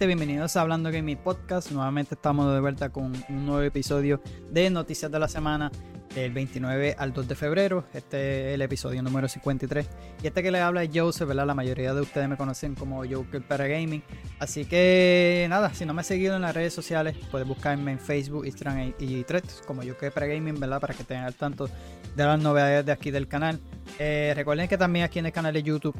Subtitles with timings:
[0.00, 1.70] Gente, bienvenidos a Hablando Gaming Podcast.
[1.72, 5.70] Nuevamente estamos de vuelta con un nuevo episodio de Noticias de la Semana
[6.14, 7.84] del 29 al 2 de febrero.
[7.92, 9.86] Este es el episodio número 53.
[10.22, 11.46] Y este que le habla es Joseph, ¿verdad?
[11.46, 14.02] La mayoría de ustedes me conocen como Joker para Gaming.
[14.38, 17.98] Así que nada, si no me has seguido en las redes sociales, puedes buscarme en
[17.98, 20.80] Facebook, Instagram y Threads como Joker para Gaming, ¿verdad?
[20.80, 21.68] Para que tengan al tanto
[22.16, 23.60] de las novedades de aquí del canal.
[23.98, 25.94] Eh, recuerden que también aquí en el canal de YouTube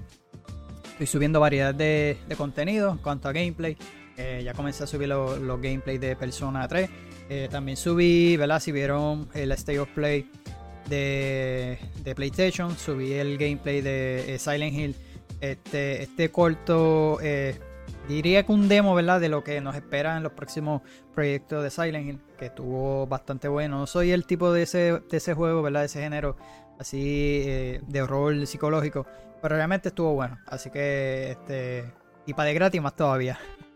[1.00, 3.74] estoy subiendo variedad de, contenido en cuanto a gameplay.
[4.18, 6.91] Eh, ya comencé a subir los, los gameplays de Persona 3.
[7.30, 8.60] Eh, también subí, ¿verdad?
[8.60, 10.30] Si vieron el State of Play
[10.91, 11.78] de,
[12.14, 14.96] PlayStation, subí el gameplay de eh, Silent Hill.
[15.41, 17.19] Este, este corto,
[18.06, 19.22] diría que un demo, ¿verdad?
[19.22, 20.82] De lo que nos espera en los próximos
[21.14, 23.78] proyectos de Silent Hill, que estuvo bastante bueno.
[23.78, 25.80] No soy el tipo de ese, de ese juego, ¿verdad?
[25.80, 26.36] De ese género
[26.78, 29.06] así de horror psicológico.
[29.41, 30.38] Pero realmente estuvo bueno.
[30.46, 31.92] Así que, este.
[32.27, 33.38] Y para de gratis más todavía.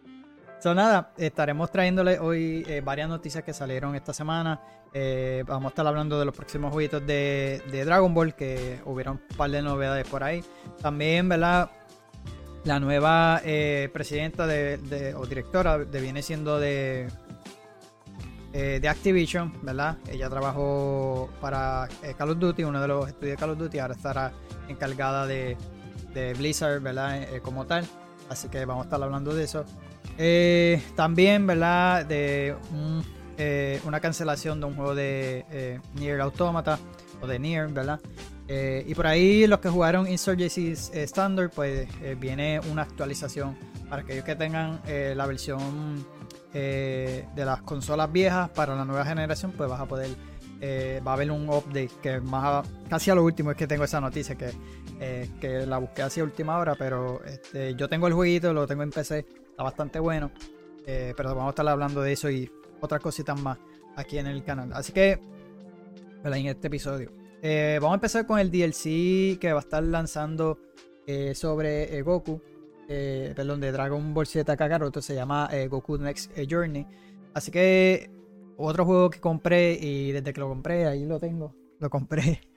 [0.65, 4.63] So, nada, estaremos trayéndole hoy eh, varias noticias que salieron esta semana.
[4.95, 9.37] Eh, vamos a estar hablando de los próximos jueguitos de, Dragon Ball, que hubieron un
[9.37, 10.43] par de novedades por ahí.
[10.81, 11.71] También, ¿verdad?
[12.65, 17.11] La nueva eh, presidenta de, o directora de, viene siendo de,
[18.53, 19.99] de Activision, ¿verdad?
[20.09, 23.95] Ella trabajó para Call of Duty, uno de los estudios de Call of Duty, ahora
[23.97, 24.33] estará
[24.69, 25.57] encargada de,
[26.39, 27.23] Blizzard, ¿verdad?
[27.23, 27.85] Eh, como tal.
[28.29, 29.65] Así que vamos a estar hablando de eso.
[30.17, 32.07] Eh, también, ¿verdad?
[32.07, 32.55] De
[33.37, 36.79] eh, una cancelación de un juego de Nier Automata
[37.21, 38.01] o de Nier, ¿verdad?
[38.47, 41.89] y por ahí los que jugaron Insurgency Standard, pues
[42.21, 43.57] viene una actualización
[43.89, 46.05] para aquellos que tengan la versión
[46.53, 50.11] de las consolas viejas para la nueva generación, pues vas a poder
[50.67, 53.85] eh, va a haber un update que más casi a lo último es que tengo
[53.85, 54.51] esa noticia que,
[54.99, 58.83] eh, que la busqué hacia última hora, pero este, yo tengo el jueguito, lo tengo
[58.83, 60.31] en PC, está bastante bueno,
[60.87, 63.59] eh, pero vamos a estar hablando de eso y otras cositas más
[63.95, 64.73] aquí en el canal.
[64.73, 65.21] Así que,
[66.25, 67.13] en este episodio.
[67.43, 70.59] vamos a empezar con el DLC que va a estar lanzando
[71.35, 72.41] sobre Goku,
[72.89, 76.87] perdón, de Dragon Ball Z Kakaroto, se llama Goku Next Journey.
[77.35, 78.14] Así que
[78.57, 81.55] otro juego que compré y desde que lo compré, ahí lo tengo.
[81.79, 82.41] Lo compré.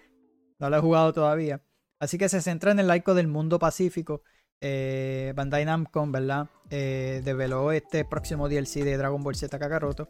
[0.60, 1.62] No lo he jugado todavía.
[2.00, 4.24] Así que se centra en el arco del mundo pacífico.
[4.60, 6.50] Eh, Bandai Namco, ¿verdad?
[6.72, 10.10] Eh, develó este próximo DLC de Dragon Ball Z Kakaroto.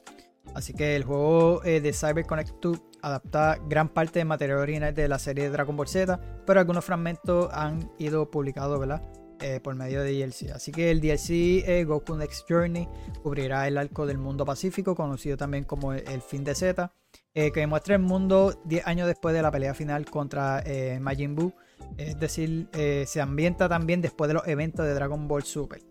[0.56, 4.94] Así que el juego eh, de Cyber Connect 2 adapta gran parte del material original
[4.94, 9.02] de la serie de Dragon Ball Z, pero algunos fragmentos han ido publicados, ¿verdad?
[9.40, 10.52] Eh, por medio de DLC.
[10.52, 12.88] Así que el DLC eh, Goku Next Journey
[13.22, 16.92] cubrirá el arco del mundo pacífico, conocido también como el, fin de Z,
[17.36, 20.64] eh, que muestra el mundo 10 años después de la pelea final contra
[21.00, 21.54] Majin Buu.
[21.98, 25.82] Es decir, se ambienta también después de los eventos de Dragon Ball Super.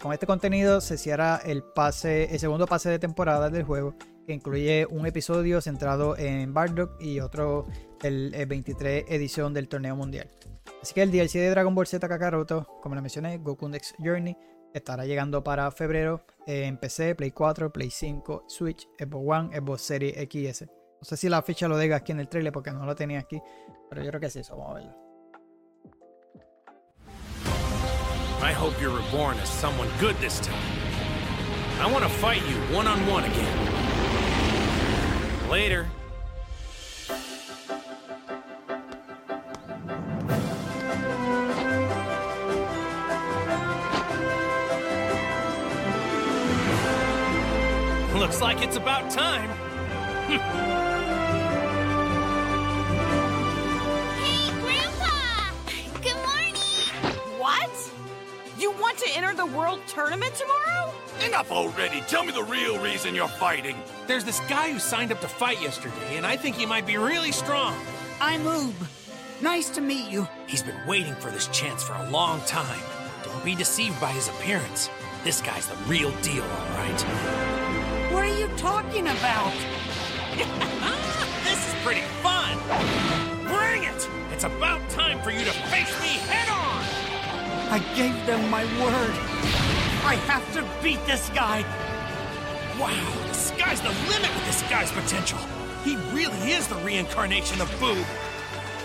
[0.00, 1.62] con este contenido se cierra el,
[2.38, 3.94] segundo pase de temporada del juego,
[4.26, 7.66] que incluye un episodio centrado en Bardock y otro
[8.02, 10.30] el, el 23 edición del torneo mundial.
[10.82, 14.36] Así que el DLC de Dragon Ball Z Kakaroto, como lo mencioné, Goku Next Journey,
[14.74, 20.14] estará llegando para febrero en PC, Play 4, Play 5, Switch, Xbox One, Xbox Series
[20.16, 20.62] XS.
[20.66, 23.20] No sé si la ficha lo diga aquí en el trailer porque no lo tenía
[23.20, 23.40] aquí,
[23.88, 25.04] pero yo creo que es eso, vamos a verlo.
[28.42, 30.54] I hope you're reborn as someone good this time.
[31.80, 33.58] I want to fight you one on one again.
[35.50, 35.86] Later.
[48.24, 49.50] Looks like it's about time.
[54.18, 55.50] hey, Grandpa!
[56.00, 56.54] Good morning!
[57.38, 57.92] What?
[58.58, 60.90] You want to enter the World Tournament tomorrow?
[61.26, 62.00] Enough already!
[62.08, 63.76] Tell me the real reason you're fighting!
[64.06, 66.96] There's this guy who signed up to fight yesterday, and I think he might be
[66.96, 67.76] really strong.
[68.22, 68.72] I'm Oob.
[69.42, 70.26] Nice to meet you.
[70.46, 72.80] He's been waiting for this chance for a long time.
[73.22, 74.88] Don't be deceived by his appearance.
[75.24, 77.63] This guy's the real deal, all right.
[78.24, 79.52] What are you talking about?
[81.44, 82.56] this is pretty fun!
[83.44, 84.08] Bring it!
[84.32, 86.82] It's about time for you to face me head on!
[87.70, 89.12] I gave them my word.
[90.06, 91.66] I have to beat this guy.
[92.80, 95.38] Wow, the sky's the limit with this guy's potential.
[95.84, 97.92] He really is the reincarnation of Boo.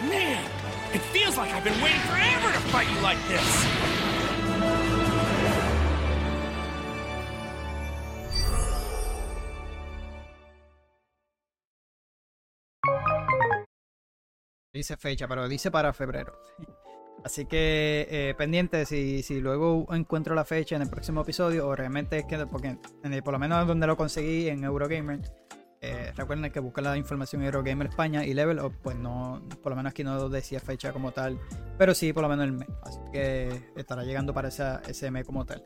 [0.09, 0.43] Man,
[0.93, 4.08] it feels like I've been waiting forever to fight you like this.
[14.79, 16.39] Dice fecha, pero dice para febrero.
[17.25, 21.75] Así que eh, pendiente si, si luego encuentro la fecha en el próximo episodio, o
[21.75, 25.19] realmente es que, porque en el- por lo menos donde lo conseguí en Eurogamer,
[25.81, 29.73] eh, recuerden que buscar la información en Eurogamer España y Level Up, pues no, por
[29.73, 31.37] lo menos aquí no decía fecha como tal,
[31.77, 32.69] pero sí por lo menos el mes.
[32.83, 35.61] Así que estará llegando para ese mes como tal.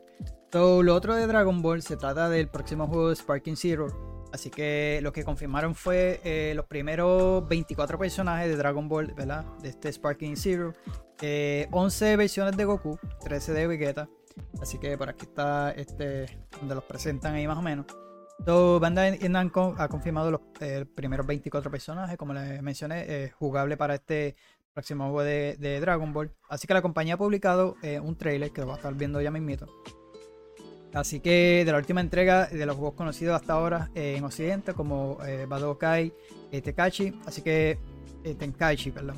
[0.52, 4.13] So, lo otro de Dragon Ball se trata del próximo juego Sparking Zero.
[4.34, 9.44] Así que lo que confirmaron fue eh, los primeros 24 personajes de Dragon Ball, ¿verdad?
[9.62, 10.74] De este Sparking Zero.
[11.22, 14.08] Eh, 11 versiones de Goku, 13 de Vegeta.
[14.60, 16.26] Así que por aquí está este
[16.58, 17.86] donde los presentan ahí más o menos.
[18.44, 23.76] So, Bandai Namco ha confirmado los eh, primeros 24 personajes, como les mencioné, eh, jugable
[23.76, 24.34] para este
[24.72, 26.34] próximo juego de, Dragon Ball.
[26.48, 29.30] Así que la compañía ha publicado un trailer que lo va a estar viendo ya
[29.30, 29.68] mismito.
[30.94, 34.74] Así que de la última entrega de los juegos conocidos hasta ahora eh, en Occidente,
[34.74, 36.12] como eh, Badokai,
[36.52, 36.62] eh,
[37.26, 37.78] así que
[38.22, 39.16] eh, Tenkaichi, perdón.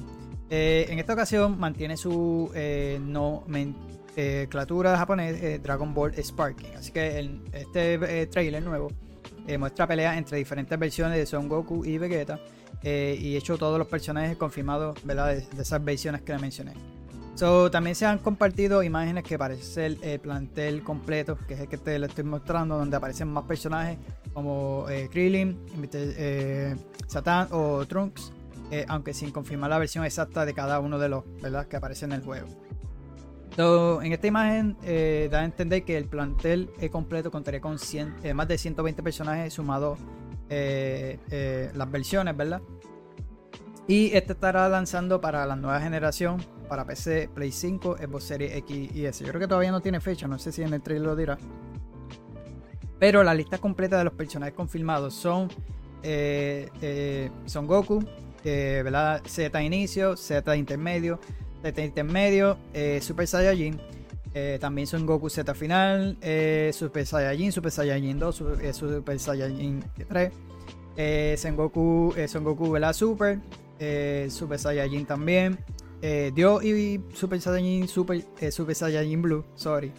[0.49, 2.51] Eh, en esta ocasión mantiene su
[3.01, 6.75] nomenclatura japonés Dragon Ball Sparking.
[6.77, 8.91] Así que este trailer nuevo
[9.59, 12.41] muestra peleas entre diferentes versiones de Son Goku y Vegeta.
[12.83, 14.97] y hecho todos los personajes confirmados.
[15.05, 16.73] De, de esas versiones que le mencioné.
[17.39, 21.77] También se han compartido imágenes que parece ser el plantel completo, que es el que
[21.77, 23.99] te lo estoy mostrando, donde aparecen más personajes
[24.33, 25.59] como eh, Krillin,
[25.93, 26.75] eh,
[27.07, 28.33] Satan o Trunks,
[28.71, 31.67] eh, aunque sin confirmar la versión exacta de cada uno de los ¿verdad?
[31.67, 32.47] que aparecen en el juego.
[33.55, 38.35] So, en esta imagen eh, da a entender que el plantel completo contaría con 100,
[38.35, 39.99] más de 120 personajes sumados
[40.49, 42.63] las versiones, ¿verdad?
[43.89, 48.91] Y este estará lanzando para la nueva generación, para PC, Play 5, Xbox Series X
[48.95, 49.25] y S.
[49.25, 51.39] Yo creo que todavía no tiene fecha, no sé si en el trailer lo dirá.
[52.99, 55.49] Pero la lista completa de los personajes confirmados son
[56.03, 58.03] eh, eh, Son Goku,
[58.45, 59.23] eh, ¿verdad?
[59.27, 61.19] Z inicio, Z intermedio,
[61.63, 62.57] Z intermedio,
[63.01, 63.79] Super Saiyajin.
[64.61, 66.17] también Son Goku Z final,
[66.73, 70.33] Super Saiyajin, Super Saiyajin 2, Su- eh, Super Saiyajin 3,
[70.97, 72.93] eh, Sengoku, eh, Son Goku, ¿verdad?
[72.95, 73.39] Super,
[74.31, 75.59] Super Saiyajin también,
[76.07, 79.93] eh, Dio y Super Saiyajin, Super, eh, Super Saiyajin Blue, sorry.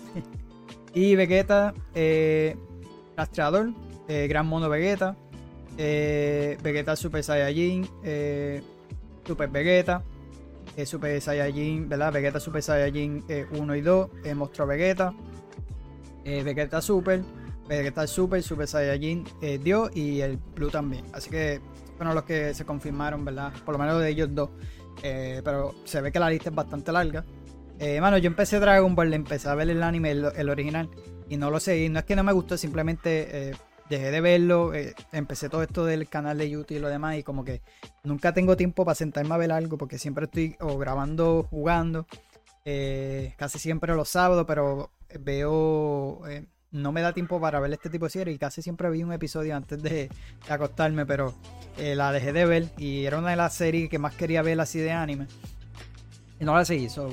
[0.93, 2.55] y Vegeta, eh,
[3.17, 3.73] Rastreador,
[4.07, 5.17] eh, Gran Mono Vegeta,
[5.77, 8.61] eh, Vegeta Super Saiyajin, eh,
[9.25, 10.01] Super Vegeta,
[10.77, 12.13] eh, Super Saiyajin, ¿verdad?
[12.13, 15.13] Vegeta Super Saiyajin eh, 1 y 2, eh, Monstruo Vegeta,
[16.23, 17.21] eh, Vegeta Super,
[17.67, 21.03] Vegeta Super, Super Saiyajin eh, Dio y el Blue también.
[21.11, 21.59] Así que
[21.97, 23.51] fueron los que se confirmaron, ¿verdad?
[23.65, 24.49] Por lo menos de ellos dos.
[25.03, 27.23] Eh, pero se ve que la lista es bastante larga.
[27.79, 30.89] Eh, mano, yo empecé Dragon Ball, empecé a ver el anime, el, original,
[31.29, 31.89] y no lo seguí.
[31.89, 33.55] No es que no me gustó, simplemente eh,
[33.89, 34.73] dejé de verlo.
[34.73, 37.61] eh, empecé todo esto del canal de YouTube y lo demás, y como que
[38.03, 42.07] nunca tengo tiempo para sentarme a ver algo, porque siempre estoy o grabando, jugando,
[43.37, 46.21] casi siempre los sábados, pero veo.
[46.71, 49.13] No me da tiempo para ver este tipo de series y casi siempre vi un
[49.13, 50.09] episodio antes de,
[50.47, 51.33] de acostarme, pero
[51.77, 54.59] eh, la dejé de ver y era una de las series que más quería ver
[54.59, 55.27] así de anime.
[56.39, 57.09] Y no la seguí, so,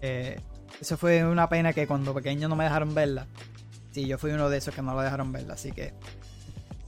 [0.00, 0.40] eh,
[0.80, 3.26] eso fue una pena que cuando pequeño no me dejaron verla.
[3.90, 5.92] Sí, yo fui uno de esos que no la dejaron verla, así que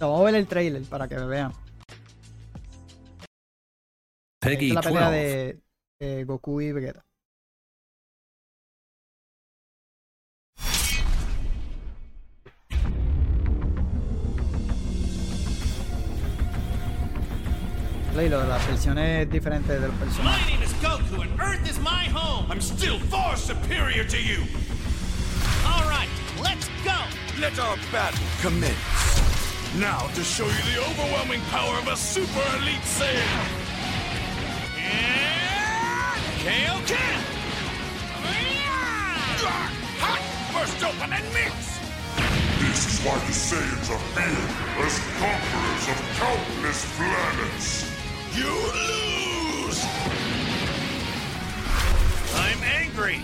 [0.01, 1.53] no, vamos a ver el trailer para que me vean.
[4.41, 5.61] Peggy es la pelea 12.
[6.01, 7.06] de Goku y Vegeta.
[18.17, 20.19] Y lo de las versiones diferentes de los.
[20.25, 22.51] My name is Goku, and Earth is my home.
[22.51, 24.39] I'm still far superior to you.
[25.67, 26.09] All right,
[26.43, 26.97] let's go.
[27.39, 28.75] Let our battle commence.
[29.79, 33.49] Now to show you the overwhelming power of a super elite Saiyan.
[34.81, 37.21] And Kaioken.
[39.45, 39.71] Ah,
[40.01, 40.23] hot!
[40.55, 41.53] Burst open and mix!
[42.65, 47.96] This is why the Saiyans are feared as conquerors of countless planets.
[48.37, 49.81] You lose!
[52.35, 53.23] I'm angry.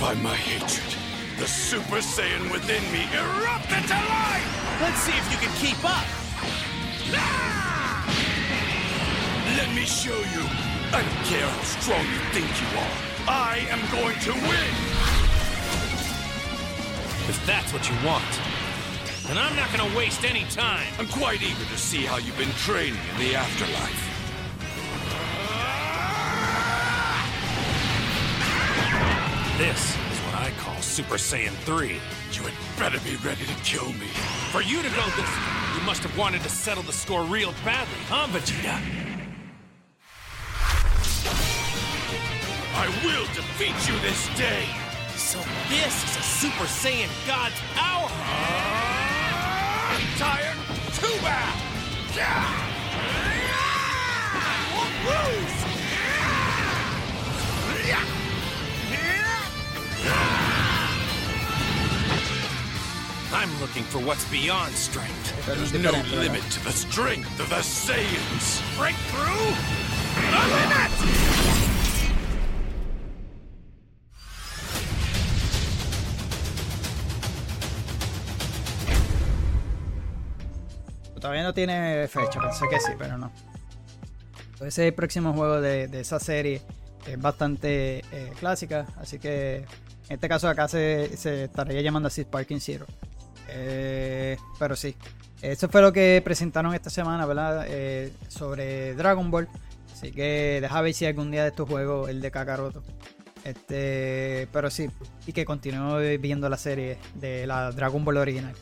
[0.00, 0.96] By my hatred,
[1.38, 4.80] the Super Saiyan within me erupted to life!
[4.80, 6.04] Let's see if you can keep up.
[7.14, 8.02] Ah!
[9.56, 10.42] Let me show you.
[10.90, 12.96] I don't care how strong you think you are.
[13.28, 14.72] I am going to win!
[17.28, 18.49] If that's what you want,
[19.30, 20.88] then I'm not gonna waste any time.
[20.98, 24.10] I'm quite eager to see how you've been training in the afterlife.
[29.56, 32.00] This is what I call Super Saiyan 3.
[32.32, 34.08] You had better be ready to kill me.
[34.50, 35.30] For you to go this,
[35.76, 38.80] you must have wanted to settle the score real badly, huh, Vegeta?
[42.74, 44.66] I will defeat you this day!
[45.14, 48.69] So this is a Super Saiyan God's power!
[50.20, 50.56] Tired?
[50.92, 51.56] Too bad!
[54.36, 55.56] I won't lose!
[63.32, 65.46] I'm looking for what's beyond strength.
[65.46, 68.60] There's no limit to the strength of the Saiyans!
[68.76, 69.54] Breakthrough?
[70.30, 71.59] The limit!
[81.20, 83.30] Todavía no tiene fecha, pensé que sí, pero no.
[84.56, 86.62] Ese es el próximo juego de, esa serie.
[87.06, 92.60] Es bastante eh, clásica, así que en este caso acá se, estaría llamando así Sparking
[92.60, 92.86] Zero.
[93.48, 94.94] Eh, pero sí,
[95.42, 97.64] eso fue lo que presentaron esta semana, ¿verdad?
[97.68, 99.48] Eh, sobre Dragon Ball.
[99.92, 102.82] Así que deja ver si algún día de estos juegos el de Kakaroto.
[103.44, 104.90] Este, pero sí,
[105.26, 108.54] y que continúe viendo la serie de la Dragon Ball original.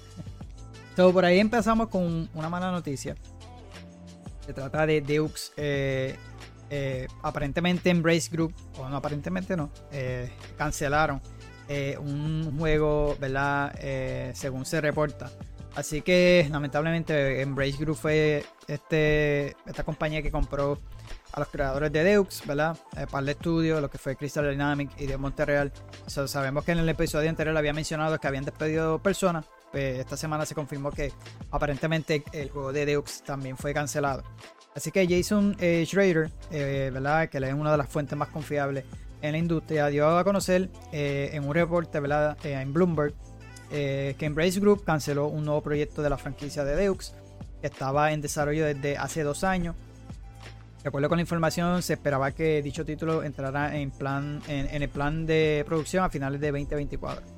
[0.98, 3.14] So, por ahí empezamos con una mala noticia.
[4.44, 5.52] Se trata de Deux.
[5.56, 6.16] eh,
[6.70, 11.20] eh, aparentemente Embrace Group, o no, aparentemente no, eh, cancelaron
[11.68, 13.72] eh, un juego, ¿verdad?
[13.78, 15.30] Eh, según se reporta.
[15.76, 20.80] Así que lamentablemente Embrace Group fue este, esta compañía que compró
[21.30, 22.76] a los creadores de Deux, ¿verdad?
[22.96, 25.72] Eh, para el estudio, lo que fue Crystal Dynamics y de Monterreal.
[26.08, 29.44] So, sabemos que en el episodio anterior había mencionado que habían despedido personas.
[29.70, 31.12] Pues esta semana se confirmó que
[31.50, 34.22] aparentemente el juego de Deux también fue cancelado.
[34.74, 37.28] Así que Jason eh, Schrader, eh, ¿verdad?
[37.28, 38.84] que es una de las fuentes más confiables
[39.20, 42.38] en la industria, dio a conocer eh, en un reporte ¿verdad?
[42.44, 43.12] Eh, en Bloomberg
[43.70, 47.12] que Embrace Group canceló un nuevo proyecto de la franquicia de Deux
[47.60, 49.74] que estaba en desarrollo desde hace dos años.
[50.82, 54.88] De acuerdo con la información, se esperaba que dicho título entrara en, plan, en el
[54.88, 57.37] plan de producción a finales de 2024.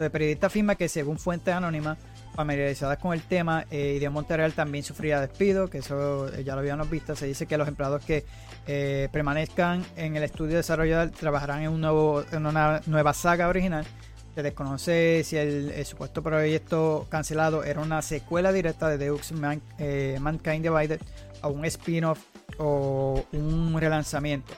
[0.00, 1.98] El periodista afirma que según fuentes anónimas
[2.34, 6.60] familiarizadas con el tema, eh, Idea Monterreal también sufría despido, que eso eh, ya lo
[6.60, 7.14] habíamos visto.
[7.14, 8.24] Se dice que los empleados que
[8.66, 13.86] eh, permanezcan en el estudio desarrollador trabajarán en, una nueva saga original.
[14.34, 20.18] Se desconoce si el, supuesto proyecto cancelado era una secuela directa de Deux Man- eh,
[20.20, 21.00] Mankind Divided
[21.42, 22.18] o un spin-off
[22.58, 24.54] o un relanzamiento.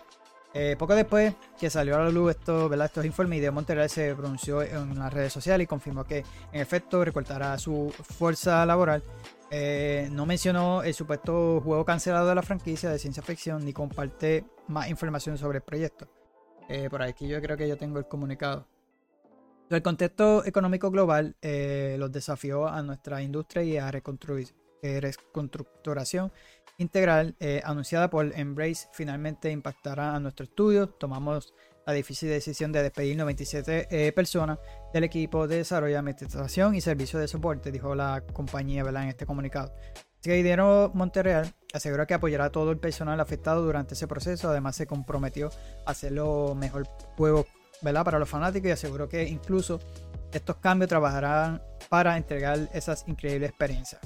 [0.58, 2.86] Eh, poco después que salió a la luz esto, ¿verdad?
[2.86, 7.04] estos informes, Idea Monterreal se pronunció en las redes sociales y confirmó que en efecto
[7.04, 9.02] recortará su fuerza laboral.
[9.50, 14.46] Eh, no mencionó el supuesto juego cancelado de la franquicia de ciencia ficción ni comparte
[14.68, 16.08] más información sobre el proyecto.
[16.70, 18.66] Eh, por aquí yo creo que yo tengo el comunicado.
[19.68, 26.32] El contexto económico global eh, los desafió a nuestra industria y a reconstruir, eh, reconstructuración
[26.78, 30.88] integral eh, anunciada por Embrace finalmente impactará a nuestro estudio.
[30.88, 31.54] Tomamos
[31.86, 34.58] la difícil decisión de despedir 97 eh, personas
[34.92, 39.04] del equipo de desarrollo, administración y servicio de soporte, dijo la compañía ¿verdad?
[39.04, 39.72] en este comunicado.
[40.18, 44.50] Así que Idero Monterreal aseguró que apoyará a todo el personal afectado durante ese proceso.
[44.50, 45.50] Además, se comprometió
[45.86, 47.46] a hacer lo mejor juego
[47.82, 48.04] ¿verdad?
[48.04, 49.78] para los fanáticos y aseguró que incluso
[50.32, 54.00] estos cambios trabajarán para entregar esas increíbles experiencias.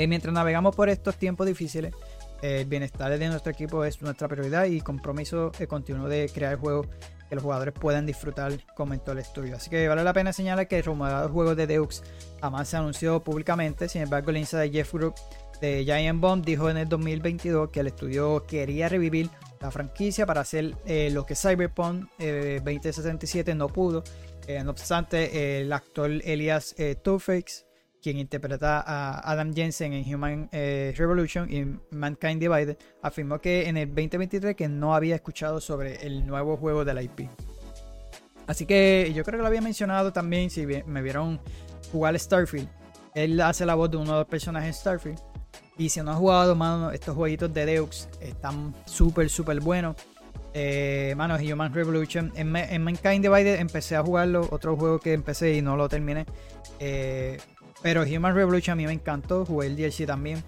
[0.00, 1.92] Eh, mientras navegamos por estos tiempos difíciles,
[2.40, 6.56] eh, el bienestar de nuestro equipo es nuestra prioridad y compromiso eh, continuo de crear
[6.56, 6.86] juegos
[7.28, 9.56] que los jugadores puedan disfrutar, comentó el estudio.
[9.56, 12.02] Así que vale la pena señalar que el rumorado juego de Deux
[12.40, 13.90] jamás se anunció públicamente.
[13.90, 15.16] Sin embargo, el insider Jeff Group
[15.60, 19.28] de Giant Bomb dijo en el 2022 que el estudio quería revivir
[19.60, 20.76] la franquicia para hacer
[21.12, 24.02] lo que Cyberpunk eh, 2077 no pudo.
[24.64, 27.66] No obstante, el actor Elias Tufix,
[28.02, 31.64] quien interpreta a Adam Jensen en Human eh, Revolution y
[31.94, 36.84] Mankind Divided, afirmó que en el 2023 que no había escuchado sobre el nuevo juego
[36.84, 37.28] de la IP.
[38.46, 41.40] Así que yo creo que lo había mencionado también si me vieron
[41.92, 42.68] jugar Starfield.
[43.14, 45.20] Él hace la voz de uno de los personajes en Starfield.
[45.78, 49.96] Y si no has jugado, mano, estos jueguitos de Deux están súper, súper buenos.
[50.52, 52.32] Eh, mano, Human Revolution.
[52.34, 54.46] En Mankind Divided empecé a jugarlo.
[54.50, 56.26] Otro juego que empecé y no lo terminé.
[56.78, 57.38] Eh,
[57.82, 59.44] pero Human Revolution a mí me encantó.
[59.44, 60.42] Jugué el DLC también.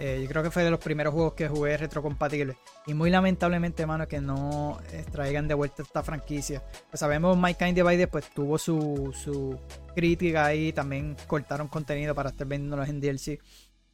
[0.00, 2.56] Eh, yo creo que fue de los primeros juegos que jugué retrocompatibles.
[2.86, 6.62] Y muy lamentablemente, mano, que no eh, traigan de vuelta esta franquicia.
[6.88, 9.58] Pues sabemos Mankind Divided pues tuvo su, su
[9.94, 10.72] crítica ahí.
[10.72, 13.40] También cortaron contenido para estar vendiéndolos en DLC.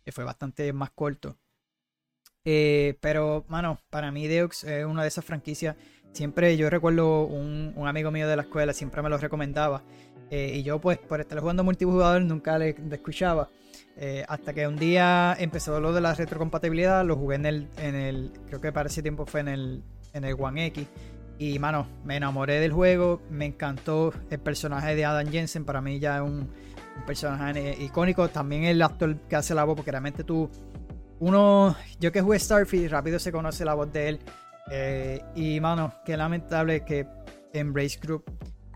[0.04, 1.38] Que fue bastante más corto.
[2.44, 5.76] Eh, pero, mano, para mí Deux es una de esas franquicias.
[6.12, 9.82] Siempre yo recuerdo un, un amigo mío de la escuela, siempre me lo recomendaba.
[10.36, 13.48] Eh, y yo, pues, por estar jugando multijugador, nunca le, escuchaba.
[13.96, 17.94] Eh, hasta que un día empezó lo de la retrocompatibilidad, lo jugué en el, en
[17.94, 20.88] el creo que para ese tiempo fue en el, en el One X.
[21.38, 26.00] Y mano, me enamoré del juego, me encantó el personaje de Adam Jensen, para mí
[26.00, 26.50] ya es un,
[26.96, 28.28] un personaje icónico.
[28.28, 30.50] También el actor que hace la voz, porque realmente tú,
[31.20, 34.18] uno, yo que jugué Starfield, rápido se conoce la voz de él.
[34.68, 37.06] Eh, y mano, qué lamentable que
[37.52, 38.24] Embrace Group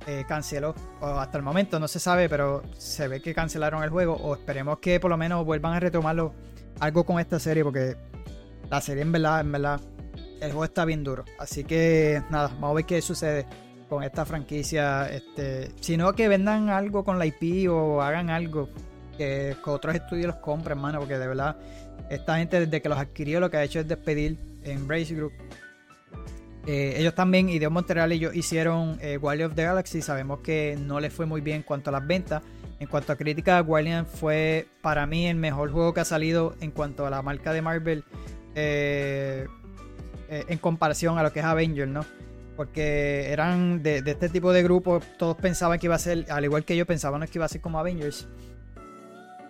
[0.08, 0.74] eh, canceló.
[1.00, 4.14] O hasta el momento no se sabe, pero se ve que cancelaron el juego.
[4.14, 6.32] O esperemos que por lo menos vuelvan a retomarlo
[6.80, 7.94] algo con esta serie, porque
[8.70, 9.80] la serie en verdad, en verdad,
[10.40, 11.26] el juego está bien duro.
[11.38, 13.46] Así que nada, vamos a ver qué sucede
[13.90, 15.10] con esta franquicia.
[15.10, 18.70] Este, sino que vendan algo con la IP o hagan algo
[19.18, 21.58] que, otros estudios los compren, hermano, porque de verdad,
[22.08, 25.32] esta gente desde que los adquirió lo que ha hecho es despedir Embrace Group.
[26.70, 30.02] Eh, ellos también, de Montreal, ellos hicieron eh, of the Galaxy.
[30.02, 32.42] Sabemos que no les fue muy bien en cuanto a las ventas.
[32.78, 36.70] En cuanto a crítica, Guardian fue para mí el mejor juego que ha salido en
[36.70, 38.04] cuanto a la marca de Marvel.
[38.54, 39.46] Eh,
[40.28, 42.04] eh, en comparación a lo que es Avengers, ¿no?
[42.54, 46.44] Porque eran de, de este tipo de grupos, todos pensaban que iba a ser, al
[46.44, 48.28] igual que yo pensaban que iba a ser como Avengers.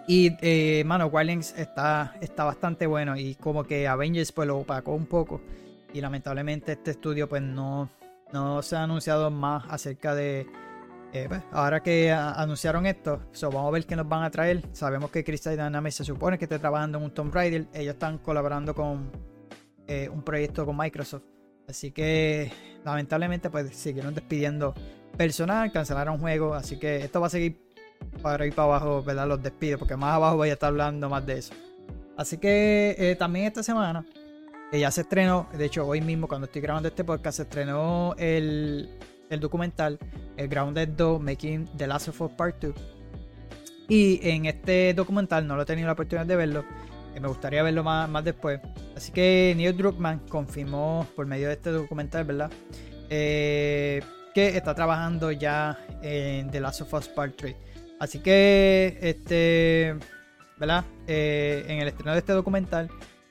[0.07, 4.95] Y, eh, mano, Guardians está, está bastante bueno y como que Avengers pues lo opacó
[4.95, 5.41] un poco.
[5.93, 7.89] Y lamentablemente este estudio pues no,
[8.33, 10.47] no se ha anunciado más acerca de...
[11.13, 14.63] eh, pues, ahora que anunciaron esto, vamos a ver qué nos van a traer.
[14.73, 17.67] Sabemos que Crystal Dynamics se supone que está trabajando en un Tomb Raider.
[17.73, 19.11] Ellos están colaborando con
[19.87, 21.23] eh, un proyecto con Microsoft.
[21.67, 22.53] Así que
[22.85, 24.75] lamentablemente pues siguieron despidiendo
[25.17, 26.57] personal, cancelaron juegos.
[26.57, 27.61] Así que esto va a seguir
[28.23, 29.27] para ir para abajo, ¿verdad?
[29.27, 31.55] Los despidos, porque más abajo voy a estar hablando más de eso.
[32.17, 34.05] Así que eh, también esta semana
[34.73, 38.15] eh, ya se estrenó, de hecho hoy mismo cuando estoy grabando este podcast, se estrenó
[38.19, 38.89] el,
[39.31, 39.99] el documental,
[40.37, 42.75] el Grounded 2 Making The Last of Us Part 2.
[43.89, 46.65] Y en este documental no lo he tenido la oportunidad de verlo,
[47.15, 48.61] eh, me gustaría verlo más, más después.
[48.97, 52.51] Así que Neil Druckmann confirmó por medio de este documental, ¿verdad?
[53.11, 54.03] Eh,
[54.35, 57.57] que está trabajando ya en The Last of Us Part 3.
[57.99, 59.97] Así que, este,
[60.59, 60.85] ¿verdad?
[61.07, 62.89] Eh, en el estreno de este documental,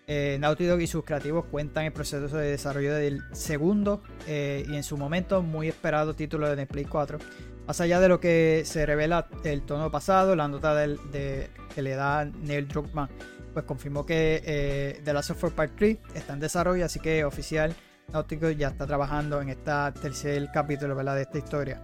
[0.10, 4.76] eh, Naughty Dog y sus creativos cuentan el proceso de desarrollo del segundo eh, y
[4.78, 7.20] en su momento muy esperado título de Play 4.
[7.68, 11.96] Más allá de lo que se revela el tono pasado, la nota de, que le
[11.96, 13.10] da Neil Druckmann,
[13.54, 17.26] pues confirmó que eh, The Last of Us Part 3 está en desarrollo, así que
[17.26, 17.76] oficial
[18.14, 21.82] Naughty Dog ya está trabajando en este tercer capítulo de esta historia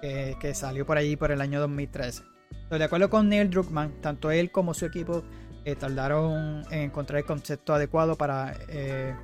[0.00, 2.22] que, que salió por allí por el año 2013.
[2.50, 5.24] Entonces, de acuerdo con Neil Druckmann, tanto él como su equipo
[5.64, 9.14] eh, tardaron en encontrar el concepto adecuado para, eh,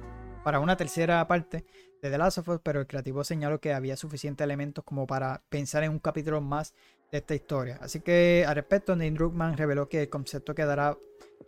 [0.42, 1.64] para una tercera parte
[2.02, 5.42] de The Last of Us, pero el creativo señaló que había suficientes elementos como para
[5.48, 6.74] pensar en un capítulo más
[7.12, 7.78] de esta historia.
[7.82, 10.96] Así que al respecto, Neil Druckmann reveló que el concepto que dará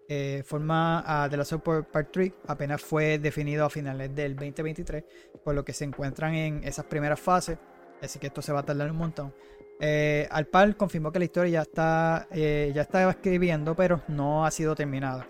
[0.09, 4.35] eh, forma a The Last of Us Part 3 apenas fue definido a finales del
[4.35, 5.05] 2023,
[5.43, 7.59] por lo que se encuentran en esas primeras fases,
[8.03, 9.33] así que esto se va a tardar un montón.
[9.85, 14.47] Eh, al par confirmó que la historia ya está, eh, ya estaba escribiendo, pero no
[14.47, 15.27] ha sido terminada.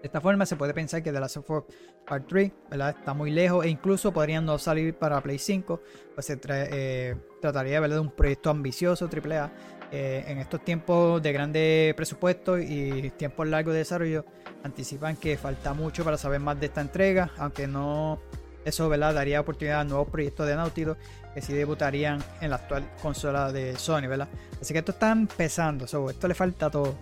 [0.00, 1.64] De esta forma se puede pensar que The Last of Us
[2.06, 2.94] Part 3 ¿verdad?
[2.96, 5.82] está muy lejos e incluso podrían no salir para Play 5,
[6.14, 9.50] pues se tra- eh, trataría de un proyecto ambicioso AAA.
[9.90, 14.24] Eh, en estos tiempos de grande presupuesto y tiempos largos de desarrollo,
[14.62, 18.20] anticipan que falta mucho para saber más de esta entrega, aunque no
[18.68, 19.14] eso ¿verdad?
[19.14, 20.96] daría oportunidad a nuevos proyectos de Dog
[21.34, 24.28] que sí debutarían en la actual consola de Sony, ¿verdad?
[24.60, 26.96] Así que esto está empezando, esto le falta todo.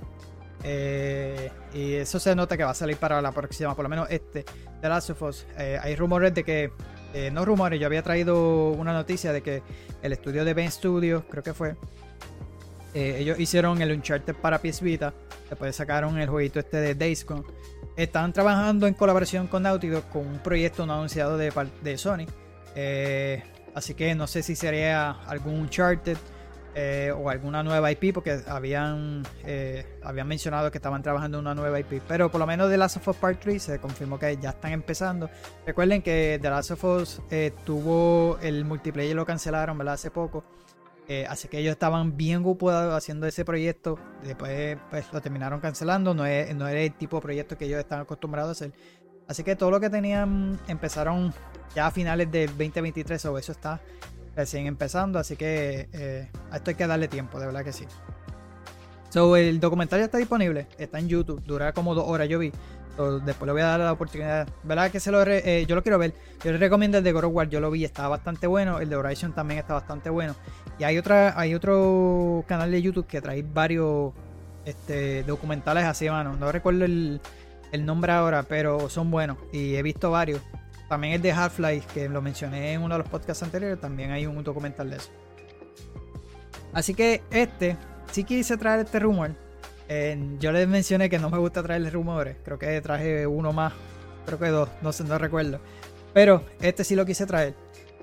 [0.62, 4.08] Eh, y eso se nota que va a salir para la próxima, por lo menos
[4.10, 4.44] este,
[4.80, 5.46] de Last of Us.
[5.58, 6.72] Eh, hay rumores de que,
[7.14, 9.62] eh, no rumores, yo había traído una noticia de que
[10.02, 11.76] el estudio de Ben Studios, creo que fue,
[12.94, 15.12] ellos hicieron el Uncharted para PS Vita,
[15.50, 17.44] después sacaron el jueguito este de Days Gone.
[17.96, 22.26] Están trabajando en colaboración con Naughty con un proyecto no anunciado de, Sony.
[22.74, 23.42] Eh,
[23.74, 26.18] así que no sé si sería algún Uncharted
[26.74, 31.54] eh, o alguna nueva IP, porque habían, eh, habían mencionado que estaban trabajando en una
[31.54, 32.02] nueva IP.
[32.06, 34.72] Pero por lo menos The Last of Us Part 3 se confirmó que ya están
[34.72, 35.30] empezando.
[35.64, 37.22] Recuerden que The Last of Us
[37.64, 39.94] tuvo el multiplayer, lo cancelaron ¿verdad?
[39.94, 40.44] hace poco.
[41.08, 43.98] Eh, así que ellos estaban bien ocupados haciendo ese proyecto.
[44.24, 46.14] Después pues, lo terminaron cancelando.
[46.14, 48.72] No, es, no era el tipo de proyecto que ellos están acostumbrados a hacer.
[49.28, 51.32] Así que todo lo que tenían empezaron
[51.74, 53.24] ya a finales del 2023.
[53.26, 53.80] O eso está
[54.34, 55.18] recién empezando.
[55.18, 57.86] Así que eh, a esto hay que darle tiempo, de verdad que sí.
[59.10, 60.66] So, el documental ya está disponible.
[60.76, 61.42] Está en YouTube.
[61.44, 62.52] Dura como dos horas, yo vi.
[63.24, 64.48] Después le voy a dar la oportunidad.
[64.62, 66.14] ¿Verdad que se lo re- eh, yo lo quiero ver?
[66.42, 67.48] Yo les recomiendo el de God War.
[67.48, 68.78] Yo lo vi, está bastante bueno.
[68.80, 70.34] El de Horizon también está bastante bueno.
[70.78, 74.12] Y hay otra, hay otro canal de YouTube que trae varios
[74.64, 76.36] este, documentales así, mano.
[76.36, 77.20] No recuerdo el,
[77.72, 79.36] el nombre ahora, pero son buenos.
[79.52, 80.40] Y he visto varios.
[80.88, 84.26] también es de Half-Life, que lo mencioné en uno de los podcasts anteriores, también hay
[84.26, 85.10] un documental de eso.
[86.72, 87.76] Así que este,
[88.12, 89.30] sí quise traer este rumor.
[90.38, 93.72] Yo les mencioné que no me gusta traerles rumores, creo que traje uno más,
[94.24, 95.60] creo que dos, no sé, no recuerdo.
[96.12, 97.54] Pero este sí lo quise traer.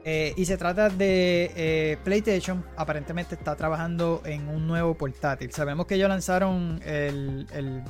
[0.06, 2.64] Eh, y se trata de eh, PlayStation.
[2.76, 5.52] Aparentemente está trabajando en un nuevo portátil.
[5.52, 7.82] Sabemos que ellos lanzaron el, el,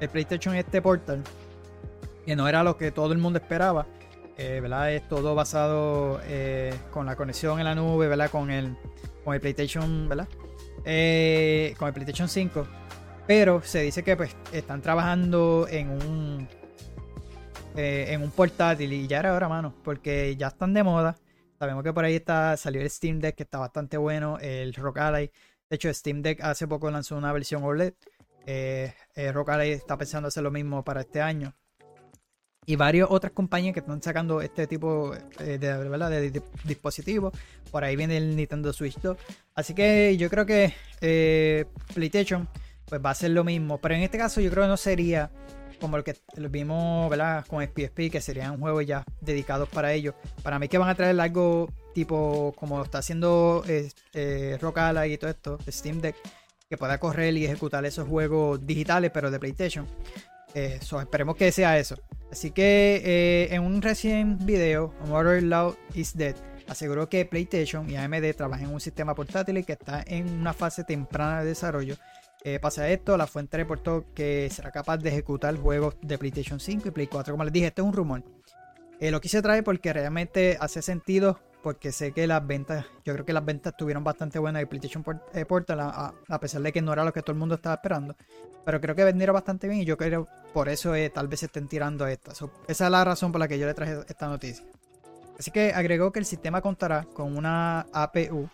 [0.00, 1.22] el PlayStation este portal.
[2.24, 3.86] Que no era lo que todo el mundo esperaba.
[4.38, 4.92] Eh, ¿verdad?
[4.92, 6.20] Es todo basado
[6.90, 8.30] con la conexión en la nube, ¿verdad?
[8.30, 8.74] Con el,
[9.22, 10.28] con el PlayStation, ¿verdad?
[11.76, 12.66] con el PlayStation 5.
[13.30, 16.48] Pero se dice que pues están trabajando en un
[17.76, 21.14] eh, en un portátil y ya era hora, mano, porque ya están de moda.
[21.56, 24.98] Sabemos que por ahí está salió el Steam Deck que está bastante bueno, el Rock
[24.98, 25.30] Ally.
[25.68, 27.94] De hecho, Steam Deck hace poco lanzó una versión OLED.
[28.46, 31.54] Eh, eh, Rock Ally está pensando hacer lo mismo para este año.
[32.66, 37.32] Y varias otras compañías que están sacando este tipo de, de, dispositivos.
[37.70, 39.16] Por ahí viene el Nintendo Switch 2.
[39.54, 40.74] Así que yo creo que
[41.94, 42.48] PlayStation
[42.90, 43.78] pues va a ser lo mismo.
[43.80, 45.30] Pero en este caso yo creo que no sería
[45.80, 46.16] como lo que
[46.50, 47.46] vimos ¿verdad?
[47.46, 50.14] con SPSP, que serían juegos ya dedicados para ellos.
[50.42, 55.16] Para mí que van a traer algo tipo como está haciendo eh, eh Rock y
[55.16, 56.16] todo esto, Steam Deck,
[56.68, 59.86] que pueda correr y ejecutar esos juegos digitales, pero de PlayStation.
[60.54, 61.96] Eh, esperemos que sea eso.
[62.30, 66.34] Así que eh, en un recién video, Mother Law is Dead
[66.70, 70.84] aseguró que PlayStation y AMD trabajan en un sistema portátil que está en una fase
[70.84, 71.96] temprana de desarrollo
[72.42, 76.88] eh, pasa esto, la fuente reportó que será capaz de ejecutar juegos de PlayStation 5
[76.88, 77.34] y Play 4.
[77.34, 78.22] Como les dije, este es un rumor.
[78.98, 83.26] Eh, lo quise traer porque realmente hace sentido, porque sé que las ventas, yo creo
[83.26, 86.92] que las ventas estuvieron bastante buenas de PlayStation eh, Portal, a, pesar de que no
[86.94, 88.16] era lo que todo el mundo estaba esperando.
[88.64, 91.68] Pero creo que vendieron bastante bien y yo creo por eso tal vez se estén
[91.68, 92.42] tirando estas.
[92.68, 94.64] esa es la razón por la que yo le traje esta noticia.
[95.38, 98.48] Así que agregó que el sistema contará con una APU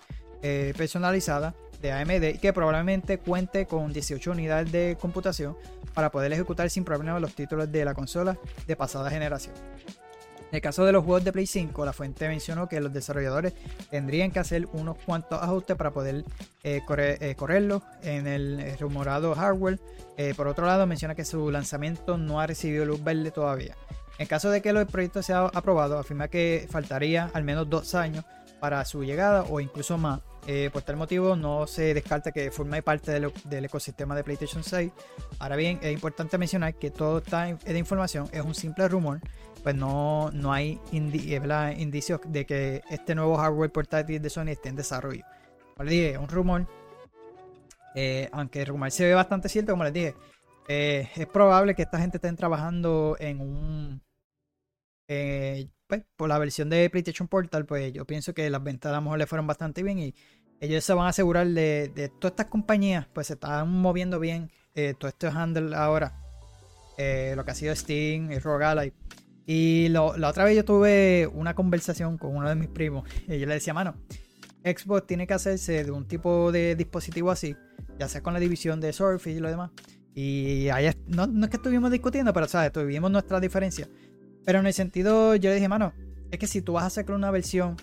[0.76, 5.56] personalizada de AMD y que probablemente cuente con 18 unidades de computación
[5.94, 9.54] para poder ejecutar sin problema los títulos de la consola de pasada generación.
[10.50, 13.52] En el caso de los juegos de Play 5, la fuente mencionó que los desarrolladores
[13.90, 16.24] tendrían que hacer unos cuantos ajustes para poder
[16.62, 19.80] eh, eh, correrlo en el rumorado hardware.
[20.16, 23.74] Eh, por otro lado, menciona que su lanzamiento no ha recibido luz verde todavía.
[24.18, 28.24] En caso de que el proyecto sea aprobado, afirma que faltaría al menos dos años
[28.60, 32.80] para su llegada o incluso más eh, por tal motivo, no se descarta que forme
[32.80, 34.92] parte del, ecosistema de PlayStation 6.
[35.40, 39.20] Ahora bien, es importante mencionar que toda esta información es un simple rumor,
[39.64, 44.68] pues no, no hay eh, indicios de que este nuevo hardware portátil de Sony esté
[44.68, 45.24] en desarrollo.
[45.74, 46.66] Como les dije, es un rumor.
[47.96, 50.14] Eh, aunque el rumor se ve bastante cierto, como les dije,
[50.68, 54.02] es probable que esta gente estén trabajando en un.
[55.86, 59.02] Pues, por la versión de PlayStation Portal, pues yo pienso que las ventas a lo
[59.02, 60.14] mejor le fueron bastante bien y
[60.60, 64.94] ellos se van a asegurar de, todas estas compañías, pues se están moviendo bien eh,
[64.98, 66.22] todo este handle ahora.
[66.98, 68.92] Eh, lo que ha sido Steam y Rogue
[69.44, 73.46] Y la otra vez yo tuve una conversación con uno de mis primos y yo
[73.46, 73.96] le decía, mano,
[74.64, 77.54] Xbox tiene que hacerse de un tipo de dispositivo así,
[77.98, 79.70] ya sea con la división de Surface y lo demás.
[80.14, 83.86] Y ahí no, no es que estuvimos discutiendo, pero sabes, tuvimos nuestra diferencia.
[84.46, 85.92] Pero en el sentido, yo le dije, mano,
[86.30, 87.76] es que si tú vas a sacar una versión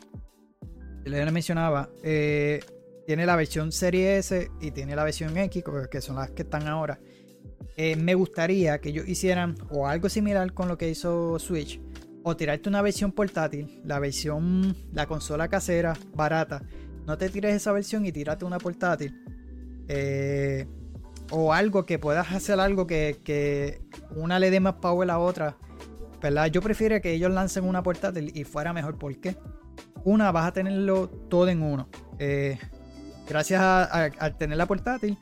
[1.05, 2.61] le mencionaba, eh,
[3.05, 6.67] tiene la versión Serie S y tiene la versión X, que son las que están
[6.67, 6.99] ahora.
[7.75, 11.81] Eh, me gustaría que ellos hicieran o algo similar con lo que hizo Switch,
[12.23, 16.63] o tirarte una versión portátil, la versión, la consola casera, barata.
[17.05, 19.13] No te tires esa versión y tírate una portátil.
[19.89, 20.65] Eh,
[21.31, 23.81] o algo que puedas hacer algo que, que,
[24.15, 25.57] una le dé más power a la otra.
[26.23, 26.47] ¿Verdad?
[26.47, 28.97] Yo prefiero que ellos lancen una portátil y fuera mejor.
[28.97, 29.35] ¿Por qué?
[30.05, 31.87] una, vas a tenerlo todo en uno.
[32.17, 32.57] Eh,
[33.27, 35.17] gracias a, tener la portátil,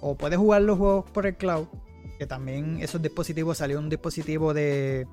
[0.00, 1.66] o puedes jugar los juegos por el cloud,
[2.18, 5.06] que también esos dispositivos, salió un dispositivo de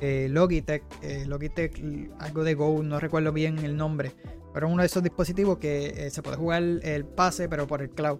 [0.00, 1.80] Logitech, eh, Logitech,
[2.18, 4.12] algo de Go, no recuerdo bien el nombre,
[4.52, 7.90] pero uno de esos dispositivos que eh, se puede jugar el pase, pero por el
[7.90, 8.18] cloud.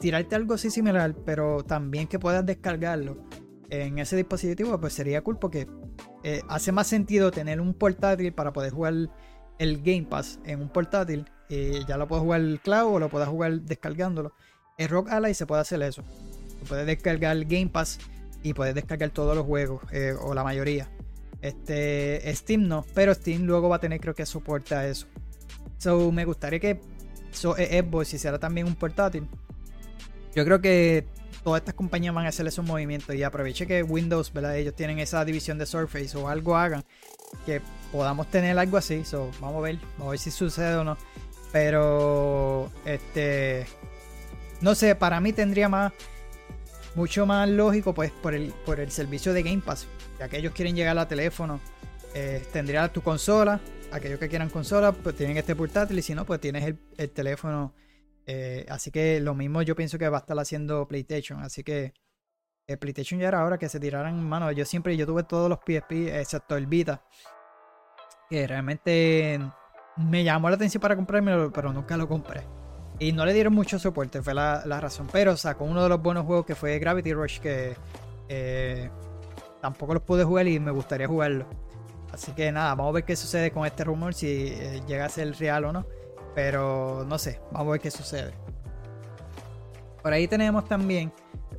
[0.00, 3.18] tirarte algo así similar, pero también que puedas descargarlo
[3.82, 5.66] en ese dispositivo, pues sería cool porque
[6.22, 8.94] eh, hace más sentido tener un portátil para poder jugar
[9.58, 11.30] el Game Pass en un portátil.
[11.48, 14.32] Eh, ya lo puedes jugar cloud o lo puedes jugar descargándolo.
[14.78, 16.02] En Rock Ally se puede hacer eso.
[16.68, 17.98] puedes descargar el Game Pass
[18.42, 20.90] y puedes descargar todos los juegos eh, o la mayoría.
[21.40, 25.06] Este, Steam no, pero Steam luego va a tener creo que soporte a eso.
[25.78, 26.80] So, me gustaría que
[27.30, 29.28] so, Xbox hiciera también un portátil.
[30.34, 31.06] Yo creo que
[31.44, 34.56] todas estas compañías van a hacer esos movimientos y aproveche que Windows, ¿verdad?
[34.56, 36.84] Ellos tienen esa división de Surface o algo hagan
[37.44, 37.60] que
[37.92, 39.04] podamos tener algo así.
[39.04, 40.96] So, vamos a ver, vamos a ver si sucede o no.
[41.52, 43.66] Pero, este,
[44.60, 45.92] no sé, para mí tendría más,
[46.94, 49.86] mucho más lógico, pues, por el, por el servicio de Game Pass.
[50.18, 51.60] Ya que ellos quieren llegar a teléfono,
[52.14, 53.60] eh, tendría tu consola.
[53.92, 55.98] Aquellos que quieran consola, pues tienen este portátil.
[55.98, 57.74] Y si no, pues tienes el, el teléfono.
[58.26, 61.40] Eh, así que lo mismo yo pienso que va a estar haciendo PlayStation.
[61.40, 61.94] Así que
[62.66, 64.50] el PlayStation ya era hora que se tiraran mano.
[64.52, 67.02] Yo siempre, yo tuve todos los PSP, excepto el Vita.
[68.30, 69.40] Que realmente
[69.96, 72.42] me llamó la atención para comprármelo, pero nunca lo compré.
[72.98, 75.08] Y no le dieron mucho soporte, fue la, la razón.
[75.12, 77.76] Pero sacó uno de los buenos juegos que fue Gravity Rush, que
[78.28, 78.90] eh,
[79.60, 81.46] tampoco los pude jugar y me gustaría jugarlo.
[82.12, 85.08] Así que nada, vamos a ver qué sucede con este rumor, si eh, llega a
[85.08, 85.86] ser real o no.
[86.34, 88.32] Pero no sé, vamos a ver qué sucede.
[90.02, 91.12] Por ahí tenemos también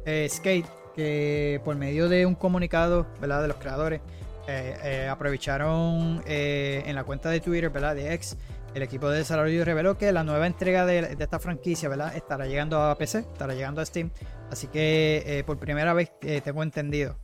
[0.05, 3.41] eh, Skate, que por medio de un comunicado ¿verdad?
[3.41, 4.01] de los creadores,
[4.47, 7.95] eh, eh, aprovecharon en la cuenta de Twitter ¿verdad?
[7.95, 8.37] de X.
[8.75, 12.15] El equipo de desarrollo reveló que la nueva entrega de, de esta franquicia ¿verdad?
[12.15, 14.11] estará llegando a PC, estará llegando a Steam.
[14.51, 16.11] Así que por primera vez
[16.43, 17.17] tengo entendido.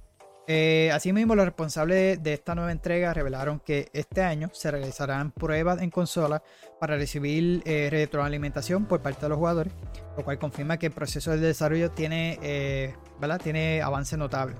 [0.53, 5.81] Eh, asimismo, los responsables de esta nueva entrega revelaron que este año se realizarán pruebas
[5.81, 6.43] en consola
[6.77, 9.71] para recibir eh, retroalimentación por parte de los jugadores,
[10.17, 13.39] lo cual confirma que el proceso de desarrollo tiene, eh, ¿verdad?
[13.41, 13.81] tiene
[14.17, 14.57] notable.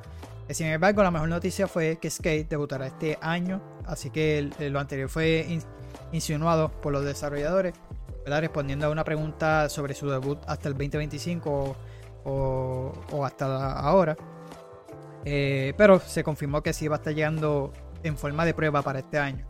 [0.47, 4.79] Eh, Sin embargo, la mejor noticia fue que Skate debutará este año, así que lo
[4.79, 5.61] anterior fue in-
[6.13, 7.73] insinuado por los desarrolladores,
[8.23, 8.39] ¿verdad?
[8.39, 11.75] respondiendo a una pregunta sobre su debut hasta el 2025
[12.23, 14.15] o, hasta ahora.
[15.25, 17.71] Eh, pero se confirmó que sí va a estar llegando
[18.03, 19.45] en forma de prueba para este año.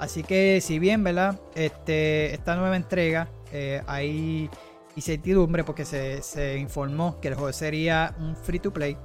[0.00, 1.40] Así que si bien, ¿verdad?
[1.54, 4.50] Este, esta nueva entrega eh, hay
[4.96, 8.96] incertidumbre porque se, informó que el juego sería un free to play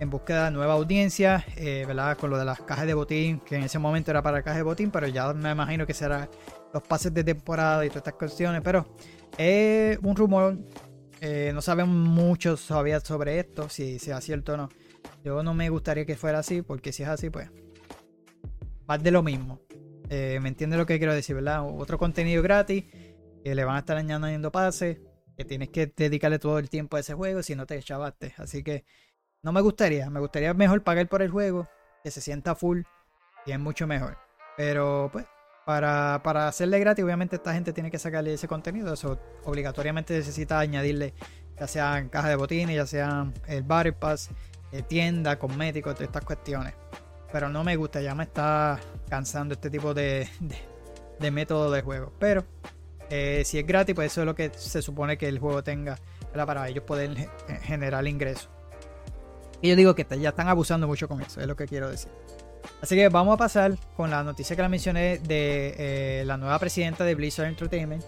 [0.00, 2.16] en búsqueda de nueva audiencia, eh, ¿verdad?
[2.16, 4.62] Con lo de las cajas de botín, que en ese momento era para cajas de
[4.62, 6.28] botín, pero ya me imagino que será
[6.72, 8.60] los pases de temporada y todas estas cuestiones.
[8.62, 8.86] Pero
[9.36, 10.56] es un rumor,
[11.52, 14.68] no sabemos mucho todavía sobre esto, si sea cierto o no.
[15.24, 17.50] Yo no me gustaría que fuera así, porque si es así, pues.
[18.86, 19.58] Más de lo mismo.
[20.10, 21.66] Eh, ¿Me entiende lo que quiero decir, verdad?
[21.66, 22.84] Otro contenido gratis,
[23.42, 24.98] que le van a estar añadiendo pases,
[25.34, 28.34] que tienes que dedicarle todo el tiempo a ese juego si no te chavaste.
[28.36, 28.84] Así que
[29.42, 30.10] no me gustaría.
[30.10, 31.68] Me gustaría mejor pagar por el juego,
[32.02, 32.82] que se sienta full,
[33.46, 34.18] y es mucho mejor.
[34.58, 35.24] Pero, pues,
[35.64, 38.92] para, para hacerle gratis, obviamente esta gente tiene que sacarle ese contenido.
[38.92, 41.14] Eso obligatoriamente necesita añadirle,
[41.58, 44.28] ya sean cajas de botines, ya sean el Battle Pass,
[44.82, 46.74] tienda, cosméticos, todas estas cuestiones.
[47.32, 50.28] Pero no me gusta, ya me está cansando este tipo de,
[51.18, 52.12] de, método de juego.
[52.18, 52.44] Pero
[53.10, 55.96] eh, si es gratis, pues eso es lo que se supone que el juego tenga
[56.30, 56.46] ¿verdad?
[56.46, 57.28] para ellos poder ge-
[57.62, 58.48] generar ingresos.
[59.60, 62.10] Y yo digo que ya están abusando mucho con eso, es lo que quiero decir.
[62.82, 66.58] Así que vamos a pasar con la noticia que la mencioné de eh, la nueva
[66.58, 68.04] presidenta de Blizzard Entertainment.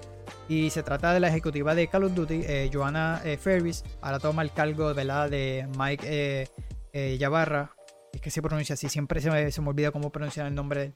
[0.48, 3.84] Y se trata de la ejecutiva de Call of Duty, eh, Joanna eh, Ferris.
[4.00, 6.48] Ahora toma el cargo de Mike eh,
[6.92, 7.74] eh, Yabarra.
[8.12, 10.82] Es que se pronuncia así, siempre se me, se me olvida cómo pronunciar el nombre
[10.84, 10.94] él.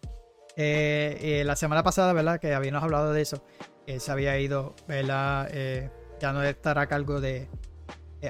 [0.57, 2.39] Eh, la semana pasada, ¿verdad?
[2.39, 3.45] Que habíamos hablado de eso.
[3.87, 5.51] eh, se había ido, ¿verdad?
[6.21, 7.49] Ya no estará a cargo de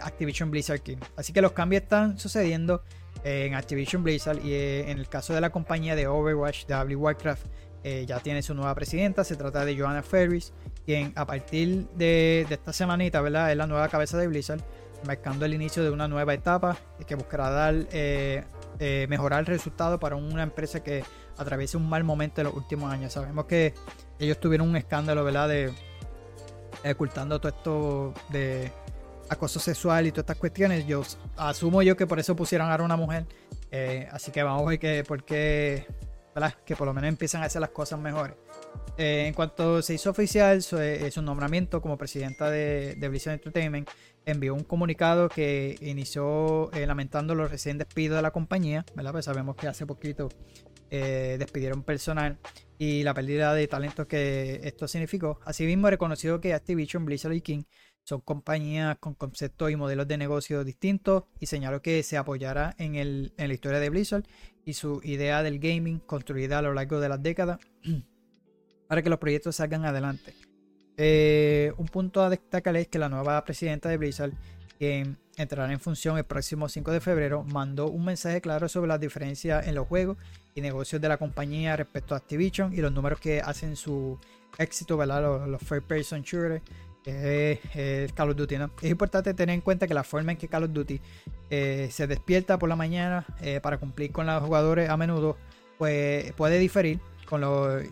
[0.03, 0.99] Activision Blizzard King.
[1.17, 2.83] Así que los cambios están sucediendo
[3.25, 7.47] en Activision Blizzard y en el caso de la compañía de Overwatch, de Warcraft,
[8.07, 9.25] ya tiene su nueva presidenta.
[9.25, 10.53] Se trata de Joanna Ferris,
[10.85, 13.51] quien a partir de, de esta semanita, ¿verdad?
[13.51, 14.61] Es la nueva cabeza de Blizzard,
[15.07, 18.45] marcando el inicio de una nueva etapa eh, que buscará dar, eh,
[18.79, 21.05] eh, mejorar el resultado para una empresa que
[21.37, 23.13] atraviesa un mal momento en los últimos años.
[23.13, 23.75] Sabemos que
[24.19, 25.49] ellos tuvieron un escándalo, ¿verdad?
[25.49, 25.73] De
[26.85, 28.73] eh, ocultando todo esto de
[29.29, 30.87] acoso sexual y todas estas cuestiones.
[30.87, 31.03] Yo
[31.37, 33.27] asumo yo que por eso pusieron ahora una mujer.
[33.71, 35.87] Eh, así que vamos a ver que, por qué,
[36.35, 36.55] ¿verdad?
[36.65, 38.37] Que por lo menos empiezan a hacer las cosas mejores.
[38.99, 43.89] Eh, en cuanto se hizo oficial su, eh, nombramiento como presidenta de, Blizzard Entertainment,
[44.27, 49.13] envió un comunicado que inició eh, lamentando los recién despidos de la compañía, ¿verdad?
[49.13, 50.29] Pues sabemos que hace poquito
[50.91, 52.41] despidieron personal
[52.77, 55.39] y la pérdida de talentos que esto significó.
[55.45, 57.63] Asimismo, reconoció que Activision, Blizzard y King
[58.03, 62.97] son compañías con conceptos y modelos de negocio distintos y señaló que se apoyará en,
[62.97, 64.25] el, en la historia de Blizzard
[64.65, 67.61] y su idea del gaming construida a lo largo de las décadas
[68.91, 70.35] para que los proyectos salgan adelante.
[70.97, 74.33] Eh, un punto a destacar es que la nueva presidenta de Blizzard,
[74.79, 78.99] quien entrará en función el próximo 5 de febrero, mandó un mensaje claro sobre las
[78.99, 80.17] diferencias en los juegos
[80.57, 84.19] y negocios de la compañía respecto a Activision y los números que hacen su
[84.59, 85.47] éxito, ¿verdad?
[85.47, 86.61] Los, first person shooters.
[87.05, 88.57] es el Call of Duty.
[88.83, 91.01] Es importante tener en cuenta que la forma en que Call of Duty
[91.49, 95.37] eh, se despierta por la mañana eh, para cumplir con los jugadores a menudo
[95.79, 96.99] pues, puede diferir
[97.31, 97.85] con los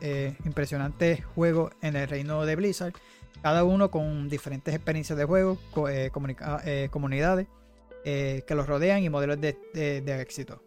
[0.00, 2.92] eh, impresionantes juegos en el reino de Blizzard,
[3.40, 5.58] cada uno con diferentes experiencias de juego,
[5.88, 6.10] eh,
[6.64, 7.46] eh, comunidades
[8.04, 9.56] que los rodean y modelos de,
[10.20, 10.62] éxito.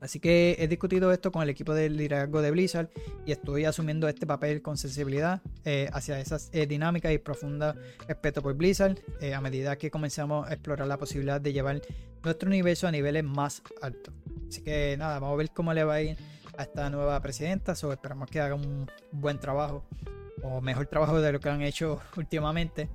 [0.00, 2.88] Así que he discutido esto con el equipo de liderazgo de Blizzard
[3.24, 5.42] y estoy asumiendo este papel con sensibilidad
[5.92, 7.76] hacia esas dinámicas y profunda
[8.08, 8.98] respeto por Blizzard
[9.32, 11.82] a medida que comenzamos a explorar la posibilidad de llevar
[12.24, 14.12] nuestro universo a niveles más altos.
[14.48, 16.16] Así que nada, vamos a ver cómo le va a ir
[16.58, 17.74] a esta nueva presidenta.
[17.74, 19.84] So, esperamos que haga un buen trabajo
[20.42, 22.90] o mejor trabajo de lo que han hecho últimamente.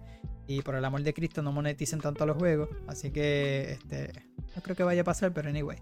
[0.45, 2.69] Y por el amor de Cristo no moneticen tanto los juegos.
[2.87, 4.11] Así que este,
[4.55, 5.77] no creo que vaya a pasar, pero anyway.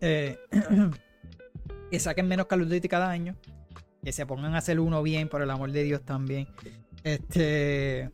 [0.00, 0.38] Eh,
[1.90, 3.34] que saquen menos Call of Duty cada año.
[4.04, 6.46] Que se pongan a hacer uno bien, por el amor de Dios también.
[7.02, 8.10] Este.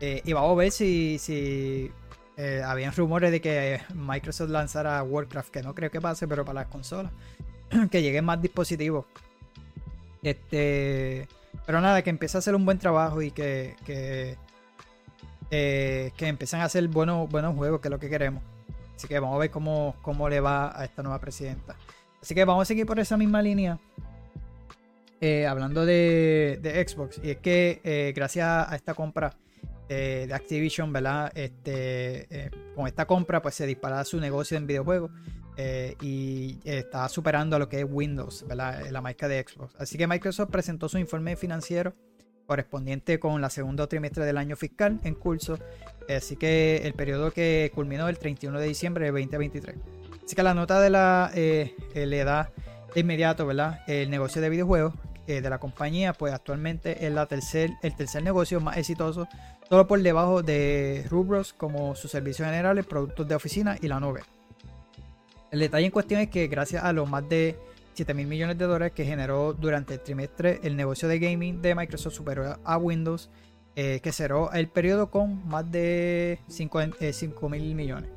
[0.00, 1.18] eh, y vamos a ver si.
[1.18, 1.90] si
[2.36, 6.60] eh, habían rumores de que Microsoft lanzara Warcraft, que no creo que pase, pero para
[6.60, 7.12] las consolas.
[7.90, 9.06] que lleguen más dispositivos.
[10.22, 11.28] Este.
[11.66, 13.76] Pero nada, que empiece a hacer un buen trabajo y que.
[13.84, 14.36] que
[15.52, 18.42] eh, que empiecen a hacer buenos, buenos juegos, que es lo que queremos.
[18.94, 21.74] Así que vamos a ver cómo, cómo le va a esta nueva presidenta.
[22.22, 23.78] Así que vamos a seguir por esa misma línea.
[25.20, 27.20] eh, hablando de, de Xbox.
[27.22, 29.34] Y es que eh, gracias a esta compra
[29.88, 31.32] de Activision, ¿verdad?
[31.34, 35.10] Este, con esta compra, pues se dispara su negocio en videojuegos.
[35.62, 38.88] Eh, y está superando a lo que es Windows, ¿verdad?
[38.90, 39.74] La marca de Xbox.
[39.78, 41.94] Así que Microsoft presentó su informe financiero
[42.46, 45.58] correspondiente con la segundo trimestre del año fiscal en curso.
[46.08, 49.76] Así que el periodo que culminó el 31 de diciembre de 2023.
[50.24, 52.50] Así que la nota de la eh, eh, le da
[52.94, 53.82] de inmediato, ¿verdad?
[53.86, 54.94] El negocio de videojuegos
[55.26, 59.28] eh, de la compañía, pues actualmente es la tercer, el tercer negocio más exitoso,
[59.68, 64.22] solo por debajo de rubros como sus servicios generales, productos de oficina y la nube.
[65.50, 67.58] El detalle en cuestión es que gracias a los más de
[67.94, 71.74] 7 mil millones de dólares que generó durante el trimestre, el negocio de gaming de
[71.74, 73.30] Microsoft superó a Windows,
[73.74, 78.10] eh, que cerró el periodo con más de 5 mil millones.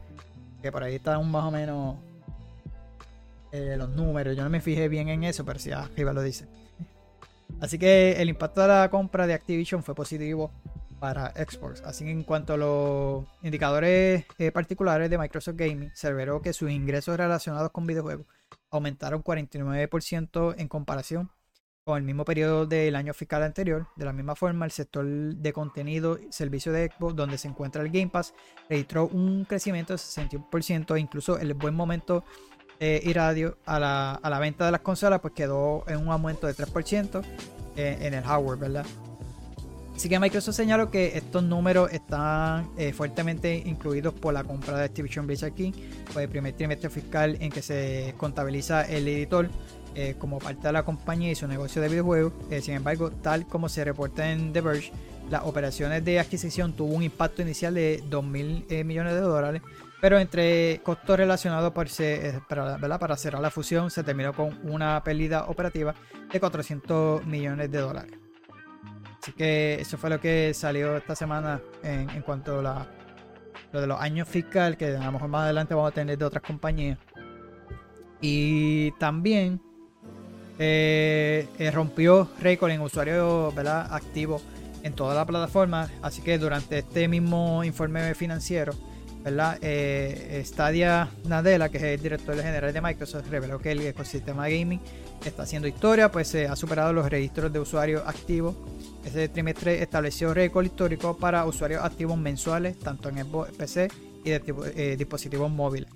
[0.61, 1.97] Que por ahí están más o menos
[3.51, 4.37] eh, los números.
[4.37, 6.47] Yo no me fijé bien en eso, pero sí arriba lo dice.
[7.59, 10.51] Así que el impacto de la compra de Activision fue positivo
[11.03, 11.81] para Xbox.
[11.81, 16.53] Así que en cuanto a los indicadores eh, particulares de Microsoft Gaming, se reveló que
[16.53, 18.25] sus ingresos relacionados con videojuegos
[18.71, 21.29] aumentaron 49% en comparación
[21.83, 23.87] con el mismo periodo del año fiscal anterior.
[23.97, 27.81] De la misma forma, el sector de contenido y servicio de Xbox, donde se encuentra
[27.81, 28.33] el Game Pass,
[28.69, 32.23] registró un crecimiento de 61%, e incluso el buen momento
[32.79, 37.25] eh, irradio a la, venta de las consolas, pues quedó en un aumento de 3%
[37.75, 38.85] eh, en el hardware, ¿verdad?
[39.95, 44.85] Así que Microsoft señaló que estos números están eh, fuertemente incluidos por la compra de
[44.85, 45.71] Activision Blizzard King,
[46.11, 49.49] pues el primer trimestre fiscal en que se contabiliza el editor
[49.95, 52.33] eh, como parte de la compañía y su negocio de videojuegos.
[52.49, 54.91] Eh, sin embargo, tal como se reporta en The Verge,
[55.29, 59.61] las operaciones de adquisición tuvo un impacto inicial de 2 mil millones de dólares,
[60.01, 61.71] pero entre costos relacionados
[62.49, 62.99] para, ¿verdad?
[62.99, 65.95] para cerrar la fusión se terminó con una pérdida operativa
[66.31, 68.22] de 400 millones de dólares.
[69.23, 72.85] Así que eso fue lo que salió esta semana en, cuanto a
[73.71, 76.25] lo de los años fiscal, que a lo mejor más adelante vamos a tener de
[76.25, 76.99] otras compañías.
[78.19, 79.61] Y también
[80.59, 83.53] eh, eh, rompió récord en usuarios
[83.89, 84.43] activos
[84.83, 85.89] en toda la plataforma.
[86.01, 88.73] Así que durante este mismo informe financiero.
[89.25, 94.81] Eh, Stadia Nadella, que es el director general de Microsoft, reveló que el ecosistema gaming
[95.23, 98.55] está haciendo historia, pues se ha superado los registros de usuarios activos.
[99.03, 103.89] Este trimestre estableció récord histórico para usuarios activos mensuales, tanto en Xbox, PC
[104.23, 104.41] y de
[104.75, 105.91] eh, dispositivos móviles,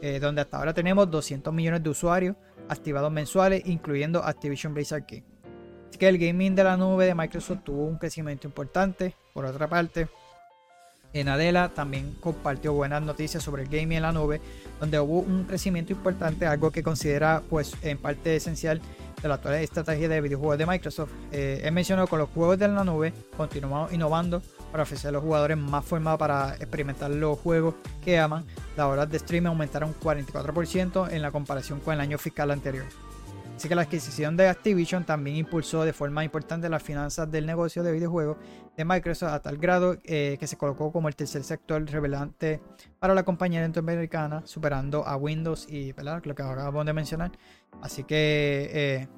[0.00, 2.36] eh, donde hasta ahora tenemos 200 millones de usuarios
[2.68, 5.22] activados mensuales, incluyendo Activision Blizzard King.
[5.88, 9.14] Así que el gaming de la nube de Microsoft tuvo un crecimiento importante.
[9.34, 10.08] Por otra parte,
[11.12, 14.40] en Adela también compartió buenas noticias sobre el gaming en la nube,
[14.80, 18.80] donde hubo un crecimiento importante, algo que considera pues en parte esencial
[19.22, 21.10] de la actual estrategia de videojuegos de Microsoft.
[21.30, 25.22] Eh, él mencionó con los juegos de la nube continuamos innovando para ofrecer a los
[25.22, 28.44] jugadores más forma para experimentar los juegos que aman.
[28.76, 32.84] Las horas de stream aumentaron 44% en la comparación con el año fiscal anterior.
[33.56, 37.84] Así que la adquisición de Activision también impulsó de forma importante las finanzas del negocio
[37.84, 38.38] de videojuegos
[38.76, 42.60] de Microsoft a tal grado eh, que se colocó como el tercer sector relevante
[42.98, 47.30] para la compañía norteamericana, superando a Windows y lo que acabamos de mencionar.
[47.80, 49.08] Así que eh,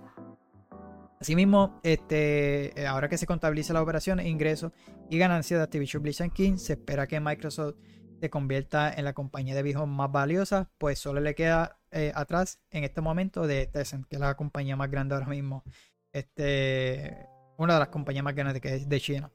[1.24, 4.72] Asimismo, este, eh, ahora que se contabiliza las operaciones, ingresos
[5.08, 7.76] y ganancias de Activision Blizzard King, se espera que Microsoft
[8.20, 12.60] se convierta en la compañía de videojuegos más valiosa, pues solo le queda eh, atrás
[12.70, 15.64] en este momento de Tencent, que es la compañía más grande ahora mismo,
[16.12, 17.26] este,
[17.56, 19.32] una de las compañías más grandes que es de China.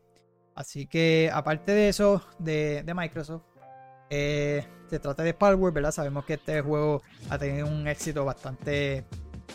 [0.53, 3.45] Así que aparte de eso, de, Microsoft,
[4.09, 5.91] eh, se trata de Palworld, ¿verdad?
[5.91, 9.05] Sabemos que este juego ha tenido un éxito bastante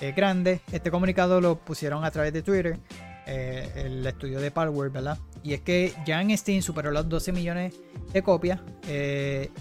[0.00, 0.60] eh, grande.
[0.70, 2.78] Este comunicado lo pusieron a través de Twitter,
[3.26, 5.18] eh, el estudio de Palworld, ¿verdad?
[5.42, 7.74] Y es que ya en Steam superó los 12 millones
[8.12, 8.60] de copias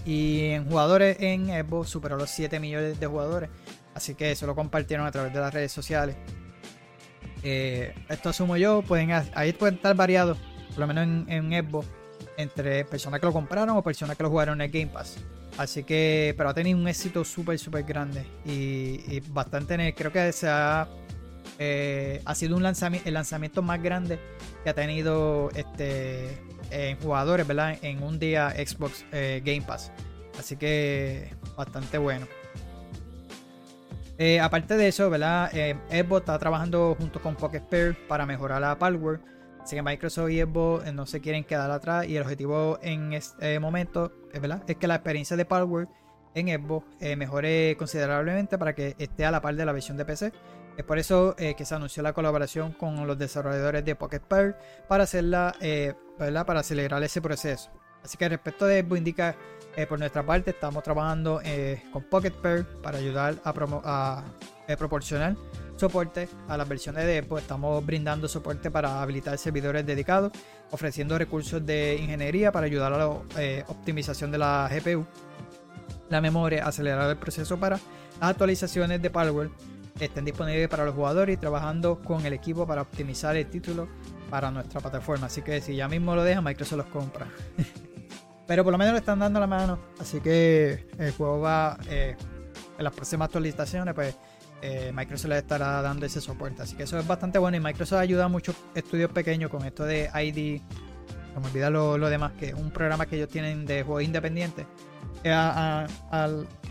[0.06, 3.50] y en jugadores en Xbox superó los 7 millones de jugadores.
[3.94, 6.16] Así que eso lo compartieron a través de las redes sociales.
[7.42, 10.38] esto asumo yo, pueden, ahí pueden estar variados
[10.74, 11.86] por lo menos en, en Xbox,
[12.36, 15.16] entre personas que lo compraron o personas que lo jugaron en el Game Pass.
[15.56, 20.48] Así que, pero ha tenido un éxito súper, súper grande y, bastante, creo que se
[20.48, 20.88] ha,
[21.58, 24.18] eh, ha sido un lanzamiento, el lanzamiento más grande
[24.64, 27.78] que ha tenido este, en jugadores, ¿verdad?
[27.82, 29.92] En un día Xbox eh, Game Pass.
[30.38, 32.26] Así que bastante bueno.
[34.18, 35.52] Eh, aparte de eso, ¿verdad?
[35.90, 39.20] Xbox está trabajando junto con Pocket Pair para mejorar la Power
[39.64, 43.14] Así que Microsoft y Xbox eh, no se quieren quedar atrás y el objetivo en
[43.14, 44.62] este momento ¿verdad?
[44.68, 45.88] es que la experiencia de Power
[46.34, 50.04] en Xbox eh, mejore considerablemente para que esté a la par de la versión de
[50.04, 50.32] PC.
[50.76, 54.54] Es por eso eh, que se anunció la colaboración con los desarrolladores de Pocket Pair
[54.86, 55.54] para hacerla,
[56.18, 56.44] ¿verdad?
[56.44, 57.70] para acelerar ese proceso.
[58.02, 59.34] Así que respecto de Xbox indica,
[59.88, 61.40] por nuestra parte estamos trabajando
[61.90, 64.24] con Pocket Pair para ayudar a,
[64.68, 65.36] a proporcionar
[65.84, 67.42] soporte a las versiones de Xbox.
[67.42, 70.32] Estamos brindando soporte para habilitar servidores dedicados,
[70.70, 75.04] ofreciendo recursos de ingeniería para ayudar a la eh, optimización de la GPU,
[76.08, 77.78] la memoria, acelerar el proceso para
[78.20, 79.50] las actualizaciones de Power
[80.00, 83.88] estén disponibles para los jugadores y trabajando con el equipo para optimizar el título
[84.30, 85.26] para nuestra plataforma.
[85.26, 87.26] Así que si ya mismo lo deja, Microsoft los compra.
[88.46, 89.78] Pero por lo menos le están dando la mano.
[90.00, 92.16] Así que el juego va eh,
[92.78, 94.16] en las próximas actualizaciones, pues
[94.62, 96.62] eh, Microsoft le estará dando ese soporte.
[96.62, 99.84] Así que eso es bastante bueno y Microsoft ayuda a muchos estudios pequeños con esto
[99.84, 100.62] de ID.
[101.34, 104.66] No me olvida lo, demás, que es un programa que ellos tienen de juegos independientes.
[105.24, 105.86] Eh,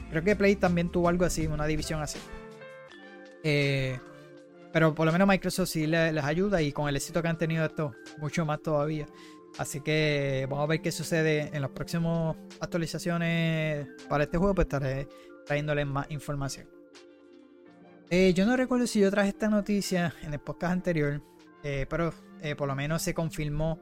[0.09, 2.19] creo que Play también tuvo algo así, una división así.
[3.43, 3.99] Eh,
[4.73, 7.63] pero por lo menos Microsoft sí les, ayuda y con el éxito que han tenido
[7.63, 9.05] esto, mucho más todavía.
[9.59, 14.65] Así que vamos a ver qué sucede en las próximas actualizaciones para este juego, pues
[14.65, 15.07] estaré
[15.45, 16.72] trayéndoles más información.
[18.15, 21.19] Eh, yo no recuerdo si yo traje esta noticia en el podcast anterior,
[21.63, 23.79] eh, pero eh, por lo menos se confirmó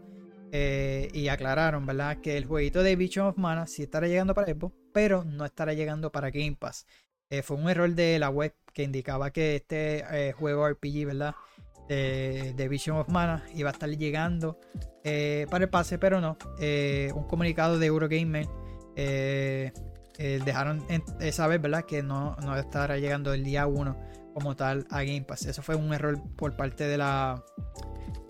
[0.53, 2.21] y aclararon, ¿verdad?
[2.21, 5.73] Que el jueguito de Vision of Mana sí estará llegando para Xbox, pero no estará
[5.73, 6.86] llegando para Game Pass.
[7.43, 11.36] fue un error de la web que indicaba que este juego RPG, ¿verdad?
[11.89, 14.61] de Vision of Mana iba a estar llegando
[15.03, 16.38] para el pase, pero no.
[17.15, 18.47] un comunicado de Eurogamer
[20.17, 20.86] dejaron
[21.34, 21.84] saber, ¿verdad?
[21.84, 25.45] Que no, no estará llegando el día 1 como tal a Game Pass.
[25.45, 27.43] Eso fue un error por parte de la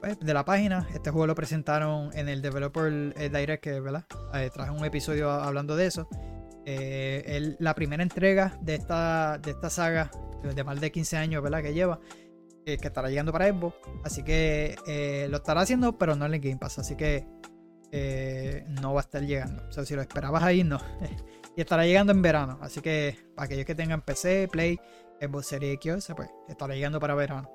[0.02, 0.88] pues, de la página.
[0.94, 4.04] Este juego lo presentaron en el Developer eh, Direct, ¿verdad?
[4.34, 6.10] Eh, traje un episodio hablando de eso.
[6.66, 10.12] Eh, la primera entrega de esta, de esta saga
[10.44, 11.62] de más de 15 años ¿verdad?
[11.62, 12.00] que lleva,
[12.66, 13.76] que estará llegando para Xbox.
[14.04, 14.76] Así que
[15.30, 16.80] lo estará haciendo, pero no en el Game Pass.
[16.80, 17.28] Así que
[18.82, 19.64] no va a estar llegando.
[19.68, 20.80] O sea, si lo esperabas ahí, no.
[21.56, 22.58] y estará llegando en verano.
[22.62, 24.80] Así que para aquellos que tengan PC, Play
[25.22, 27.50] Xbox Series X pues estará llegando para verano.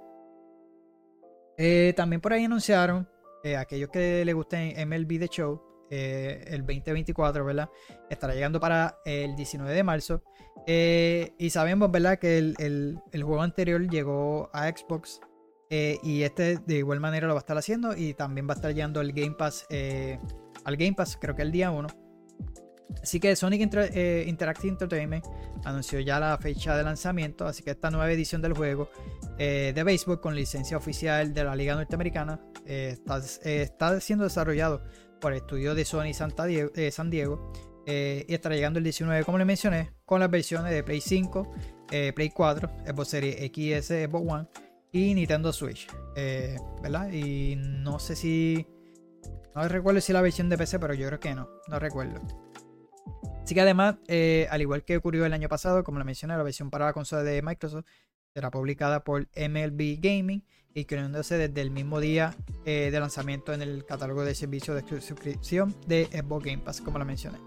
[1.58, 3.08] Eh, también por ahí anunciaron,
[3.42, 7.70] eh, aquellos que les gusten MLB The Show, eh, el 2024, ¿verdad?
[8.10, 10.22] Estará llegando para el 19 de marzo.
[10.66, 12.18] y sabemos, ¿verdad?
[12.18, 15.20] Que el, juego anterior llegó a Xbox.
[15.70, 17.96] y este de igual manera lo va a estar haciendo.
[17.96, 19.66] Y también va a estar llegando el Game Pass.
[20.64, 22.05] al Game Pass, creo que el día 1.
[23.02, 25.24] Así que Sonic eh, Interactive Entertainment
[25.64, 28.90] anunció ya la fecha de lanzamiento, así que esta nueva edición del juego
[29.38, 32.96] eh, de béisbol con licencia oficial de la Liga Norteamericana eh,
[33.44, 34.82] está, siendo desarrollado
[35.20, 37.52] por el estudio de Sony San Diego
[37.88, 41.54] y estará llegando el 19, como le mencioné, con las versiones de Play 5,
[42.14, 44.48] Play 4, Xbox Series XS, Xbox One
[44.90, 45.86] y Nintendo Switch,
[46.82, 47.12] ¿verdad?
[47.12, 48.66] Y no sé si...
[49.54, 52.20] No recuerdo si la versión de PC, pero yo creo que no, no recuerdo.
[53.46, 56.42] Así que además, eh, al igual que ocurrió el año pasado, como lo mencioné, la
[56.42, 57.84] versión para la consola de Microsoft
[58.34, 60.42] será publicada por MLB Gaming,
[60.74, 62.34] y incluyéndose desde el mismo día
[62.64, 66.98] eh, de lanzamiento en el catálogo de servicios de suscripción de Xbox Game Pass, como
[66.98, 67.38] lo mencioné.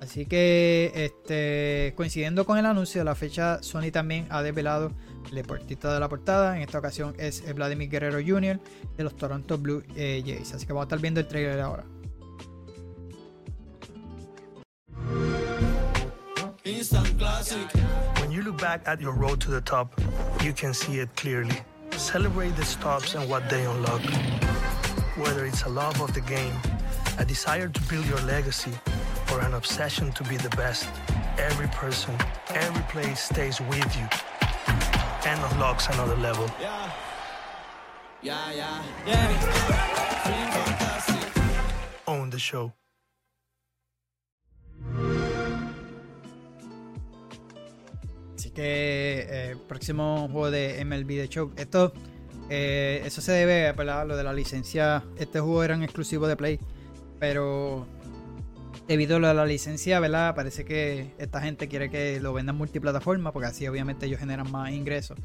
[0.00, 4.90] Así que, este, coincidiendo con el anuncio de la fecha, Sony también ha desvelado
[5.28, 6.56] el deportista de la portada.
[6.56, 8.58] En esta ocasión es Vladimir Guerrero Jr.
[8.96, 10.54] de los Toronto Blue eh, Jays.
[10.54, 11.84] Así que vamos a estar viendo el trailer ahora.
[18.20, 20.00] When you look back at your road to the top,
[20.42, 21.60] you can see it clearly.
[21.92, 24.02] Celebrate the stops and what they unlock.
[25.16, 26.54] Whether it's a love of the game,
[27.18, 28.72] a desire to build your legacy,
[29.30, 30.88] or an obsession to be the best,
[31.38, 32.14] every person,
[32.50, 34.08] every place stays with you
[35.24, 36.50] and unlocks another level.
[36.60, 36.90] yeah
[38.22, 38.82] yeah yeah
[42.08, 42.72] Own the show.
[48.54, 51.52] Que eh, próximo juego de MLB de Show.
[51.56, 51.92] Esto,
[52.50, 55.04] eh, eso se debe a lo de la licencia.
[55.16, 56.58] Este juego eran exclusivos de Play,
[57.18, 57.86] pero
[58.88, 60.34] debido a lo de la licencia, ¿verdad?
[60.34, 64.70] Parece que esta gente quiere que lo vendan multiplataforma, porque así obviamente ellos generan más
[64.72, 65.18] ingresos.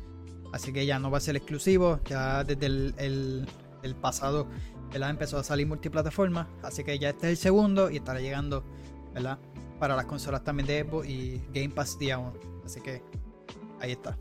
[0.53, 3.47] Así que ya no va a ser exclusivo, ya desde el, el-
[3.84, 4.47] el pasado,
[4.91, 5.09] ¿verdad?
[5.11, 8.63] Empezó a salir multiplataforma, así que ya este es el segundo y estará llegando,
[9.13, 9.38] ¿verdad?
[9.80, 12.57] Para las consolas también de Xbox y Game Pass día 1.
[12.68, 13.01] Así que
[13.80, 14.18] ahí está.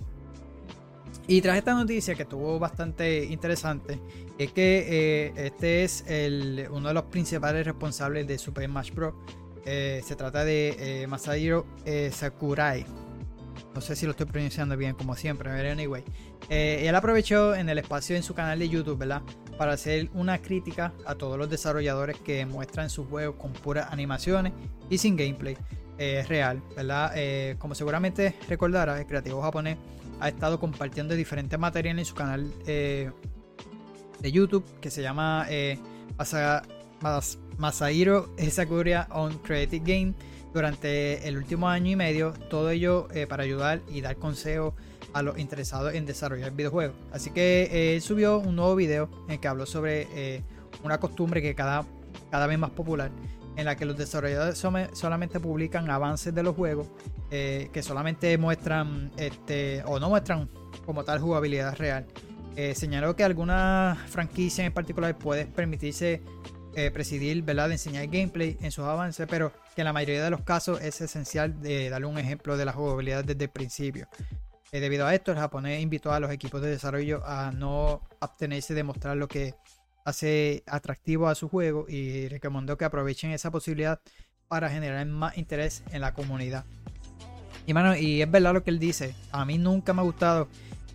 [1.27, 4.01] Y tras esta noticia que estuvo bastante interesante,
[4.39, 9.15] es que eh, este es el, uno de los principales responsables de Super Smash Bros.
[9.65, 12.87] Eh, se trata de eh, Masahiro eh, Sakurai.
[13.75, 16.05] No sé si lo estoy pronunciando bien, como siempre, pero anyway.
[16.49, 19.23] Él aprovechó en el espacio en su canal de YouTube, ¿verdad?
[19.59, 24.53] Para hacer una crítica a todos los desarrolladores que muestran sus juegos con puras animaciones
[24.89, 25.57] y sin gameplay
[25.99, 27.13] eh, real, ¿verdad?
[27.15, 29.79] Eh, como seguramente recordará, el creativo japonés
[30.21, 33.11] ha estado compartiendo diferentes materiales en su canal eh,
[34.21, 35.47] de YouTube que se llama
[36.19, 36.63] Masa-
[37.01, 38.31] Mas- Masahiro
[39.11, 40.15] on Creative Game
[40.55, 44.73] durante el último año y medio, todo ello para ayudar y dar consejos
[45.13, 46.97] a los interesados en desarrollar videojuegos.
[47.13, 50.43] Así que subió un nuevo video en el que habló sobre
[50.83, 51.85] una costumbre que cada,
[52.31, 53.11] cada vez más popular,
[53.57, 54.59] en la que los desarrolladores
[54.93, 56.89] solamente publican avances de los juegos
[57.31, 60.49] eh, que solamente muestran este, o no muestran
[60.85, 62.07] como tal jugabilidad real.
[62.55, 66.23] Eh, señaló que algunas franquicias en particular pueden permitirse
[66.75, 67.69] eh, presidir, ¿verdad?
[67.69, 71.01] de enseñar gameplay en sus avances, pero que en la mayoría de los casos es
[71.01, 71.55] esencial
[71.91, 74.07] darle un ejemplo de la jugabilidad desde el principio.
[74.73, 78.83] Debido a esto, el japonés invitó a los equipos de desarrollo a no abstenerse de
[78.83, 79.55] mostrar lo que
[80.07, 84.01] hace atractivo a su juego y recomendó que aprovechen esa posibilidad
[84.47, 86.65] para generar más interés en la comunidad.
[87.67, 89.17] Y mano, y es verdad lo que él dice.
[89.33, 90.49] A mí nunca me ha gustado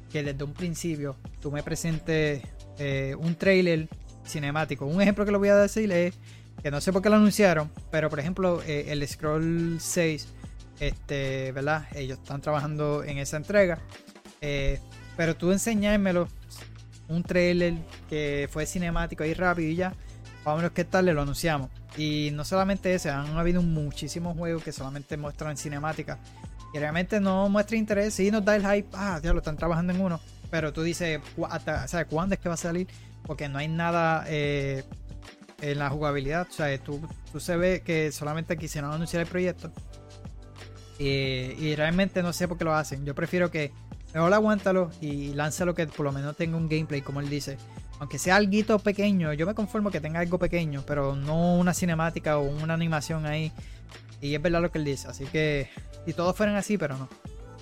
[0.09, 2.41] que desde un principio tú me presentes
[2.79, 3.89] eh, un trailer
[4.25, 4.85] cinemático.
[4.85, 6.15] Un ejemplo que lo voy a decir es
[6.63, 10.27] que no sé por qué lo anunciaron, pero por ejemplo, eh, el Scroll 6,
[10.79, 11.85] este, ¿verdad?
[11.95, 13.77] Ellos están trabajando en esa entrega.
[14.39, 14.79] eh,
[15.17, 16.29] pero tú enseñármelo
[17.11, 17.75] un trailer
[18.09, 19.93] que fue cinemático ahí rápido y ya.
[20.43, 21.69] Vámonos qué tal, le lo anunciamos.
[21.97, 26.17] Y no solamente ese, han habido muchísimos juegos que solamente muestran cinemática.
[26.73, 28.13] Y realmente no muestra interés.
[28.13, 28.87] Sí nos da el hype.
[28.93, 30.19] Ah, ya lo están trabajando en uno.
[30.49, 32.87] Pero tú dices, "Cu- hasta- o sea, ¿cuándo es que va a salir?
[33.25, 34.83] Porque no hay nada eh,
[35.61, 36.47] en la jugabilidad.
[36.49, 37.01] O sea, tú,
[37.31, 39.71] tú se ve que solamente quisieron anunciar el proyecto.
[40.97, 41.05] Y,
[41.59, 43.05] y realmente no sé por qué lo hacen.
[43.05, 43.71] Yo prefiero que
[44.13, 47.57] mejor aguántalo y lánzalo que por lo menos tenga un gameplay, como él dice.
[47.99, 52.37] Aunque sea algo pequeño, yo me conformo que tenga algo pequeño, pero no una cinemática
[52.39, 53.51] o una animación ahí.
[54.21, 55.07] Y es verdad lo que él dice.
[55.07, 55.69] Así que
[56.05, 57.07] si todos fueran así, pero no.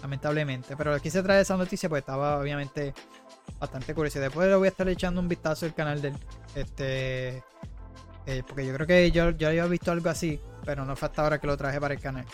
[0.02, 0.78] Lamentablemente.
[0.78, 2.93] Pero quise traer esa noticia porque estaba obviamente
[3.60, 4.20] bastante curioso.
[4.20, 6.14] Después le voy a estar echando un vistazo al canal del.
[6.56, 7.43] Este.
[8.26, 10.39] eh, porque yo creo que yo, yo había visto algo así.
[10.66, 12.26] Pero no fue hasta ahora que lo traje para el canal.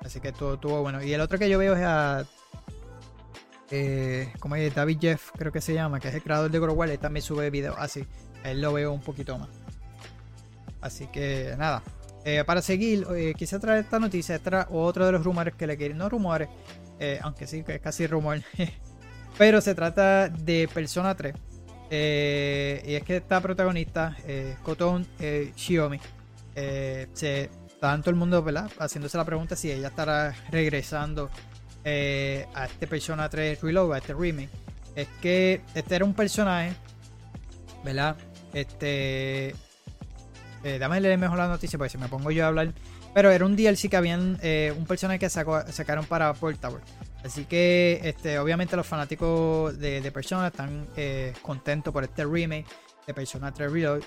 [0.00, 1.02] Así que estuvo, estuvo bueno.
[1.02, 2.24] Y el otro que yo veo es a.
[3.70, 6.90] Eh, como es David Jeff, creo que se llama, que es el creador de War,
[6.90, 8.06] él también sube videos así.
[8.44, 9.48] A él lo veo un poquito más.
[10.80, 11.82] Así que nada.
[12.24, 14.40] Eh, para seguir, eh, quise traer esta noticia.
[14.44, 15.96] Era otro de los rumores que le quería.
[15.96, 16.48] No rumores,
[17.22, 18.40] aunque sí que es casi rumor.
[19.38, 21.34] Pero se trata de Persona 3.
[21.90, 24.56] Eh, y es que esta protagonista, eh,
[25.56, 26.00] Shiomi,
[26.54, 27.50] se,
[27.80, 28.70] todo el mundo ¿verdad?
[28.78, 31.30] haciéndose la pregunta si ella estará regresando
[31.84, 34.48] eh, a este Persona 3 Reload, a este remake.
[34.94, 36.72] Es que este era un personaje,
[37.84, 38.16] ¿verdad?
[38.52, 39.54] Este.
[40.62, 42.72] Eh, dame leer mejor la noticia porque si me pongo yo a hablar.
[43.12, 46.80] Pero era un DLC que habían eh, un personaje que sacó- sacaron para Portable.
[47.24, 50.86] Así que, este, obviamente, los fanáticos de, de Persona están
[51.42, 52.66] contentos por este remake
[53.06, 54.02] de Persona 3 Reload.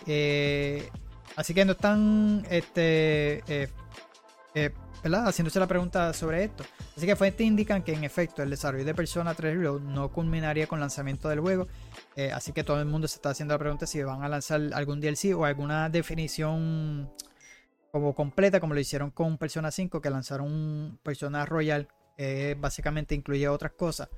[1.36, 3.70] Así que no están este,
[5.16, 6.64] haciéndose la pregunta sobre esto.
[6.96, 10.68] Así que fuentes indican que en efecto el desarrollo de Persona 3 Reload no culminaría
[10.68, 11.68] con lanzamiento del juego.
[12.16, 14.62] eh, así que todo el mundo se está haciendo la pregunta si van a lanzar
[14.74, 17.10] algún DLC o alguna definición
[17.92, 21.88] como completa, como lo hicieron con Persona 5, que lanzaron un Persona Royal.
[22.20, 24.10] eh, básicamente incluye otras cosas.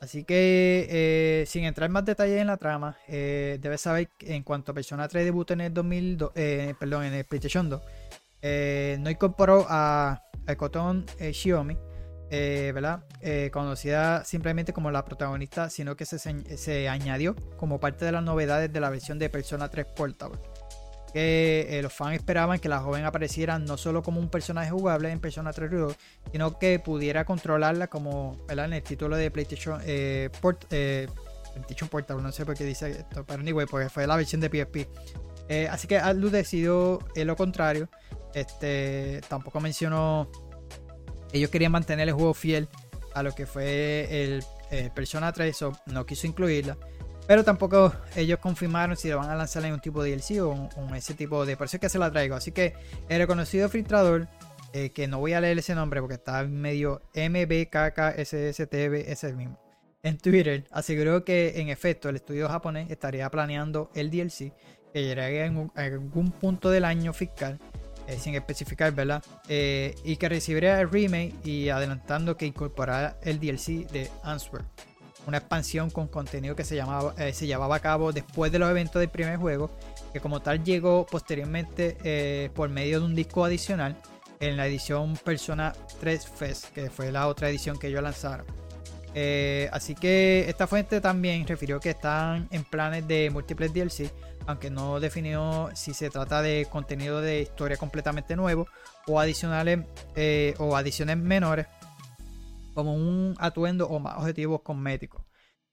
[0.00, 4.34] Así que, eh, sin entrar en más detalles en la trama, eh, debes saber que
[4.34, 7.80] en cuanto a Persona 3 debutó en el 2002, eh, perdón, en el PlayStation 2,
[8.42, 11.76] eh, no incorporó a, a Koton eh, Shiomi,
[12.30, 13.04] eh, ¿verdad?
[13.20, 18.22] Eh, conocida simplemente como la protagonista, sino que se, se- añadió como parte de las
[18.22, 20.38] novedades de la versión de Persona 3 Portable.
[21.12, 25.10] Que eh, los fans esperaban que la joven apareciera no solo como un personaje jugable
[25.10, 25.94] en Persona 3 Reload,
[26.30, 28.66] sino que pudiera controlarla como ¿verdad?
[28.66, 33.66] en el título de PlayStation, PlayStation Portable, no sé por qué dice esto, pero anyway,
[33.66, 34.88] porque fue la versión de PSP.
[35.48, 37.88] Eh, así que Atlus decidió eh, lo contrario.
[38.34, 40.30] Este, tampoco mencionó.
[41.32, 42.68] Ellos querían mantener el juego fiel
[43.14, 46.76] a lo que fue el eh, Persona 3, so no quiso incluirla.
[47.26, 50.50] Pero tampoco ellos confirmaron si lo van a lanzar en un tipo de DLC o
[50.50, 51.56] un- ese tipo de.
[51.56, 52.36] Por eso es que se la traigo.
[52.36, 52.74] Así que
[53.08, 54.28] el reconocido filtrador,
[54.94, 59.58] que no voy a leer ese nombre porque está medio MBKKSSTV, es el mismo.
[60.02, 64.52] En Twitter aseguró que en efecto el estudio japonés estaría planeando el DLC
[64.96, 67.58] que llegaría en, algún punto del año fiscal,
[68.06, 69.22] eh, sin especificar, ¿verdad?
[69.46, 74.62] Eh, y que recibiría el remake y adelantando que incorporara el DLC de Answer,
[75.26, 78.70] una expansión con contenido que se, llamaba, eh, se llevaba a cabo después de los
[78.70, 79.70] eventos del primer juego,
[80.14, 83.98] que como tal llegó posteriormente por medio de un disco adicional
[84.40, 88.46] en la edición Persona 3 Fest, que fue la otra edición que ellos lanzaron.
[89.72, 94.10] Así que esta fuente también refirió que están en planes de múltiples DLC,
[94.46, 98.68] aunque no definió si se trata de contenido de historia completamente nuevo
[99.06, 99.80] o adicionales
[100.14, 101.66] eh, o adiciones menores,
[102.74, 105.22] como un atuendo o más objetivos cosméticos.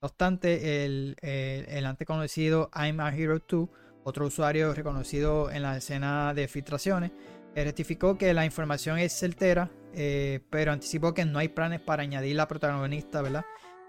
[0.02, 3.70] No obstante, el, el, antes conocido I'm a Hero 2,
[4.04, 7.12] otro usuario reconocido en la escena de filtraciones,
[7.56, 12.36] rectificó que la información es certera, eh, pero anticipó que no hay planes para añadir
[12.36, 13.46] la protagonista, ¿verdad?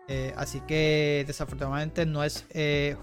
[0.06, 2.46] Eh, así que desafortunadamente no es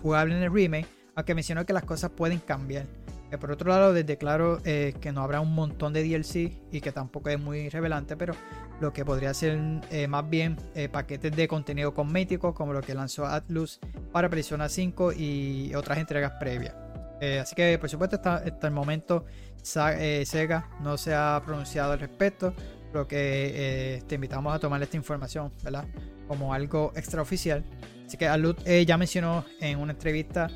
[0.02, 0.88] jugable en el remake,
[1.22, 2.88] aunque mencionó que las cosas pueden cambiar.
[3.32, 6.82] Eh, por otro lado, desde claro eh, que no habrá un montón de DLC y
[6.82, 8.34] que tampoco es muy revelante, pero
[8.82, 9.60] lo que podría ser
[9.92, 13.80] eh, más bien eh, paquetes de contenido cosmético, como lo que lanzó Atlus
[14.12, 16.74] para Persona 5 y otras entregas previas.
[17.22, 19.26] Eh, así que, por supuesto, hasta, hasta el momento
[19.62, 22.56] Sega no se ha pronunciado al respecto,
[22.94, 25.86] lo que te invitamos a tomar esta información, ¿verdad?
[26.28, 27.64] Como algo extraoficial.
[28.08, 28.56] Así que Atlus
[28.86, 30.50] ya mencionó en una entrevista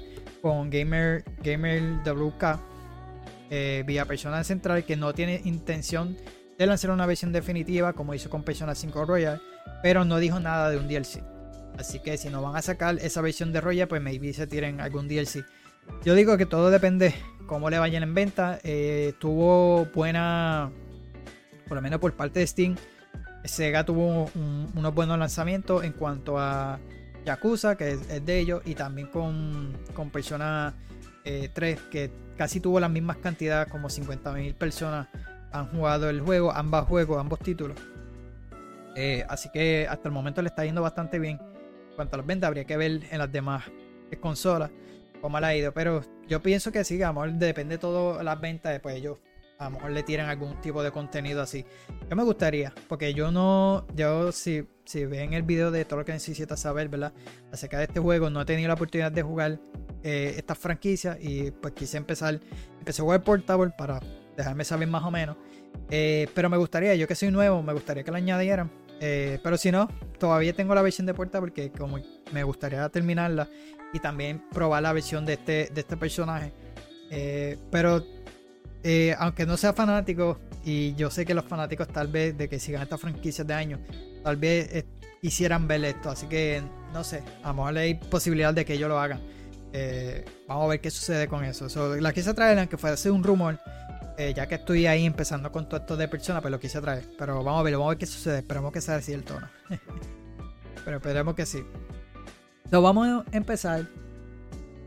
[0.46, 2.60] con Gamer, Gamer WK
[3.50, 6.16] eh, vía Persona Central que no tiene intención
[6.56, 9.42] de lanzar una versión definitiva como hizo con Persona 5 Royal,
[9.82, 11.24] pero no dijo nada de un DLC.
[11.80, 14.82] Así que si no van a sacar esa versión de Royal, pues maybe se tiren
[14.82, 15.44] algún DLC.
[16.04, 17.16] Yo digo que todo depende
[17.48, 18.60] cómo le vayan en venta.
[18.64, 20.70] Eh, tuvo buena,
[21.68, 22.76] por lo menos por parte de Steam,
[23.46, 26.78] Sega tuvo un- unos buenos lanzamientos en cuanto a
[27.26, 30.74] Yakuza, que es, de ellos, y también con, con Persona
[31.24, 35.08] eh, 3, que casi tuvo las mismas cantidades, como 50.000 personas
[35.52, 37.78] han jugado el juego, ambos juegos, ambos títulos.
[38.96, 41.40] Eh, así que hasta el momento le está yendo bastante bien.
[41.90, 43.64] En cuanto a las ventas, habría que ver en las demás
[44.20, 44.72] consolas
[45.22, 45.74] cómo le ha ido.
[45.74, 47.00] Pero yo pienso que sí,
[47.34, 49.18] depende de todas las ventas, después ellos
[49.58, 51.66] a lo mejor le tiran algún tipo de contenido así.
[52.10, 56.06] Yo me gustaría, porque yo no, yo si, si ven el video de todo lo
[56.06, 57.14] que necesitas saber, ¿verdad?
[57.52, 59.60] Acerca de este juego, no he tenido la oportunidad de jugar
[60.04, 62.40] eh, estas franquicias y pues quise empezar,
[62.80, 64.00] empecé a jugar Portable para
[64.36, 65.38] dejarme saber más o menos.
[65.90, 68.70] Eh, pero me gustaría, yo que soy nuevo, me gustaría que lo añadieran.
[69.00, 69.90] Eh, pero si no,
[70.20, 72.00] todavía tengo la versión de Portable porque como
[72.32, 73.50] me gustaría terminarla
[73.94, 76.52] y también probar la versión de este, de este personaje.
[77.72, 78.04] Pero
[78.88, 82.60] eh, aunque no sea fanático, y yo sé que los fanáticos tal vez de que
[82.60, 83.80] sigan estas franquicias de años,
[84.24, 84.86] tal vez eh,
[85.20, 86.12] quisieran ver esto.
[86.12, 86.62] Así que
[86.94, 89.20] no sé, a lo mejor hay posibilidad de que ellos lo hagan.
[89.74, 91.68] Eh, vamos a ver qué sucede con eso.
[91.68, 93.60] So, la quise traer, aunque fuese un rumor,
[94.20, 97.06] eh, ya que estoy ahí empezando con todo esto de personas, pues lo quise traer.
[97.18, 98.38] Pero vamos a ver, vamos a ver qué sucede.
[98.38, 99.48] Esperemos que sea cierto o no.
[100.86, 101.66] Pero esperemos que sí.
[102.70, 103.88] So, vamos a empezar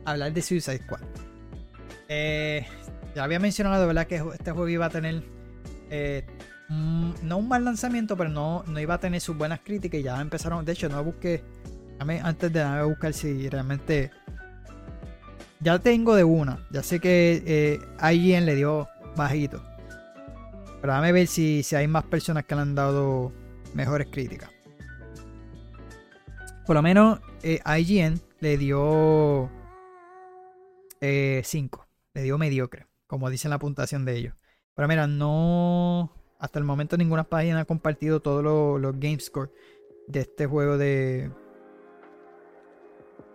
[0.05, 1.03] a hablar de Suicide Squad.
[2.09, 2.65] Eh,
[3.19, 4.07] ya había mencionado, ¿verdad?
[4.07, 5.25] Que este juego iba a tener
[5.91, 6.25] eh,
[6.69, 9.99] no un mal lanzamiento, pero no, no iba a tener sus buenas críticas.
[9.99, 10.65] Y ya empezaron.
[10.65, 11.43] De hecho, no busqué.
[11.99, 14.13] Antes de nada, buscar si realmente.
[15.59, 16.65] Ya tengo de una.
[16.71, 19.61] Ya sé que eh, alguien le dio bajito.
[20.81, 23.33] Pero déjame ver si, si hay más personas que le han dado
[23.75, 24.49] mejores críticas.
[26.65, 29.51] Por lo menos eh, IGN le dio
[31.01, 31.89] 5.
[32.15, 34.35] le dio mediocre, como dice en la puntuación de ellos.
[34.77, 36.13] Pero mira, no.
[36.39, 39.51] Hasta el momento ninguna página ha compartido todos los, game score
[40.07, 41.33] de este juego de.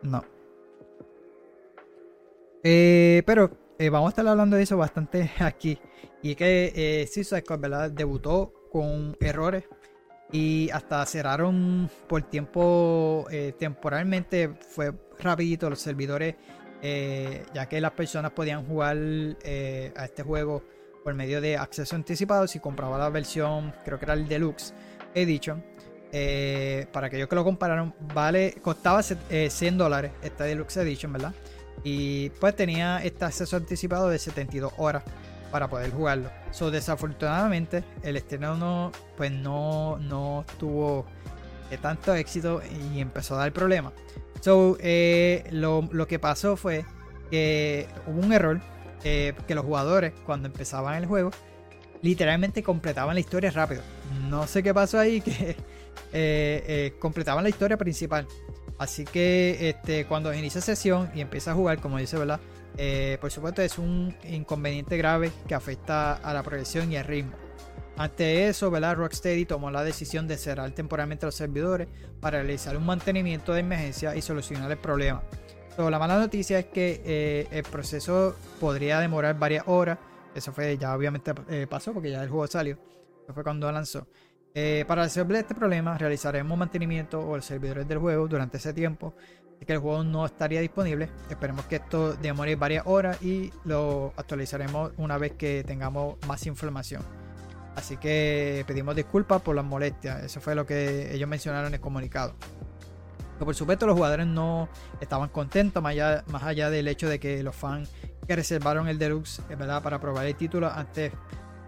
[0.04, 0.24] No.
[2.64, 5.78] Eh, pero eh, vamos a estar hablando de eso bastante aquí.
[6.22, 7.92] Y es que eh, Suicide ¿verdad?
[7.92, 9.66] Debutó con errores
[10.34, 14.50] y hasta cerraron por tiempo eh, temporalmente.
[14.50, 16.36] Fue rapidito los servidores,
[16.84, 20.62] eh, ya que las personas podían jugar eh, a este juego
[21.04, 24.74] por medio de acceso anticipado si compraba la versión, creo que era el Deluxe
[25.16, 25.64] Edition.
[26.12, 31.12] Eh, para aquellos que lo compararon, vale, costaba set- eh, 100 dólares esta Deluxe Edition,
[31.14, 31.34] ¿verdad?
[31.84, 35.04] Y pues tenía este acceso anticipado de 72 horas
[35.52, 36.30] para poder jugarlo.
[36.52, 41.06] So, desafortunadamente, el estreno no, pues no, no tuvo
[41.82, 42.62] tanto éxito
[42.94, 43.94] y empezó a dar problemas.
[44.44, 46.84] So, eh, lo, lo que pasó fue
[47.32, 48.60] que hubo un error
[49.06, 51.32] eh, que los jugadores, cuando empezaban el juego,
[52.02, 53.84] literalmente completaban la historia rápido.
[54.30, 55.56] No sé qué pasó ahí, que
[56.12, 58.28] eh, completaban la historia principal.
[58.78, 62.42] Así que este, cuando inicia sesión y empieza a jugar, como dice, ¿verdad?
[63.22, 67.32] Por supuesto es un inconveniente grave que afecta a la progresión y el ritmo.
[67.96, 68.96] Ante eso, ¿verdad?
[68.96, 71.88] Rocksteady tomó la decisión de cerrar temporalmente los servidores
[72.20, 75.22] para realizar un mantenimiento de emergencia y solucionar el problema.
[75.78, 79.98] La mala noticia es que eh, el proceso podría demorar varias horas.
[80.34, 82.78] Eso fue ya obviamente eh, pasó porque ya el juego salió.
[83.24, 84.08] Eso fue cuando lanzó.
[84.56, 89.16] Eh, para resolver este problema, realizaremos mantenimiento o los servidores del juego durante ese tiempo.
[89.56, 91.10] Así que el juego no estaría disponible.
[91.30, 97.04] Esperemos que esto demore varias horas y lo actualizaremos una vez que tengamos más información.
[97.76, 100.24] Así que pedimos disculpas por las molestias.
[100.24, 102.36] Eso fue lo que ellos mencionaron en el comunicado.
[103.34, 104.70] Pero por supuesto los jugadores no
[105.02, 107.90] estaban contentos, más allá, más allá del hecho de que los fans
[108.28, 109.82] que reservaron el Deluxe eh, ¿verdad?
[109.84, 111.12] para probar el título antes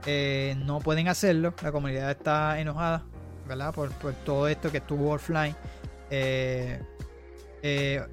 [0.05, 1.53] eh, no pueden hacerlo.
[1.61, 3.03] La comunidad está enojada
[3.47, 3.73] ¿verdad?
[3.73, 3.91] Por,
[4.25, 5.55] todo esto que estuvo offline.
[6.09, 6.79] Eh,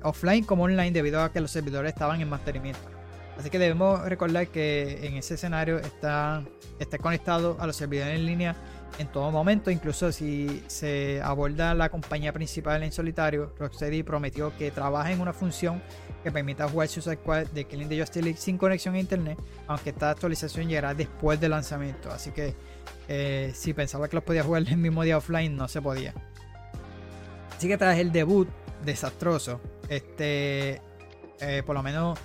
[0.03, 2.92] offline como online debido a que los servidores estaban en mantenimiento.
[3.39, 6.45] Así que debemos recordar que en ese escenario está,
[7.01, 8.57] conectado a los servidores en línea
[8.99, 14.71] en todo momento, incluso si se aborda la compañía principal en solitario, Rocksteady prometió que
[14.71, 15.83] trabaja en una función
[16.23, 19.91] que permita jugar Suicide Squad de Killing the Justice League sin conexión a internet, aunque
[19.91, 22.11] esta actualización llegará después del lanzamiento.
[22.11, 22.55] Así que
[23.09, 26.13] eh, si pensaba que los podía jugar el mismo día offline, no se podía.
[27.57, 28.49] Así que tras el debut
[28.85, 30.81] desastroso, este,
[31.41, 32.19] eh, por lo menos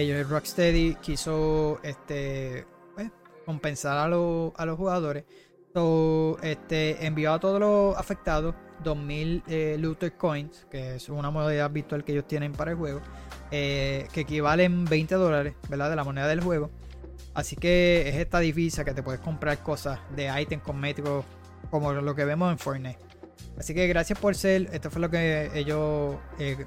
[0.00, 3.10] ellos, Rocksteady quiso este, pues,
[3.46, 5.24] compensar a, los- a los jugadores.
[5.74, 11.70] So, este, envió a todos los afectados 2000 eh, Looter Coins, que es una modalidad
[11.70, 13.00] virtual que ellos tienen para el juego,
[13.50, 15.90] eh, que equivalen 20 dólares, ¿verdad?
[15.90, 16.70] De la moneda del juego.
[17.34, 21.24] Así que es esta divisa que te puedes comprar cosas de ítems cosméticos
[21.70, 22.98] como lo que vemos en Fortnite.
[23.58, 26.64] Así que gracias por ser, esto fue lo que ellos eh,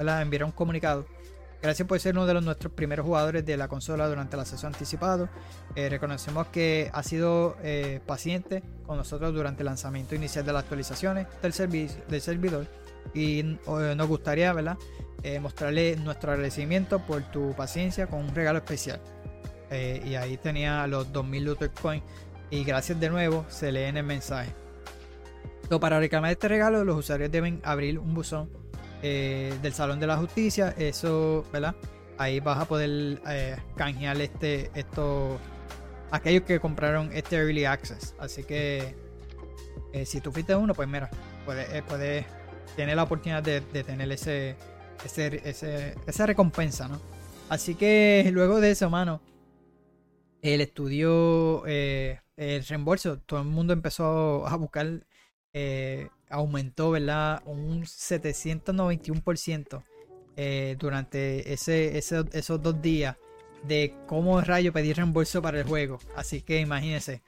[0.00, 1.06] enviaron un comunicado.
[1.60, 4.66] Gracias por ser uno de los nuestros primeros jugadores de la consola durante el acceso
[4.66, 5.28] anticipado.
[5.74, 10.62] Eh, reconocemos que ha sido eh, paciente con nosotros durante el lanzamiento inicial de las
[10.62, 12.66] actualizaciones del, servi- del servidor
[13.12, 14.78] y eh, nos gustaría ¿verdad?
[15.24, 19.00] Eh, mostrarle nuestro agradecimiento por tu paciencia con un regalo especial.
[19.70, 22.04] Eh, y ahí tenía los 2000 Looter Coins
[22.50, 24.54] y gracias de nuevo se lee en el mensaje.
[25.80, 28.48] Para reclamar este regalo, los usuarios deben abrir un buzón
[29.02, 30.74] eh, del Salón de la Justicia.
[30.76, 31.74] Eso, ¿verdad?
[32.16, 35.38] Ahí vas a poder eh, canjear este, esto,
[36.10, 38.14] aquellos que compraron este Early Access.
[38.18, 38.94] Así que
[39.92, 41.10] eh, si tú fuiste uno, pues mira,
[41.44, 42.26] puedes, puedes
[42.76, 44.56] tener la oportunidad de, tener ese,
[45.04, 47.00] ese, esa recompensa, ¿no?
[47.48, 49.20] Así que luego de eso, mano,
[50.42, 52.18] el estudio, el
[52.68, 55.06] reembolso, todo el mundo empezó a buscar,
[56.30, 57.42] aumentó, ¿verdad?
[57.46, 59.82] Un 791%
[60.36, 63.16] eh, durante ese, esos dos días
[63.64, 65.98] de cómo rayo pedir reembolso para el juego.
[66.16, 67.22] Así que imagínense,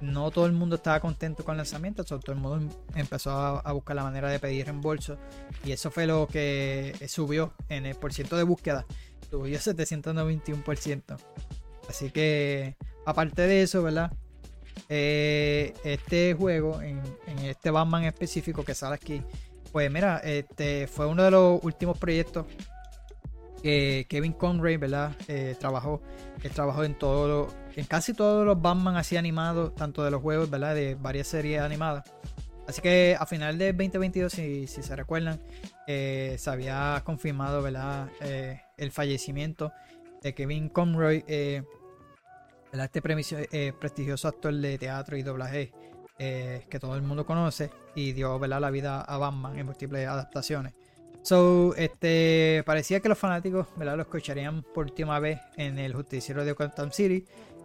[0.00, 3.60] no todo el mundo estaba contento con el lanzamiento, todo el mundo em- empezó a,
[3.60, 5.16] a buscar la manera de pedir reembolso
[5.64, 8.84] y eso fue lo que subió en el porciento de búsqueda,
[9.30, 11.16] subió 791%.
[11.88, 12.76] Así que,
[13.06, 14.12] aparte de eso, ¿verdad?
[14.88, 17.00] Eh, este juego, en,
[17.44, 19.22] este Batman específico que sale aquí,
[19.70, 22.46] pues mira, este fue uno de los últimos proyectos
[23.62, 25.12] que Kevin Conroy, ¿verdad?
[25.28, 26.02] Eh, trabajó,
[26.42, 30.50] él trabajó en todo en casi todos los Batman así animados, tanto de los juegos,
[30.50, 30.74] ¿verdad?
[30.74, 32.04] De varias series animadas.
[32.66, 35.40] Así que a final de 2022, si, se recuerdan,
[35.86, 38.10] eh, se había confirmado, ¿verdad?
[38.76, 39.72] El fallecimiento
[40.22, 41.24] de Kevin Conroy,
[42.72, 42.86] ¿verdad?
[42.86, 45.72] Este premisio- eh, prestigioso actor de teatro y doblaje
[46.18, 48.38] eh, que todo el mundo conoce y dio.
[48.46, 50.72] La vida a Batman en múltiples adaptaciones.
[51.22, 53.96] So, este, parecía que los fanáticos, ¿verdad?
[53.96, 57.24] Lo escucharían por última vez en el Justiciero de Gotham City,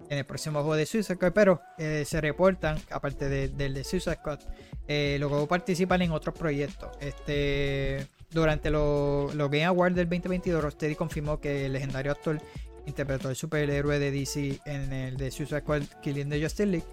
[0.10, 4.16] en el próximo juego de Suicide pero eh, se reportan, aparte de- del de Suicide
[4.16, 4.40] Squad,
[4.88, 6.90] eh, luego participan en otros proyectos.
[7.00, 12.40] Este, durante los los Game Awards del 2022, Rocksteady confirmó que el legendario actor
[12.88, 16.88] interpretó al superhéroe de DC en el de Suicide Squad Killing the Justice League.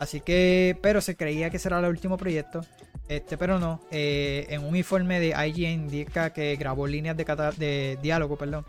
[0.00, 2.62] Así que, pero se creía que será el último proyecto.
[3.08, 3.80] Este, pero no.
[3.90, 7.24] eh, en un informe de IGN indica que grabó líneas de,
[7.58, 8.64] de diálogo, perdón,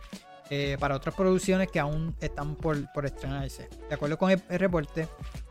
[0.49, 3.69] eh, para otras producciones que aún están por, por estrenarse.
[3.89, 5.07] De acuerdo con el, el reporte,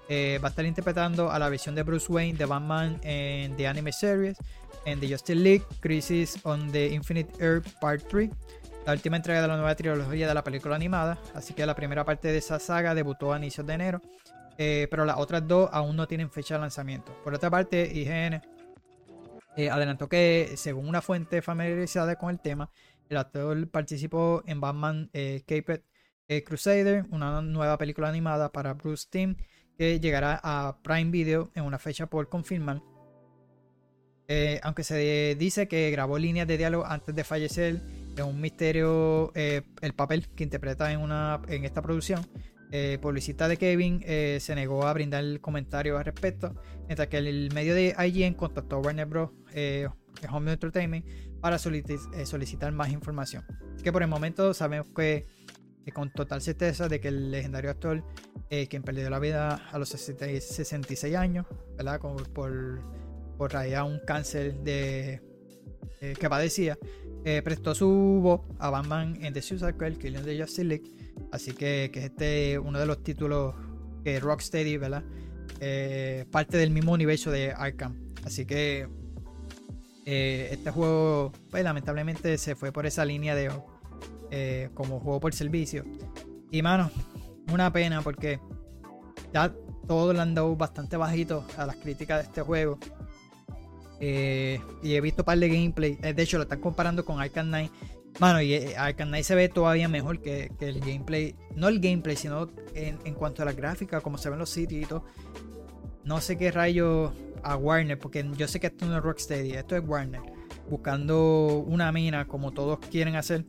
[0.09, 3.67] eh, va a estar interpretando a la versión de Bruce Wayne de Batman en The
[3.67, 4.37] Anime Series,
[4.85, 8.31] en The Justice League, Crisis on the Infinite Earth Part 3,
[8.85, 11.19] la última entrega de la nueva trilogía de la película animada.
[11.35, 14.03] Así que la primera parte de esa saga debutó a inicios de enero,
[14.59, 17.17] eh, pero las otras dos aún no tienen fecha de lanzamiento.
[17.25, 18.43] Por otra parte, IGN
[19.57, 22.71] eh, adelantó que, según una fuente familiarizada con el tema,
[23.09, 25.11] el actor participó en Batman
[25.47, 25.81] Caped
[26.45, 29.37] Crusader, una nueva película animada para Bruce Timm
[29.79, 32.83] que llegará a Prime Video en una fecha por confirmar.
[34.27, 37.81] Eh, aunque se dice que grabó líneas de diálogo antes de fallecer,
[38.17, 42.25] es un misterio eh, el papel que interpreta en, una, en esta producción.
[42.73, 46.55] Eh, publicista de Kevin eh, se negó a brindar comentarios al respecto,
[46.87, 49.31] mientras que el medio de IGN contactó a Warner Bros.
[50.31, 51.05] Home Entertainment
[51.41, 53.45] para solici- solicitar más información.
[53.83, 55.27] Que por el momento sabemos que,
[55.93, 58.05] con total certeza de que el legendario actor,
[58.51, 62.01] eh, quien perdió la vida a los 60 y 66 años, ¿verdad?
[62.01, 62.29] Por,
[63.37, 65.21] por raíz a un cáncer de,
[66.05, 66.79] eh, que padecía,
[67.25, 67.89] eh, prestó su
[68.23, 70.85] voz a Batman en The Suicide Squad, Killing the Justice League.
[71.33, 73.55] Así que, que es este uno de los títulos
[74.05, 75.03] que Rocksteady, ¿verdad?
[75.61, 78.13] Eh, parte del mismo universo de Arkham.
[78.25, 78.87] Así que
[80.05, 83.51] este juego, pues lamentablemente se fue por esa línea de
[84.37, 85.85] eh, como juego por servicio.
[86.51, 86.91] Y mano,
[87.53, 88.41] una pena porque
[89.33, 89.55] ya
[89.87, 92.79] todo le han dado bastante bajito a las críticas de este juego.
[94.01, 95.99] Eh, y he visto un par de gameplay.
[96.03, 97.71] eh, de hecho, lo están comparando con Arkham Knight.
[98.19, 101.37] Mano, y Arkham Knight se ve todavía mejor que, que el gameplay.
[101.55, 104.83] No el gameplay, sino en, en cuanto a la gráfica, como se ven los sitios
[104.83, 105.05] y todo.
[106.03, 107.13] No sé qué rayo
[107.45, 110.23] a Warner, porque yo sé que esto no es Rocksteady, esto es Warner.
[110.69, 113.45] Buscando una mina como todos quieren hacer.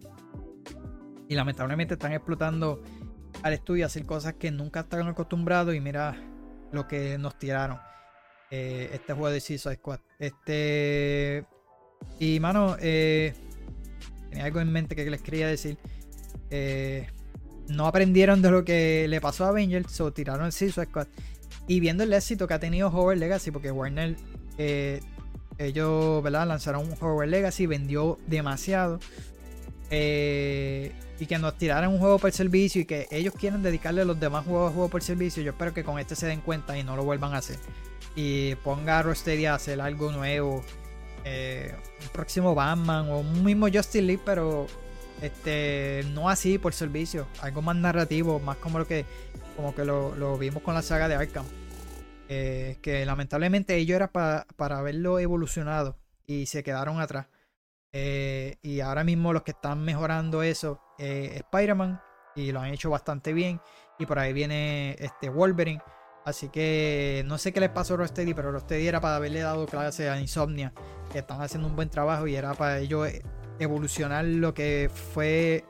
[1.27, 2.81] Y lamentablemente están explotando
[3.43, 5.75] al estudio a hacer cosas que nunca están acostumbrados.
[5.75, 6.15] Y mira
[6.71, 7.79] lo que nos tiraron.
[8.51, 9.99] eh, este juego de Suicide Squad.
[10.19, 11.45] Este.
[12.19, 13.33] Y mano, eh,
[14.29, 15.77] tenía algo en mente que les quería decir.
[16.49, 17.07] Eh,
[17.67, 21.07] no aprendieron de lo que le pasó a Avengers, so tiraron el Suicide Squad.
[21.67, 24.15] Y viendo el éxito que ha tenido Howard Legacy, porque Warner,
[25.57, 26.47] ellos, ¿verdad?
[26.47, 28.99] Lanzaron un Howard Legacy, vendió demasiado.
[29.89, 34.19] Eh, y que nos tiraran un juego por servicio y que ellos quieren dedicarle los
[34.19, 35.41] demás juegos a juego por servicio.
[35.43, 37.57] Yo espero que con este se den cuenta y no lo vuelvan a hacer.
[38.15, 40.63] Y ponga a Rocksteady a hacer algo nuevo.
[41.27, 44.67] eh, un próximo Batman o un mismo Justice League, pero
[45.21, 47.27] este no así por servicio.
[47.41, 49.05] Algo más narrativo, más como lo que
[49.55, 51.45] como que lo, vimos con la saga de Arkham.
[52.27, 55.95] Eh, que lamentablemente ellos era pa- para verlo evolucionado
[56.27, 57.27] y se quedaron atrás.
[57.97, 62.01] Eh, y ahora mismo los que están mejorando eso eh, es Spider-Man
[62.35, 63.61] y lo han hecho bastante bien.
[63.97, 65.81] Y por ahí viene este Wolverine.
[66.25, 69.65] Así que no sé qué les pasó a Rocksteady, pero Rocksteady era para haberle dado
[69.65, 70.73] clase a Insomnia,
[71.09, 73.07] que están haciendo un buen trabajo y era para ellos
[73.59, 75.63] evolucionar lo que fue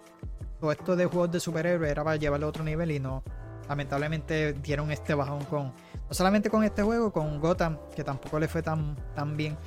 [0.59, 3.23] todo esto de juegos de superhéroes, era para llevarlo a otro nivel y no.
[3.69, 5.73] Lamentablemente dieron este bajón con.
[6.07, 9.57] No solamente con este juego, con Gotham, que tampoco le fue tan, tan bien.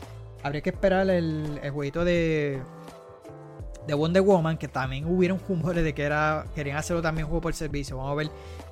[0.43, 2.63] Habría que esperar el, el jueguito de.
[3.87, 6.45] De Wonder Woman, que también hubieron rumores de que era.
[6.55, 7.97] Querían hacerlo también juego por servicio.
[7.97, 8.31] Vamos a ver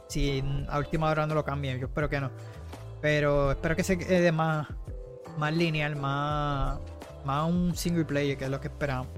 [0.08, 1.78] si a última hora no lo cambian.
[1.78, 2.30] Yo espero que no.
[3.00, 4.68] Pero espero que se quede más,
[5.38, 6.78] más lineal, más,
[7.24, 9.08] más un single player, que es lo que esperamos.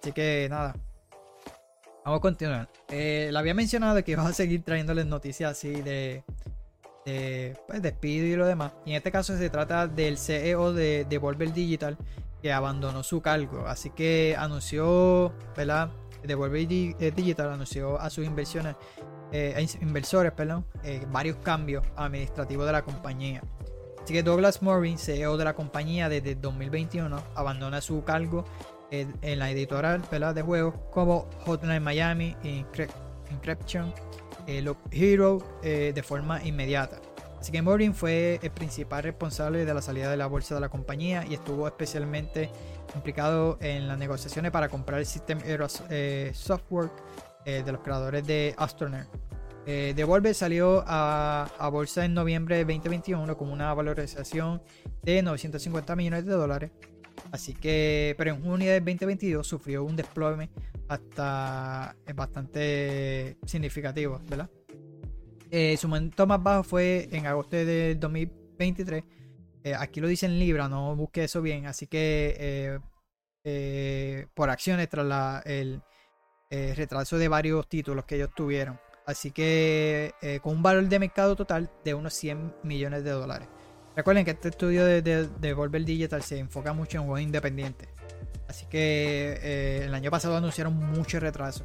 [0.00, 0.74] Así que nada.
[2.04, 2.68] Vamos a continuar.
[2.88, 6.24] Eh, le había mencionado que iba a seguir trayéndoles noticias así de,
[7.04, 8.72] de pues, despido y lo demás.
[8.86, 11.96] En este caso se trata del CEO de, de Devolver Digital
[12.42, 13.66] que abandonó su cargo.
[13.66, 15.90] Así que anunció, ¿verdad?
[16.24, 18.76] Eh, Digital anunció a sus inversiones,
[19.32, 23.42] eh, inversores perdón, eh, varios cambios administrativos de la compañía.
[24.02, 28.44] Así que Douglas Morin, CEO de la compañía desde 2021, abandona su cargo
[28.90, 30.02] eh, en la editorial
[30.34, 32.36] de juegos como Hotline Miami
[33.30, 33.94] Encryption,
[34.46, 37.00] eh, Hero eh, de forma inmediata.
[37.42, 40.68] Así que Morin fue el principal responsable de la salida de la bolsa de la
[40.68, 42.50] compañía y estuvo especialmente
[42.94, 46.90] implicado en las negociaciones para comprar el System Era eh, Software
[47.44, 49.08] eh, de los creadores de Astroneer.
[49.66, 54.62] Eh, Devolver salió a, a bolsa en noviembre de 2021 con una valorización
[55.02, 56.70] de 950 millones de dólares.
[57.30, 60.50] Así que, pero en junio del 2022 sufrió un desplome
[60.88, 64.50] hasta eh, bastante significativo, ¿verdad?
[65.50, 69.04] Eh, su momento más bajo fue en agosto del 2023.
[69.64, 71.66] Eh, aquí lo dice en Libra, no busqué eso bien.
[71.66, 72.78] Así que
[74.34, 75.82] por acciones tras la- el
[76.50, 78.78] retraso de varios títulos que ellos tuvieron.
[79.06, 83.48] Así que con un valor de mercado total de unos 100 millones de dólares.
[83.94, 87.88] Recuerden que este estudio de, de, de Digital se enfoca mucho en juegos independientes.
[88.48, 91.64] Así que eh, el año pasado anunciaron mucho retraso.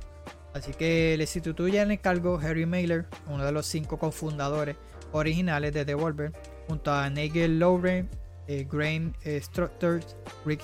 [0.53, 4.75] Así que le sustituye en el cargo Harry Mailer, uno de los cinco cofundadores
[5.11, 6.31] originales de Devolver,
[6.67, 8.09] junto a Nigel Lowren,
[8.47, 9.41] eh, Graham eh,
[10.45, 10.63] Rick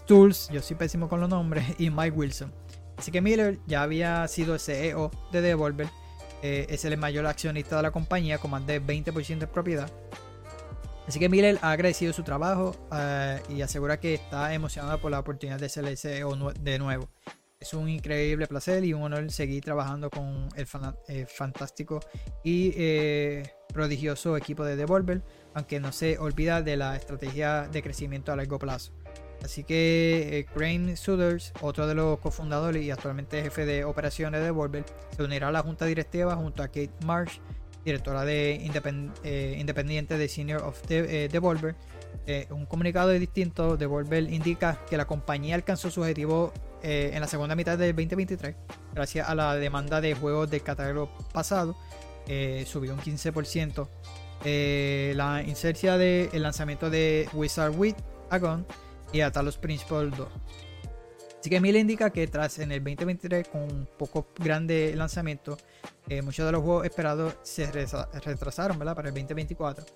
[0.00, 2.52] Stools, yo soy pésimo con los nombres, y Mike Wilson.
[2.96, 5.88] Así que Miller ya había sido CEO de Devolver,
[6.42, 9.90] eh, es el mayor accionista de la compañía con más de 20% de propiedad.
[11.10, 15.18] Así que Miller ha agradecido su trabajo eh, y asegura que está emocionado por la
[15.18, 17.08] oportunidad de ser de nuevo.
[17.58, 20.68] Es un increíble placer y un honor seguir trabajando con el
[21.08, 21.98] eh, fantástico
[22.44, 23.42] y eh,
[23.74, 28.60] prodigioso equipo de Devolver, aunque no se olvida de la estrategia de crecimiento a largo
[28.60, 28.92] plazo.
[29.42, 34.46] Así que eh, Crane Suders, otro de los cofundadores y actualmente jefe de operaciones de
[34.46, 34.84] Devolver,
[35.16, 37.40] se unirá a la junta directiva junto a Kate Marsh,
[37.84, 38.52] directora de
[39.24, 41.74] eh, independiente de Senior of De- eh, Devolver.
[42.26, 46.52] Eh, un comunicado distinto de Devolver indica que la compañía alcanzó su objetivo
[46.82, 48.56] eh, en la segunda mitad del 2023
[48.94, 51.76] gracias a la demanda de juegos del catálogo pasado.
[52.66, 53.88] subió un 15%.
[54.44, 57.94] Eh, la insercia del lanzamiento de Wizard with
[58.30, 58.66] Agon
[59.12, 60.28] y a Talos Principle 2.
[61.40, 65.56] Así que Miller indica que tras en el 2023 con un poco grande lanzamiento,
[66.06, 69.86] eh, muchos de los juegos esperados se retrasaron para el 2024.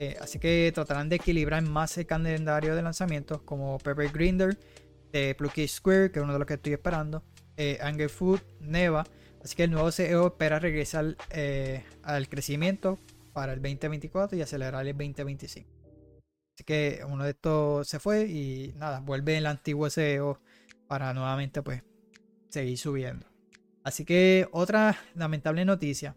[0.00, 4.58] Eh, así que tratarán de equilibrar más el calendario de lanzamientos como Pepper Grinder
[5.12, 7.22] de Plucky Square, que es uno de los que estoy esperando,
[7.58, 9.04] eh, Anger Food, Neva.
[9.42, 12.98] Así que el nuevo CEO espera regresar eh, al crecimiento
[13.34, 15.68] para el 2024 y acelerar el 2025.
[16.56, 20.40] Así que uno de estos se fue y nada, vuelve el antiguo CEO
[20.86, 21.82] para nuevamente pues
[22.48, 23.26] seguir subiendo.
[23.82, 26.16] Así que otra lamentable noticia,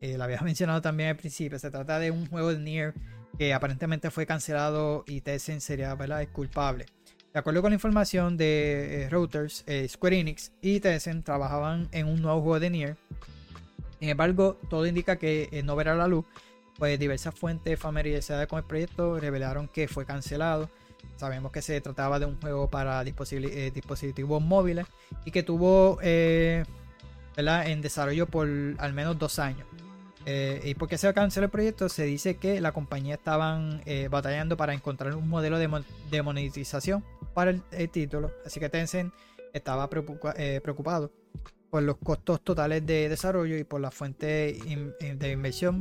[0.00, 2.94] eh, la había mencionado también al principio, se trata de un juego de Nier
[3.38, 6.26] que aparentemente fue cancelado y Tencent sería ¿verdad?
[6.32, 6.86] culpable.
[7.32, 12.06] De acuerdo con la información de eh, Reuters, eh, Square Enix y Tencent trabajaban en
[12.06, 12.96] un nuevo juego de Nier.
[13.98, 16.26] Sin embargo, todo indica que eh, no verá la luz,
[16.76, 20.68] pues diversas fuentes familiarizadas con el proyecto revelaron que fue cancelado.
[21.22, 24.88] Sabemos que se trataba de un juego para eh, dispositivos móviles
[25.24, 26.64] y que tuvo eh,
[27.36, 29.64] en desarrollo por al menos dos años.
[30.26, 31.88] Eh, ¿Y por qué se canceló el proyecto?
[31.88, 37.04] Se dice que la compañía estaban batallando para encontrar un modelo de, mon- de monetización
[37.34, 38.32] para el, título.
[38.44, 39.14] Así que Tencent
[39.52, 41.12] estaba preocupa- preocupado
[41.70, 45.80] por los costos totales de desarrollo y por la fuente in- in- de inversión.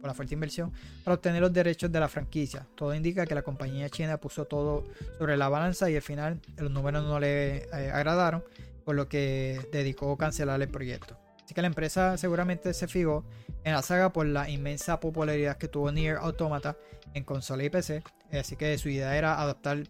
[0.00, 0.72] Por la fuerte inversión
[1.04, 2.66] para obtener los derechos de la franquicia.
[2.74, 4.84] Todo indica que la compañía china puso todo
[5.18, 8.42] sobre la balanza y al final los números no le eh, agradaron,
[8.84, 11.18] por lo que dedicó a cancelar el proyecto.
[11.44, 13.24] Así que la empresa seguramente se fijó
[13.64, 16.76] en la saga por la inmensa popularidad que tuvo Nier Automata
[17.12, 18.02] en consola y PC.
[18.32, 19.82] Así que su idea era adaptar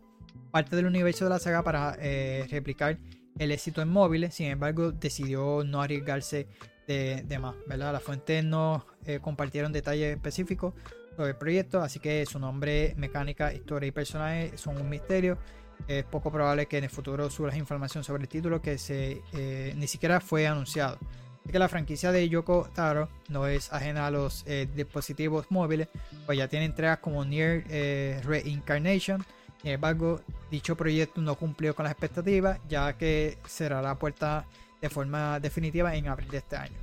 [0.51, 2.99] parte del universo de la saga para eh, replicar
[3.39, 4.35] el éxito en móviles.
[4.35, 6.49] Sin embargo, decidió no arriesgarse
[6.91, 7.55] de, de más.
[7.67, 7.93] ¿verdad?
[7.93, 10.75] Las fuentes no eh, compartieron detalles específicos
[11.17, 15.39] sobre el proyecto, así que su nombre, mecánica, historia y personajes son un misterio.
[15.87, 19.73] Es poco probable que en el futuro surja información sobre el título que se, eh,
[19.77, 20.99] ni siquiera fue anunciado.
[21.43, 25.89] Así que la franquicia de Yoko Taro no es ajena a los eh, dispositivos móviles,
[26.27, 29.25] pues ya tiene entregas como Near eh, Reincarnation.
[29.63, 30.21] Sin embargo,
[30.51, 34.45] dicho proyecto no cumplió con las expectativas, ya que cerrará la puerta
[34.81, 36.77] de forma definitiva en abril de este año.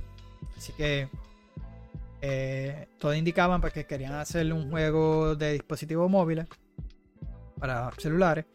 [0.56, 1.08] Así que
[2.20, 6.46] eh, todo indicaban porque querían hacer un juego de dispositivos móviles
[7.58, 8.46] para celulares.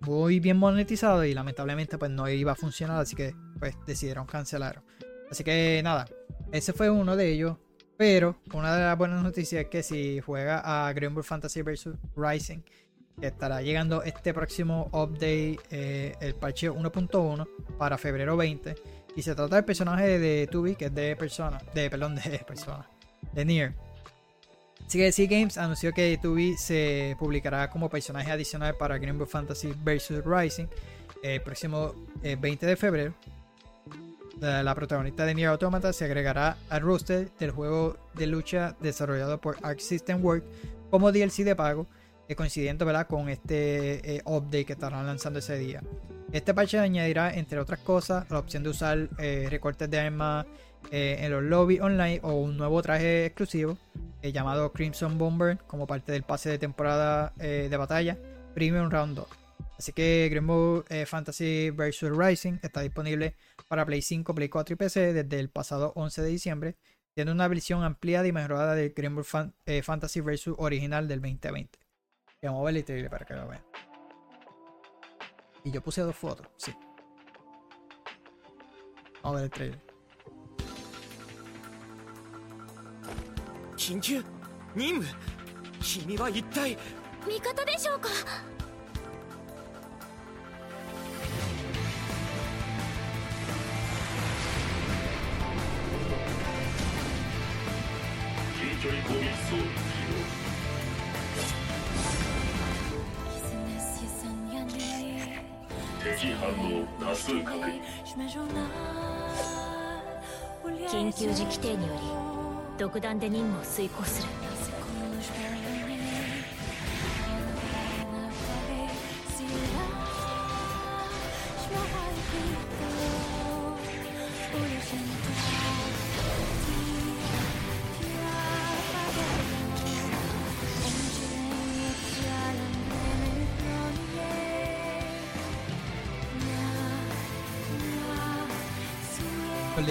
[0.00, 4.82] muy bien monetizado y lamentablemente pues no iba a funcionar, así que pues decidieron cancelar.
[5.30, 6.06] Así que nada,
[6.52, 7.56] ese fue uno de ellos.
[7.96, 11.88] Pero una de las buenas noticias es que si juega a Green Bull Fantasy vs
[12.14, 12.60] Rising,
[13.20, 17.48] estará llegando este próximo update, eh, el parche 1.1
[17.78, 18.74] para febrero 20.
[19.16, 22.88] Y se trata del personaje de Tubi, que es de persona, de perdón, de persona,
[23.32, 23.74] de Nier.
[24.86, 30.22] Así que Games anunció que Tubi se publicará como personaje adicional para Green Fantasy vs
[30.24, 30.66] Rising
[31.22, 33.14] el próximo 20 eh, de febrero.
[34.40, 39.56] La, protagonista de Nier Automata se agregará al roster del juego de lucha desarrollado por
[39.62, 40.46] Arc System Works
[40.90, 41.86] como DLC de pago
[42.36, 43.06] coincidiendo ¿verdad?
[43.06, 45.82] con este eh, update que estarán lanzando ese día.
[46.32, 50.46] Este parche añadirá, entre otras cosas, la opción de usar eh, recortes de armas
[50.90, 53.78] eh, en los lobbies online o un nuevo traje exclusivo
[54.22, 58.18] llamado Crimson Bomber como parte del pase de temporada de batalla
[58.52, 59.26] Premium Round 2.
[59.78, 63.36] Así que Green Fantasy vs Rising está disponible
[63.68, 66.76] para Play 5, Play 4 y PC desde el pasado 11 de diciembre,
[67.14, 71.78] siendo una versión ampliada y mejorada del Green Fantasy vs original del 2020.
[72.42, 73.62] Vamos a ver el trailer para que lo vean.
[75.64, 76.72] Y yo puse dos fotos, sí.
[79.22, 79.88] Vamos a ver el trailer.
[83.88, 84.22] 緊急
[84.74, 85.06] 任務
[85.80, 86.76] 君は一体
[87.26, 88.08] 味方でしょうか
[98.60, 99.97] 近距離攻撃装備
[106.16, 107.80] 反応多数確認
[110.88, 112.00] 緊急時規定により
[112.78, 114.47] 独断で任務を遂行する。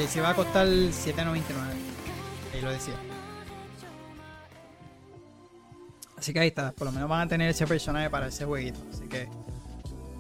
[0.08, 1.43] Se va a costar 7.99.
[2.53, 2.93] Ahí lo decía.
[6.18, 6.72] Así que ahí está.
[6.72, 8.80] Por lo menos van a tener ese personaje para ese jueguito.
[8.91, 9.28] Así que.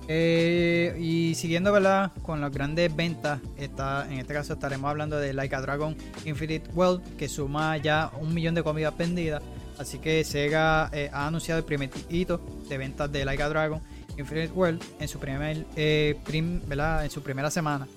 [0.09, 2.11] Eh, y siguiendo ¿verdad?
[2.21, 6.69] con las grandes ventas, está, en este caso estaremos hablando de Like a Dragon Infinite
[6.73, 9.43] World, que suma ya un millón de comidas vendidas.
[9.77, 13.81] Así que Sega eh, ha anunciado el primer hito de ventas de Like a Dragon
[14.17, 17.87] Infinite World en su, primer, eh, en su primera semana.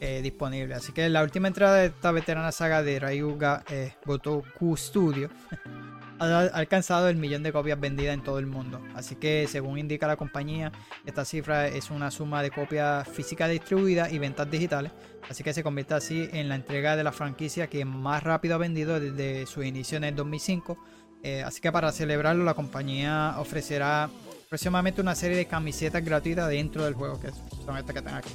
[0.00, 0.74] Eh, disponible.
[0.74, 5.28] Así que la última entrada de esta veterana saga de Ryuga eh, Gotoku Studio
[6.20, 8.80] ha alcanzado el millón de copias vendidas en todo el mundo.
[8.94, 10.70] Así que, según indica la compañía,
[11.04, 14.92] esta cifra es una suma de copias físicas distribuidas y ventas digitales.
[15.28, 18.58] Así que se convierte así en la entrega de la franquicia que más rápido ha
[18.58, 20.78] vendido desde su inicio en el 2005.
[21.24, 24.08] Eh, así que para celebrarlo, la compañía ofrecerá
[24.48, 27.30] próximamente una serie de camisetas gratuitas dentro del juego, que
[27.64, 28.30] son estas que tengo aquí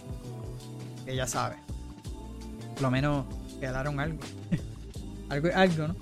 [1.05, 1.55] que ya sabe.
[2.73, 3.25] Por lo menos
[3.59, 4.19] quedaron algo.
[5.29, 5.95] algo, algo, ¿no?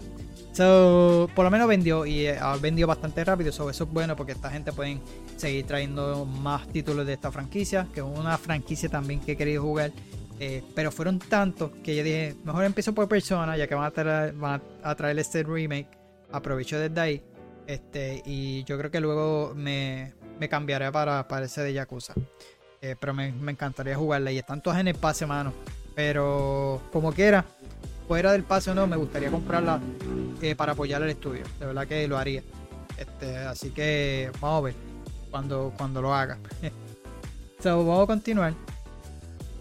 [0.54, 3.50] So, por lo menos vendió y eh, ha vendido bastante rápido.
[3.50, 5.00] eso es bueno porque esta gente puede
[5.38, 9.64] seguir trayendo más títulos de esta franquicia, que es una franquicia también que he querido
[9.64, 9.92] jugar.
[10.40, 13.92] Eh, pero fueron tantos que yo dije, mejor empiezo por persona, ya que van a
[13.92, 15.88] traer, van a traer este remake.
[16.32, 17.24] Aprovecho desde ahí.
[17.68, 22.14] Este, y yo creo que luego me, me cambiaré para, para ese de Yakuza.
[22.82, 24.32] Eh, pero me, encantaría jugarla.
[24.32, 25.54] Y están todas en el pase, mano.
[25.96, 27.46] Pero como quiera,
[28.08, 29.80] fuera del pase o no, me gustaría comprarla
[30.42, 31.44] eh, para apoyar el estudio.
[31.60, 32.42] De verdad que lo haría.
[32.98, 34.76] Este, así que vamos a ver
[35.30, 36.40] cuando, cuando lo haga.
[37.64, 38.54] vamos a continuar.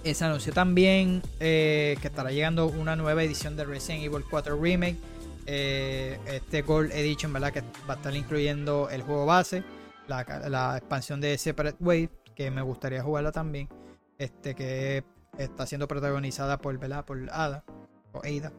[0.03, 4.97] Eh, se anunció también que estará llegando una nueva edición de Resident Evil 4 Remake.
[5.45, 7.53] este Gold Edition, ¿verdad?
[7.53, 9.63] Que va a estar incluyendo el juego base,
[10.09, 12.09] la, la expansión de Separate Wave
[12.41, 13.69] que me gustaría jugarla también.
[14.17, 15.05] Este que
[15.37, 17.05] está siendo protagonizada por, ¿verdad?
[17.05, 17.65] por Ada
[18.13, 18.51] o Ada.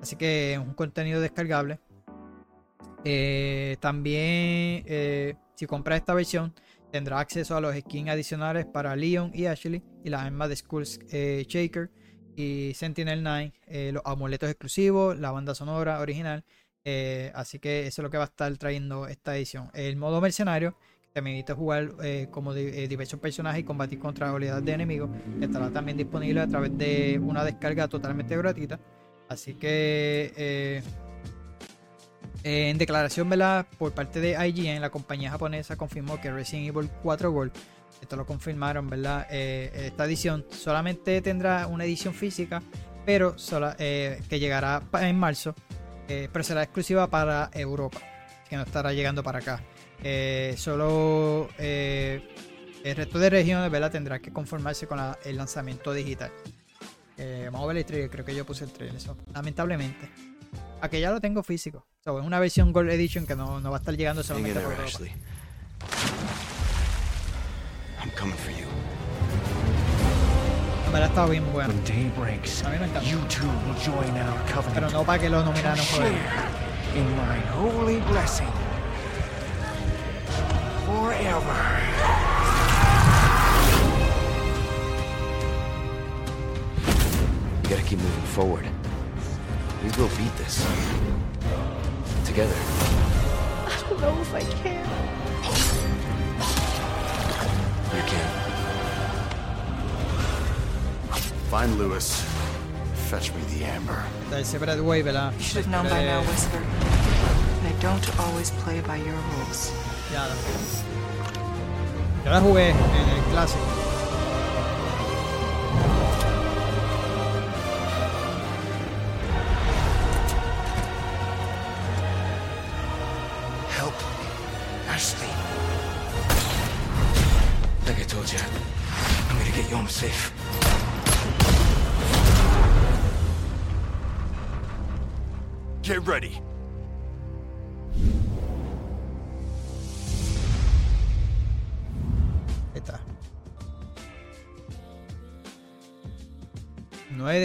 [0.00, 1.78] Así que es un contenido descargable.
[3.04, 6.54] Eh, también, eh, si compras esta versión,
[6.90, 10.84] tendrá acceso a los skins adicionales para Leon y Ashley y las armas de Skull
[11.10, 11.90] eh, Shaker
[12.36, 16.42] y Sentinel 9, los amuletos exclusivos, la banda sonora original.
[17.34, 19.70] así que eso es lo que va a estar trayendo esta edición.
[19.74, 20.74] El modo mercenario
[21.22, 25.08] permite jugar eh, como eh, diversos personajes y combatir contra oleadas de enemigos.
[25.40, 28.78] Estará también disponible a través de una descarga totalmente gratuita.
[29.28, 30.82] Así que eh,
[32.44, 33.66] en declaración ¿verdad?
[33.78, 37.52] por parte de IGN, la compañía japonesa confirmó que Resident Evil 4 Gold
[38.00, 39.26] Esto lo confirmaron, ¿verdad?
[39.30, 42.62] Esta edición solamente tendrá una edición física,
[43.06, 45.54] pero sola- que llegará en marzo,
[46.06, 47.98] pero será exclusiva para Europa,
[48.48, 49.60] que no estará llegando para acá.
[50.02, 52.22] Eh, solo eh,
[52.84, 53.90] el resto de regiones, ¿verdad?
[53.90, 56.30] Tendrá que conformarse con la- el lanzamiento digital.
[57.18, 59.16] Eh, vamos a ver el trailer, creo que yo puse el trailer, eso.
[59.34, 60.08] Lamentablemente.
[60.80, 61.86] Aquí ya lo tengo físico.
[62.04, 64.72] So, es una versión Gold Edition que no, no va a estar llegando solamente por
[64.72, 64.98] Europa.
[68.00, 68.66] I'm coming for you.
[70.86, 71.74] En verdad está bien bueno.
[72.18, 73.00] Breaks, A mí me encanta.
[74.74, 76.12] Pero no para que lo nominaran por él.
[76.12, 78.46] Share in my holy blessing.
[80.86, 81.58] Forever.
[87.62, 88.64] You gotta keep moving forward.
[89.82, 90.64] We will beat this.
[92.24, 92.54] Together.
[93.66, 94.86] I don't know if I can.
[97.96, 98.28] You can.
[101.50, 102.22] Find Lewis.
[103.10, 104.04] Fetch me the amber.
[104.30, 105.32] Del Separate Way, ¿verdad?
[105.34, 106.26] You should have known by now, eh.
[106.26, 106.62] Whisper.
[107.64, 109.72] They don't always play by your rules.
[110.12, 110.28] Ya
[112.24, 113.85] Yo la jugué en el clásico.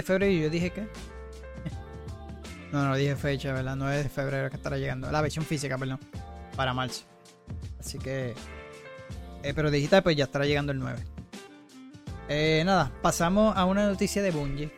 [0.04, 0.88] Febrero y yo dije que.
[2.72, 3.76] No, no dije fecha, ¿verdad?
[3.76, 5.12] 9 de febrero que estará llegando.
[5.12, 6.00] La versión física, perdón.
[6.56, 7.04] Para marzo.
[7.80, 8.34] Así que.
[9.44, 11.00] eh, pero digital, pues ya estará llegando el 9.
[12.30, 14.72] Eh, nada, pasamos a una noticia de Bungie.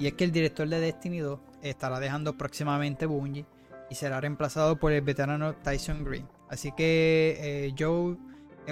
[0.00, 3.44] Y es que el director de Destiny 2 estará dejando próximamente Bungie
[3.90, 6.26] y será reemplazado por el veterano Tyson Green.
[6.48, 8.16] Así que eh, Joe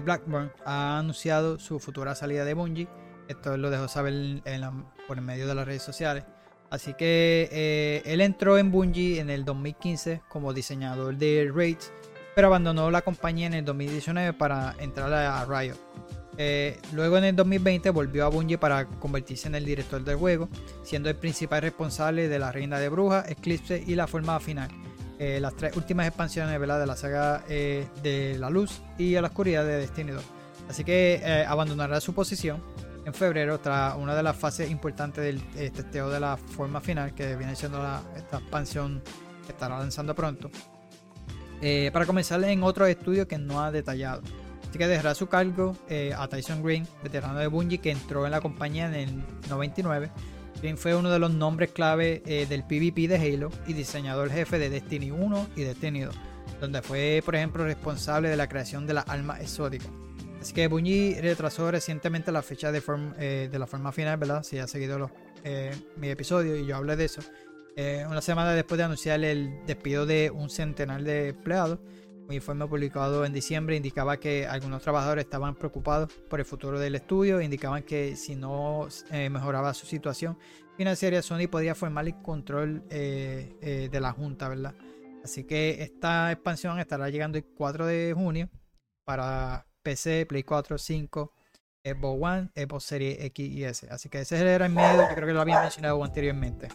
[0.03, 2.89] Blackburn ha anunciado su futura salida de Bungie.
[3.29, 4.73] Esto lo dejó saber en la-
[5.09, 6.23] por medio de las redes sociales.
[6.71, 11.91] Así que eh, él entró en Bungie en el 2015 como diseñador de Raids,
[12.37, 15.77] pero abandonó la compañía en el 2019 para entrar a Riot.
[16.37, 20.49] Eh, luego en el 2020 volvió a Bungie para convertirse en el director del juego,
[20.85, 24.71] siendo el principal responsable de la Reina de Brujas, Eclipse y la forma final.
[25.19, 26.79] Eh, las tres últimas expansiones ¿verdad?
[26.79, 30.23] de la saga eh, de la luz y la oscuridad de Destiny 2.
[30.69, 32.63] Así que eh, abandonará su posición
[33.09, 37.15] en febrero tras una de las fases importantes del eh, testeo de la forma final,
[37.15, 39.03] que viene siendo la- esta expansión
[39.45, 40.51] que estará lanzando pronto,
[41.61, 44.23] eh, para comenzar en otro estudio que no ha detallado.
[44.69, 48.33] Así que dejará su cargo eh, a Tyson Green, veterano de Bungie que entró en
[48.33, 50.11] la compañía en el 99.
[50.61, 54.69] Green fue uno de los nombres clave del PvP de Halo y diseñador jefe de
[54.69, 56.15] Destiny 1 y Destiny 2,
[56.61, 59.89] donde fue, por ejemplo, responsable de la creación de las armas exóticas.
[60.49, 62.83] Así que Bungie retrasó recientemente la fecha de,
[63.19, 64.43] eh, la forma final, ¿verdad?
[64.43, 65.11] Si ha seguido los,
[65.45, 67.21] eh, mi episodio y yo hablé de eso.
[67.77, 71.81] Eh, una semana después de anunciar el despido de un centenar de empleados,
[72.27, 76.95] un informe publicado en diciembre indicaba que algunos trabajadores estaban preocupados por el futuro del
[76.95, 80.39] estudio, indicaban que si no mejoraba su situación
[80.79, 84.75] financiera, Sony podía formar el control de la junta, ¿verdad?
[85.23, 88.49] Así que esta expansión estará llegando el 4 de junio
[89.05, 91.33] para PC, Play 4, 5,
[91.83, 93.89] Xbox One, Xbox Series X y S.
[93.91, 96.69] Así que ese era el miedo, yo creo que lo había mencionado anteriormente.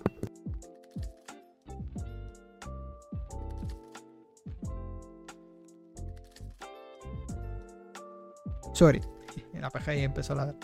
[8.73, 8.99] Sorry,
[9.53, 10.56] la paja ahí empezó a ladrar.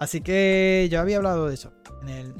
[0.00, 1.72] Así que yo había hablado de eso
[2.02, 2.34] en el,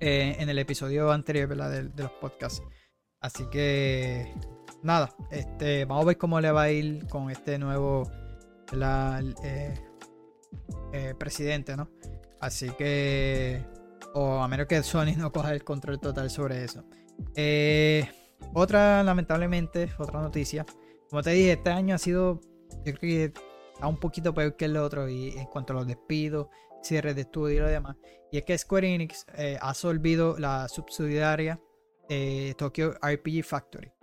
[0.00, 1.70] eh, en el episodio anterior ¿verdad?
[1.70, 2.64] De, de los podcasts.
[3.20, 4.34] Así que
[4.86, 8.10] nada, este, vamos a ver cómo le va a ir con este nuevo
[8.72, 9.74] eh,
[10.92, 11.90] eh, presidente, ¿no?
[12.40, 13.64] Así que,
[14.14, 16.84] o a menos que Sony no coja el control total sobre eso.
[17.34, 18.08] Eh,
[18.54, 20.64] otra, lamentablemente, otra noticia.
[21.10, 22.40] Como te dije, este año ha sido,
[22.84, 23.24] yo creo que
[23.74, 26.48] está un poquito peor que el otro y en cuanto a los despidos,
[26.82, 27.96] cierres de estudio y lo demás.
[28.30, 29.26] Y es que Square Enix
[29.60, 31.60] ha absorbido la subsidiaria
[32.56, 33.95] Tokyo RPG Factory.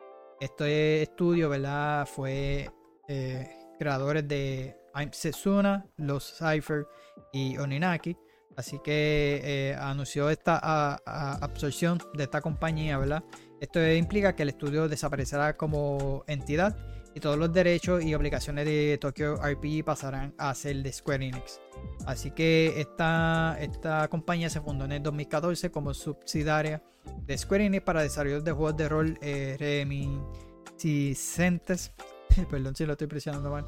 [0.44, 2.06] Este estudio, ¿verdad?
[2.06, 2.70] Fue
[3.08, 3.48] eh,
[3.80, 6.86] creadores de I'm Setsuna, Los Cypher
[7.32, 8.18] y Oninaki.
[8.58, 10.96] Así que eh, anunció esta
[11.38, 13.24] absorción de esta compañía, ¿verdad?
[13.62, 16.76] Esto implica que el estudio desaparecerá como entidad
[17.16, 21.62] y todos los derechos y obligaciones de Tokyo RPG pasarán a ser de Square Enix.
[22.06, 26.82] Así que esta, esta compañía se fundó en el 2014 como subsidiaria
[27.26, 31.92] de Square Enix para desarrollo de juegos de rol eh, reminiscentes.
[32.50, 33.66] Perdón si lo estoy presionando mal.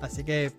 [0.00, 0.52] Así que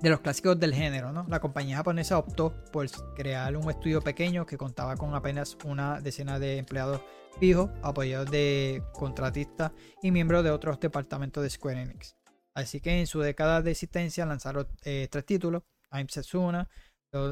[0.00, 1.26] de los clásicos del género, ¿no?
[1.28, 6.38] La compañía japonesa optó por crear un estudio pequeño que contaba con apenas una decena
[6.38, 7.02] de empleados
[7.38, 9.72] fijos, apoyados de contratistas
[10.02, 12.16] y miembros de otros departamentos de Square Enix.
[12.54, 15.62] Así que en su década de existencia lanzaron eh, tres títulos:
[15.92, 16.68] I'm Setsuna,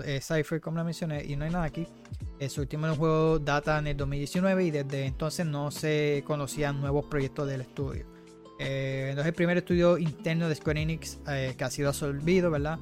[0.04, 1.86] eh, Cypher, como la mencioné, y no hay nada aquí.
[2.38, 7.06] Eh, su último juego data en el 2019 y desde entonces no se conocían nuevos
[7.06, 8.17] proyectos del estudio.
[8.58, 12.78] Eh, es el primer estudio interno de Square Enix eh, que ha sido absorbido, ¿verdad?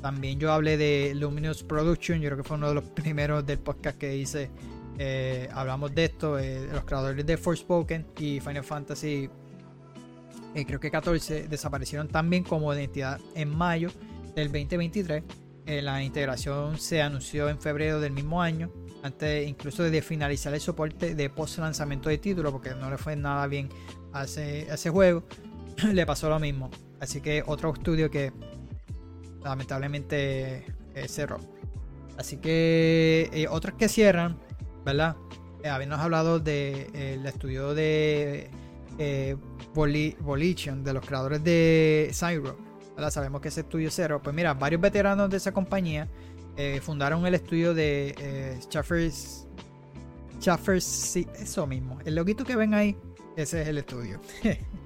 [0.00, 3.58] También yo hablé de Luminous Production, yo creo que fue uno de los primeros del
[3.58, 4.50] podcast que hice.
[4.98, 9.28] Eh, hablamos de esto, eh, de los creadores de Forspoken y Final Fantasy,
[10.66, 13.90] creo que 14, desaparecieron también como identidad en mayo
[14.34, 15.22] del 2023.
[15.66, 18.70] Eh, la integración se anunció en febrero del mismo año,
[19.02, 23.16] antes incluso de finalizar el soporte de post lanzamiento de título, porque no le fue
[23.16, 23.68] nada bien
[24.12, 25.24] a ese, juego,
[25.92, 26.70] le pasó lo mismo.
[27.00, 28.32] Así que otro estudio que
[29.44, 30.64] lamentablemente
[30.94, 31.38] eh, cerró.
[32.18, 34.38] Así que eh, otros que cierran,
[34.84, 35.16] ¿verdad?
[35.62, 38.50] Eh, habíamos hablado del de, el estudio de
[38.98, 39.36] eh,
[39.74, 42.56] Voli- Volition, de los creadores de Cyro.
[42.94, 43.10] ¿verdad?
[43.10, 44.20] Sabemos que ese estudio cero.
[44.22, 46.08] Pues mira, varios veteranos de esa compañía
[46.56, 49.46] eh, fundaron el estudio de eh, Chaffers.
[50.38, 51.98] Chaffers, sí, eso mismo.
[52.06, 52.96] El loguito que ven ahí,
[53.36, 54.20] ese es el estudio.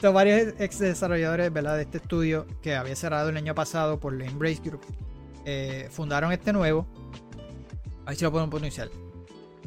[0.00, 1.76] Son varios ex desarrolladores ¿verdad?
[1.76, 4.82] de este estudio que había cerrado el año pasado por la Embrace Group.
[5.46, 6.86] eh, fundaron este nuevo.
[8.04, 8.90] A ver si lo puedo pronunciar.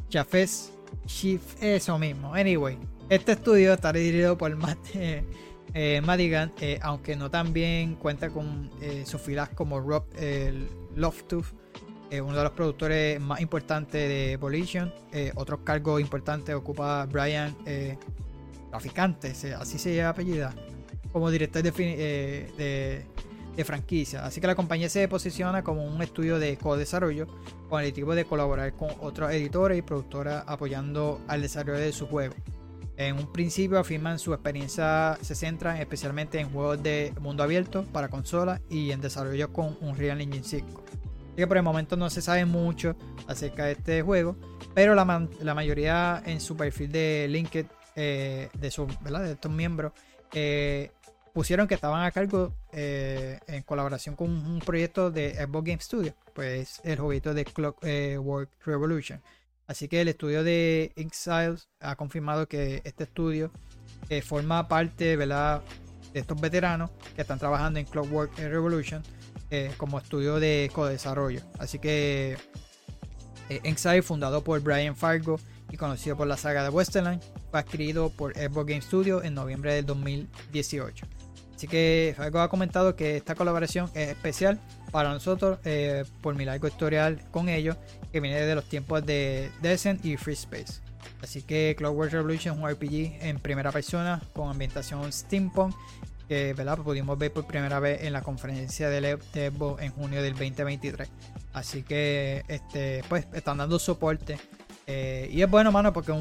[0.09, 0.71] Chafes
[1.05, 2.33] Chief, eso mismo.
[2.33, 2.77] Anyway,
[3.09, 5.23] este estudio está dirigido por Matt eh,
[5.73, 8.69] eh, Madigan, aunque no también cuenta con
[9.05, 10.05] sus filas como Rob
[10.95, 11.47] Loftus,
[12.11, 14.93] uno de los productores más importantes de Volition.
[15.35, 17.55] Otros cargos importantes ocupa Brian
[18.69, 20.53] Traficante, así se apellida,
[21.11, 23.05] como director eh,
[23.55, 24.25] de, franquicia.
[24.25, 27.25] Así que la compañía se posiciona como un estudio de co-desarrollo
[27.69, 32.07] con el equipo de colaborar con otros editores y productoras apoyando al desarrollo de su
[32.07, 32.35] juego.
[32.97, 38.09] En un principio afirman su experiencia se centra especialmente en juegos de mundo abierto para
[38.09, 40.83] consolas y en desarrollo con Unreal Engine 5.
[40.87, 42.95] Así que por el momento no se sabe mucho
[43.27, 44.35] acerca de este juego,
[44.73, 49.91] pero la mayoría en su perfil de LinkedIn eh, de, estos miembros
[50.31, 50.91] eh,
[51.33, 56.13] pusieron que estaban a cargo eh, en colaboración con un proyecto de Xbox Game Studio,
[56.35, 59.19] pues el jueguito de Clockwork Revolution.
[59.65, 63.51] Así que el estudio de Exiles ha confirmado que este estudio
[64.23, 65.61] forma parte de
[66.13, 69.01] estos veteranos que están trabajando en Clockwork Revolution
[69.77, 71.41] como estudio de co-desarrollo.
[71.57, 72.37] Así que
[73.49, 75.39] Exile, fundado por Brian Fargo
[75.71, 77.21] y conocido por la saga de Westerland,
[77.51, 81.05] fue adquirido por Xbox Game Studio en noviembre del 2018.
[81.55, 84.59] Así que Fargo ha comentado que esta colaboración es especial
[84.91, 87.77] para nosotros eh, por mi largo historial con ellos,
[88.11, 90.81] que viene de los tiempos de Descent y Free Space.
[91.21, 95.75] Así que Clockwork Revolution es un RPG en primera persona con ambientación steampunk
[96.27, 96.77] que ¿verdad?
[96.79, 101.09] pudimos ver por primera vez en la conferencia de Xbox en junio del 2023.
[101.53, 104.37] Así que este, pues están dando soporte.
[104.87, 106.13] Eh, y es bueno, mano, porque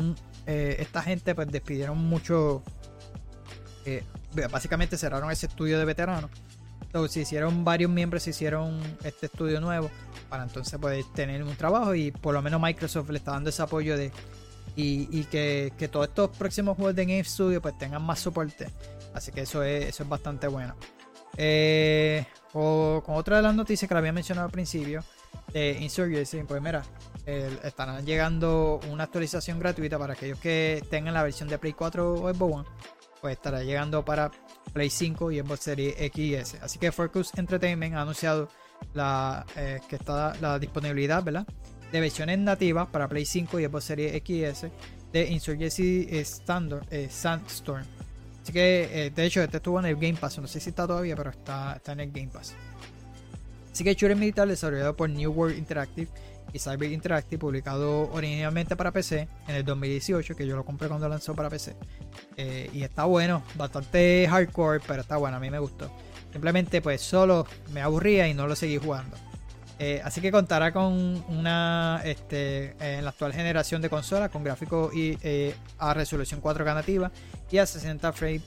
[0.46, 2.62] eh, esta gente pues despidieron mucho.
[3.84, 4.02] eh,
[4.50, 6.30] básicamente cerraron ese estudio de veteranos.
[6.82, 9.90] Entonces, se hicieron varios miembros, se hicieron este estudio nuevo
[10.28, 13.62] para entonces poder tener un trabajo y por lo menos Microsoft le está dando ese
[13.62, 14.10] apoyo de
[14.76, 18.68] y, que, que todos estos próximos juegos de Game Studio pues tengan más soporte.
[19.14, 20.74] Así que eso es, eso es bastante bueno.
[22.52, 25.02] O- con otra de las noticias que la había mencionado al principio,
[25.52, 26.82] de Insurgency, pues mira,
[27.26, 32.14] el- estarán llegando una actualización gratuita para aquellos que tengan la versión de Play 4
[32.14, 32.68] o Xbox One,
[33.20, 34.30] pues estará llegando para
[34.72, 36.58] Play 5 y Xbox Series X S.
[36.62, 38.48] Así que Focus Entertainment ha anunciado
[38.94, 41.46] la, eh, que está la disponibilidad, ¿verdad?
[41.92, 44.70] De versiones nativas para Play 5 y Xbox Series X y S
[45.12, 47.84] de Insurgency Standard, eh, Sandstorm.
[48.42, 50.38] Así que, eh, de hecho, este estuvo en el Game Pass.
[50.38, 52.54] No sé si está todavía, pero está, está en el Game Pass.
[53.72, 56.08] Así que Shooter Militar, desarrollado por New World Interactive
[56.52, 61.08] y Cyber Interactive, publicado originalmente para PC en el 2018, que yo lo compré cuando
[61.08, 61.76] lanzó para PC.
[62.36, 65.90] Eh, y está bueno, bastante hardcore, pero está bueno, a mí me gustó.
[66.32, 69.16] Simplemente, pues solo me aburría y no lo seguí jugando.
[69.78, 74.90] Eh, así que contará con una este, en la actual generación de consolas con gráficos
[74.94, 77.12] eh, a resolución 4K nativa
[77.50, 78.42] y a 60 frames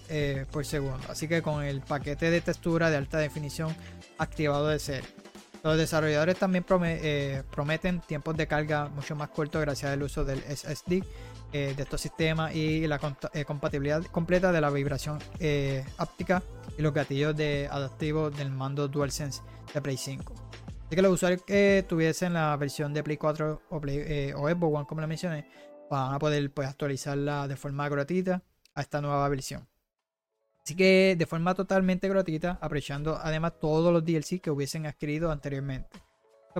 [0.51, 1.05] por segundo.
[1.07, 3.75] Así que con el paquete de textura de alta definición
[4.17, 5.28] activado de serie.
[5.63, 11.03] Los desarrolladores también prometen tiempos de carga mucho más cortos gracias al uso del SSD
[11.51, 12.99] de estos sistemas y la
[13.45, 15.19] compatibilidad completa de la vibración
[15.97, 16.41] áptica
[16.77, 19.41] y los gatillos de adaptivos del mando DualSense
[19.73, 20.49] de Play 5.
[20.89, 24.75] Así que los usuarios que tuviesen la versión de Play 4 o, Play, eh, Xbox
[24.75, 25.47] One, como la mencioné,
[25.87, 28.41] van a poder pues, actualizarla de forma gratuita
[28.73, 29.68] a esta nueva versión.
[30.69, 35.89] Así que de forma totalmente gratuita, aprovechando además todos los DLC que hubiesen adquirido anteriormente.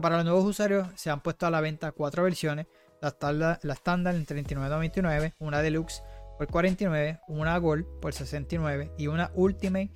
[0.02, 2.65] para los nuevos usuarios se han puesto a la venta cuatro versiones.
[3.02, 6.02] La estándar, en 39.99, una deluxe
[6.40, 9.91] por 49, una gold por 69 y una ultimate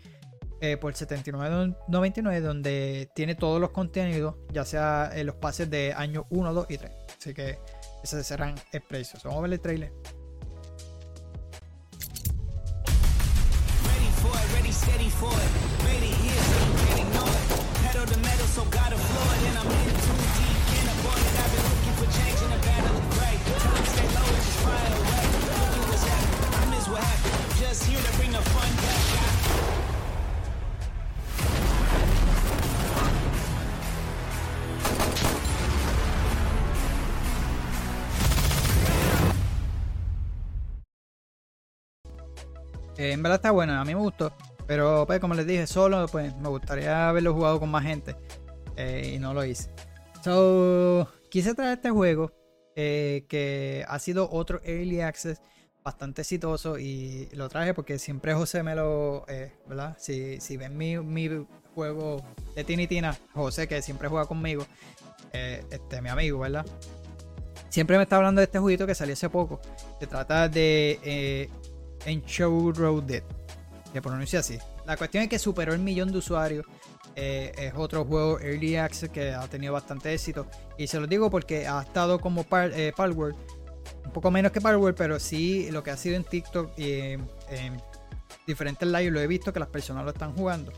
[0.61, 6.27] eh, por 79.99 donde tiene todos los contenidos, ya sea en los pases de año
[6.29, 6.91] 1, 2 y 3.
[7.17, 7.57] Así que
[8.03, 9.19] esos serán el precio.
[9.23, 9.91] Vamos a ver el trailer.
[14.73, 15.51] It, steady for it.
[15.85, 17.47] Ready here, so you can't ignore it.
[17.85, 19.43] Pedal to metal, so gotta floor it.
[19.49, 21.35] And I'm in too deep, can't avoid it.
[21.43, 23.39] I've been looking for change in the battle of great.
[23.61, 25.23] Time stay low, just fly away.
[25.61, 27.37] Looking what's happening, I miss what happened.
[27.61, 29.01] Just here to bring the fun back.
[42.95, 44.31] Eh, en verdad está bueno, a mí me gustó.
[44.67, 48.15] Pero pues como les dije, solo pues me gustaría haberlo jugado con más gente.
[48.75, 49.69] Eh, y no lo hice.
[50.23, 52.31] So, quise traer este juego.
[52.75, 55.41] Eh, que ha sido otro early access
[55.83, 56.79] bastante exitoso.
[56.79, 59.25] Y lo traje porque siempre José me lo.
[59.67, 59.95] ¿Verdad?
[59.99, 61.45] Si, si ven mi, mi,
[61.75, 62.23] juego
[62.55, 64.65] de Tini Tina, José, que siempre juega conmigo.
[65.31, 66.65] este, mi amigo, ¿verdad?
[67.69, 69.59] Siempre me está hablando de este jueguito que salió hace poco.
[69.99, 71.49] Se trata de
[72.05, 73.23] en Show Road Dead.
[73.93, 74.57] Se pronuncia así.
[74.85, 76.65] La cuestión es que superó el millón de usuarios.
[77.15, 80.47] Eh, es otro juego Early Access que ha tenido bastante éxito.
[80.79, 84.97] Y se lo digo porque ha estado como par, eh, Un poco menos que Palworld,
[84.97, 87.27] pero sí lo que ha sido en TikTok y en,
[88.47, 90.73] diferentes lives lo he visto que las personas lo están jugando.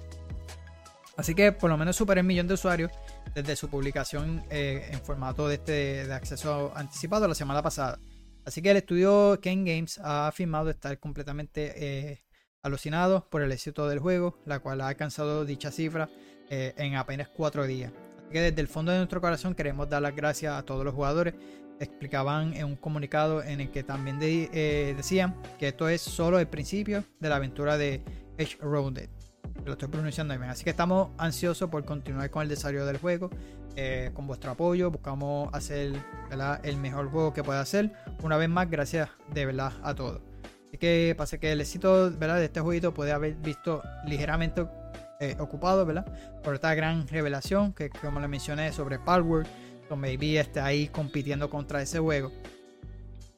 [1.15, 2.91] Así que por lo menos superó el millón de usuarios
[3.33, 7.97] desde su publicación eh, en formato de, este, de acceso anticipado la semana pasada.
[8.43, 12.24] Así que el estudio Ken Games ha afirmado estar completamente
[12.65, 16.09] eh, alucinado por el éxito del juego, la cual ha alcanzado dicha cifra
[16.49, 17.91] eh, en apenas cuatro días.
[18.19, 20.93] Así que desde el fondo de nuestro corazón queremos dar las gracias a todos los
[20.93, 21.33] jugadores.
[21.79, 26.47] Explicaban en un comunicado en el que también eh, decían que esto es solo el
[26.47, 28.01] principio de la aventura de
[28.37, 29.09] Edge Rounded.
[29.65, 30.49] Lo estoy pronunciando bien.
[30.49, 33.29] Así que estamos ansiosos por continuar con el desarrollo del juego
[33.77, 36.01] eh, con vuestro apoyo buscamos hacer
[36.63, 37.91] el mejor juego que pueda hacer.
[38.23, 40.21] Una vez más, gracias de verdad a todos.
[40.77, 42.37] Que pasa que el éxito ¿verdad?
[42.37, 44.65] de este jueguito puede haber visto ligeramente
[45.19, 46.05] eh, ocupado ¿verdad?
[46.43, 49.45] por esta gran revelación que como le mencioné sobre Power,
[49.87, 52.31] con maybe esté ahí compitiendo contra ese juego.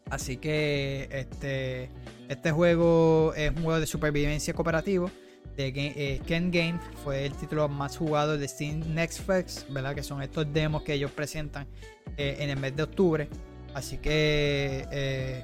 [0.10, 1.90] Así que este,
[2.30, 5.12] este juego es un juego de supervivencia cooperativo
[5.58, 9.96] de eh, Ken Game fue el título más jugado de Steam Next Fest, ¿verdad?
[9.96, 11.68] Que son estos demos que ellos presentan
[12.16, 13.28] eh, en el mes de octubre.
[13.74, 15.44] Así que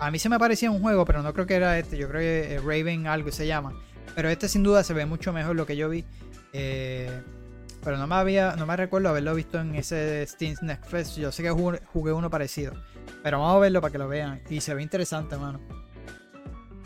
[0.00, 1.96] a mí se me parecía un juego, pero no creo que era este.
[1.98, 3.72] Yo creo que Raven algo se llama.
[4.14, 6.04] Pero este sin duda se ve mucho mejor lo que yo vi.
[6.52, 11.18] pero no me había, no me recuerdo haberlo visto en ese Steam Next Fest.
[11.18, 12.72] Yo sé que jugué, uno parecido.
[13.22, 14.40] Pero vamos a verlo para que lo vean.
[14.50, 15.60] Y se ve interesante, hermano.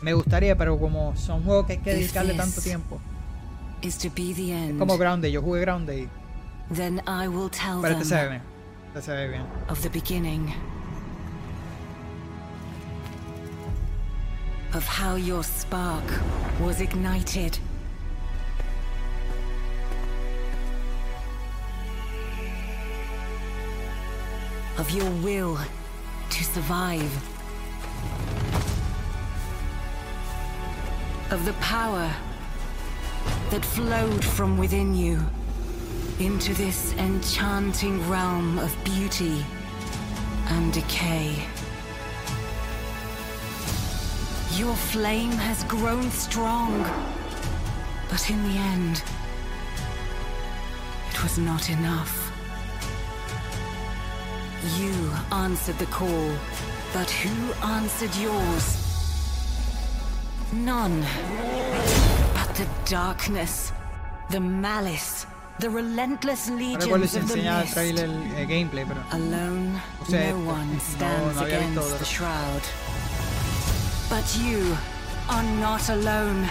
[0.01, 2.99] Me gustaría, pero como son juegos que hay que dedicarle tanto tiempo.
[4.69, 6.09] Es como Ground Day, yo jugué Ground Day.
[7.81, 8.41] Pero este se ve bien.
[8.87, 9.43] Este se ve bien.
[14.73, 16.03] Of how your spark
[16.59, 17.59] was ignited.
[24.77, 25.57] Of your will
[26.29, 27.33] to survive.
[31.33, 32.13] of the power
[33.49, 35.19] that flowed from within you
[36.19, 39.43] into this enchanting realm of beauty
[40.49, 41.35] and decay.
[44.55, 46.83] Your flame has grown strong,
[48.09, 49.01] but in the end,
[51.11, 52.31] it was not enough.
[54.77, 54.93] You
[55.31, 56.29] answered the call,
[56.93, 58.65] but who answered yours?
[60.53, 61.01] None.
[62.35, 63.71] But the darkness,
[64.29, 65.25] the malice,
[65.59, 67.73] The relentless No legions of the el mist.
[67.75, 72.05] trailer eh, gameplay, pero Alone, O sea, no no- one stands había visto against the
[72.05, 72.63] shroud.
[74.13, 74.77] But you
[75.27, 76.45] are not alone,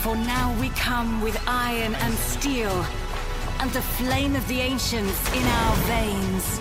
[0.00, 2.84] for now we come with iron and steel,
[3.60, 6.58] and the flame of the ancients in our veins.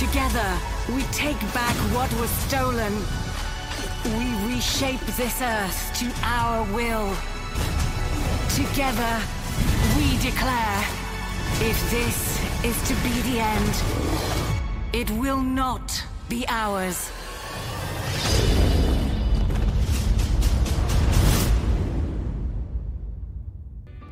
[0.00, 0.58] Together,
[0.96, 2.92] we take back what was stolen.
[4.18, 7.14] We reshape this earth to our will.
[8.56, 9.22] Together,
[9.96, 10.78] we declare
[11.60, 13.74] if this is to be the end,
[14.92, 17.12] it will not be ours.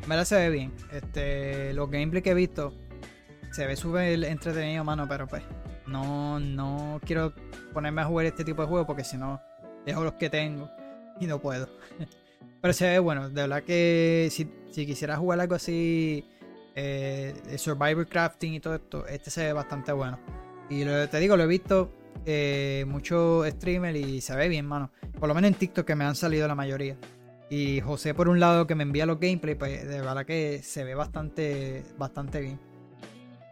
[0.07, 0.71] Verdad se ve bien.
[0.91, 2.73] Este, los gameplay que he visto
[3.51, 5.43] se ve súper entretenido, mano, pero pues
[5.87, 7.33] no, no quiero
[7.73, 9.39] ponerme a jugar este tipo de juegos porque si no
[9.85, 10.69] dejo los que tengo
[11.19, 11.69] y no puedo.
[12.61, 16.25] pero se ve bueno, de verdad que si, si quisiera jugar algo así,
[16.75, 20.19] eh, Survivor Crafting y todo esto, este se ve bastante bueno.
[20.69, 21.91] Y lo- te digo, lo he visto
[22.25, 24.91] eh, muchos streamers y se ve bien, mano.
[25.19, 26.97] Por lo menos en TikTok que me han salido la mayoría.
[27.49, 30.83] Y José, por un lado, que me envía los gameplays, pues de verdad que se
[30.83, 32.59] ve bastante, bastante bien.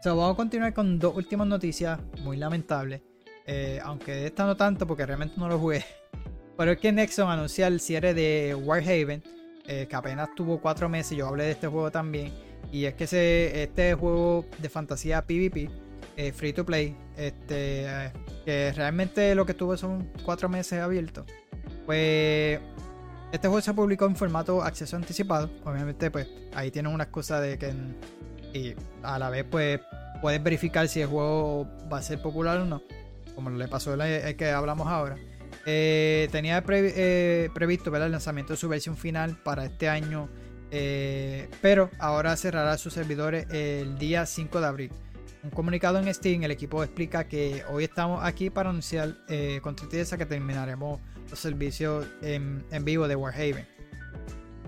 [0.04, 3.02] So, vamos a continuar con dos últimas noticias muy lamentables.
[3.46, 5.86] Eh, aunque esta no tanto, porque realmente no lo jugué.
[6.58, 9.24] Pero es que Nexon anuncia el cierre de Warhaven,
[9.66, 11.18] eh, que apenas tuvo cuatro meses.
[11.18, 12.32] Yo hablé de este juego también.
[12.72, 13.04] Y es que
[13.64, 15.70] este juego de fantasía PvP,
[16.18, 18.12] eh, free to play, este,
[18.46, 21.26] que realmente lo que tuvo son cuatro meses abiertos.
[21.86, 22.60] Pues
[23.34, 25.50] este juego se publicó en formato acceso anticipado.
[25.66, 27.74] Obviamente, pues ahí tienen una excusa de que.
[28.54, 29.82] Y a la vez, pues
[30.22, 32.84] puedes verificar si el juego va a ser popular o no.
[33.34, 35.18] Como le pasó el, el que hablamos ahora.
[35.66, 40.30] Eh, tenía eh, previsto el lanzamiento de su versión final para este año.
[40.70, 44.92] eh, pero ahora cerrará sus servidores el día 5 de abril.
[45.44, 49.76] Un comunicado en Steam, el equipo explica que hoy estamos aquí para anunciar eh, con
[49.76, 51.02] tristeza que terminaremos
[52.22, 53.68] en, en vivo de Warhaven.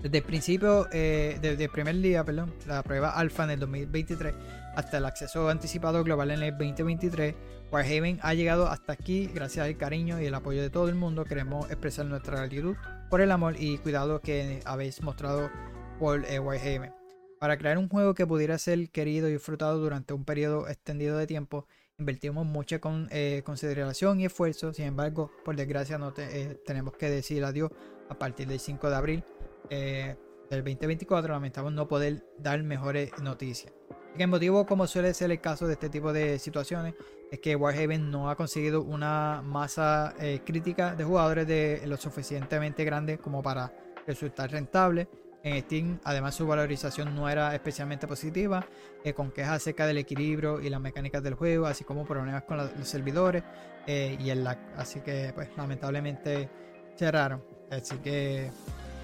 [0.02, 4.34] Desde el principio, eh, desde el primer día, perdón, la prueba alfa en el 2023
[4.76, 7.34] hasta el acceso anticipado global en el 2023,
[7.72, 11.24] Warhaven ha llegado hasta aquí gracias al cariño y el apoyo de todo el mundo.
[11.24, 12.76] Queremos expresar nuestra gratitud
[13.10, 15.50] por el amor y cuidado que habéis mostrado
[15.98, 16.92] por eh, Warhaven.
[17.40, 21.26] Para crear un juego que pudiera ser querido y disfrutado durante un periodo extendido de
[21.26, 21.66] tiempo,
[22.06, 24.72] invertimos mucha con, eh, consideración y esfuerzo.
[24.72, 27.70] Sin embargo, por desgracia, no te- eh, tenemos que decir adiós
[28.08, 29.24] a partir del 5 de abril
[29.70, 30.14] eh,
[30.50, 31.32] del 2024.
[31.32, 33.72] Lamentamos no poder dar mejores noticias.
[34.18, 36.94] El motivo, como suele ser el caso de este tipo de situaciones,
[37.30, 42.84] es que Warhaven no ha conseguido una masa eh, crítica de jugadores de lo suficientemente
[42.84, 43.74] grande como para
[44.06, 45.08] resultar rentable.
[45.46, 48.66] En Steam, además, su valorización no era especialmente positiva,
[49.04, 52.56] eh, con quejas acerca del equilibrio y las mecánicas del juego, así como problemas con
[52.56, 53.44] los servidores
[53.86, 54.58] eh, y el lag.
[54.76, 56.48] Así que, pues, lamentablemente
[56.96, 57.44] cerraron.
[57.70, 58.50] Así que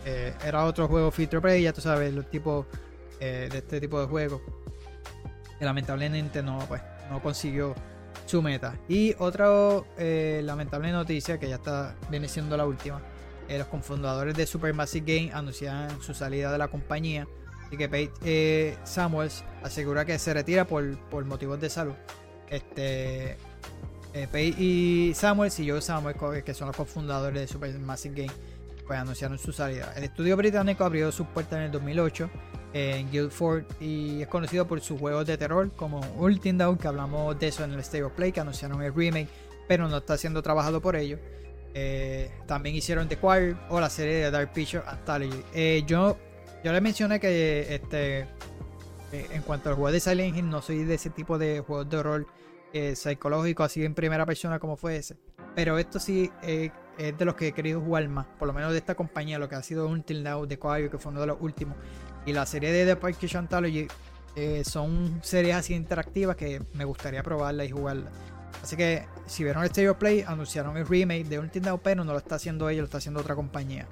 [0.04, 2.66] eh, era otro juego to play, ya tú sabes, los tipos
[3.20, 4.42] eh, de este tipo de juegos.
[5.60, 7.72] Lamentablemente no, pues, no consiguió
[8.26, 8.76] su meta.
[8.88, 9.48] Y otra
[9.96, 13.00] lamentable noticia, que ya está, viene siendo la última.
[13.48, 17.26] Eh, los cofundadores de Supermassive Game anunciaron su salida de la compañía.
[17.66, 21.94] Así que Pete eh, Samuels asegura que se retira por, por motivos de salud.
[22.48, 23.38] Este,
[24.14, 28.32] eh, Pate y Samuels y Joe Samuels, que son los cofundadores de Supermassive Game,
[28.86, 29.92] pues anunciaron su salida.
[29.96, 32.30] El estudio británico abrió sus puertas en el 2008
[32.74, 37.38] en Guildford y es conocido por sus juegos de terror como Ultimate Dawn, que hablamos
[37.38, 39.28] de eso en el State of Play, que anunciaron el remake,
[39.68, 41.20] pero no está siendo trabajado por ellos.
[41.74, 45.42] Eh, también hicieron The Choir o la serie de Dark Picture Anthology.
[45.54, 46.18] Eh, yo,
[46.62, 48.20] yo les mencioné que este,
[49.12, 51.88] eh, en cuanto al juego de Silent Hill, no soy de ese tipo de juegos
[51.88, 52.26] de horror
[52.74, 55.16] eh, psicológico, así en primera persona como fue ese.
[55.54, 58.78] Pero esto sí es de los que he querido jugar más, por lo menos de
[58.78, 61.38] esta compañía, lo que ha sido Until Now, The Choir, que fue uno de los
[61.40, 61.76] últimos.
[62.24, 63.86] Y la serie de The Picture Anthology
[64.64, 68.10] son series así interactivas que me gustaría probarla y jugarla.
[68.62, 72.12] Así que si vieron el Stereo Play, anunciaron el remake de Ultimate Now, pero no
[72.12, 73.86] lo está haciendo ellos, lo está haciendo otra compañía.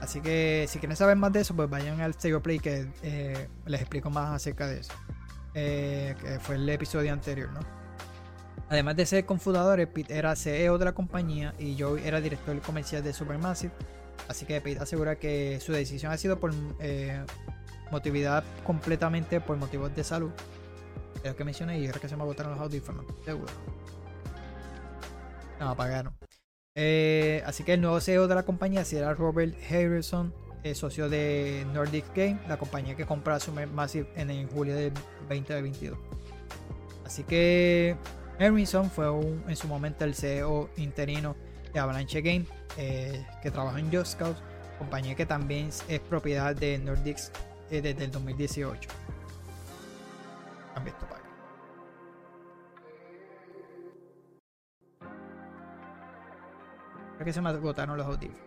[0.00, 3.48] Así que si quieren saber más de eso, pues vayan al Stereo Play que eh,
[3.66, 4.92] les explico más acerca de eso.
[5.54, 7.60] Eh, que fue el episodio anterior, ¿no?
[8.68, 13.02] Además de ser confundadores, Pete era CEO de la compañía y Joey era director comercial
[13.02, 13.72] de Supermassive.
[14.28, 17.24] Así que Pete asegura que su decisión ha sido por eh,
[17.90, 20.30] motividad completamente por motivos de salud.
[21.22, 23.52] Es lo que mencioné y ahora que se me agotaron los audífonos, seguro.
[25.60, 26.14] No, apagaron.
[26.74, 30.32] Eh, así que el nuevo CEO de la compañía será Robert Harrison.
[30.64, 34.94] eh, socio de Nordic Game, la compañía que compra Supermassive en, en julio del
[35.28, 35.98] 2022.
[37.04, 37.96] Así que
[38.38, 39.06] Herminson fue
[39.46, 41.36] en su momento el CEO interino
[41.72, 42.46] de Avalanche Game,
[42.78, 44.40] eh, que trabaja en Just Cause,
[44.78, 47.30] compañía que también es propiedad de Nordics
[47.70, 48.88] desde el 2018.
[50.74, 51.06] Cambio esto
[57.24, 58.38] Que se me agotaron los audífonos.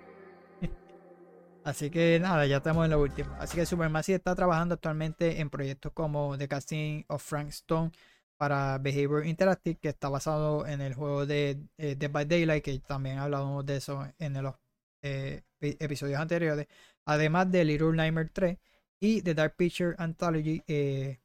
[1.64, 3.36] Así que nada, ya estamos en lo último.
[3.40, 7.92] Así que Supermassive está trabajando actualmente en proyectos como The Casting of Frank Stone
[8.38, 12.80] para Behavior Interactive, que está basado en el juego de eh, Dead by Daylight, que
[12.80, 14.56] también hablamos de eso en los
[15.02, 16.68] eh, episodios anteriores.
[17.06, 18.58] Además de Little Nightmare 3
[19.00, 21.20] y The Dark Picture Anthology eh,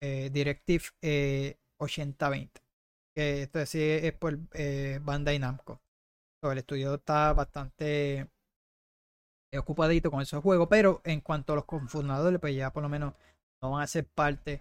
[0.00, 0.84] Directive
[1.78, 2.60] 8020.
[3.14, 4.38] Que esto sí es por
[5.00, 5.80] Bandai Namco.
[6.42, 8.28] El estudio está bastante
[9.56, 13.14] ocupadito con esos juegos, pero en cuanto a los confundadores, pues ya por lo menos
[13.62, 14.60] no van a ser parte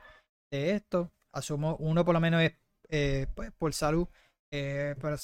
[0.52, 1.12] de esto.
[1.34, 2.54] Asumo, uno por lo menos es
[2.90, 4.08] eh, pues, por salud,
[4.52, 5.18] eh, pero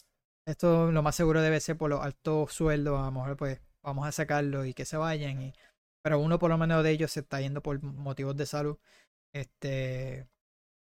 [0.46, 4.08] esto lo más seguro debe ser por los altos sueldos, a lo mejor pues vamos
[4.08, 5.54] a sacarlo y que se vayan, y,
[6.04, 8.78] pero uno por lo menos de ellos se está yendo por motivos de salud.
[9.34, 10.28] Este,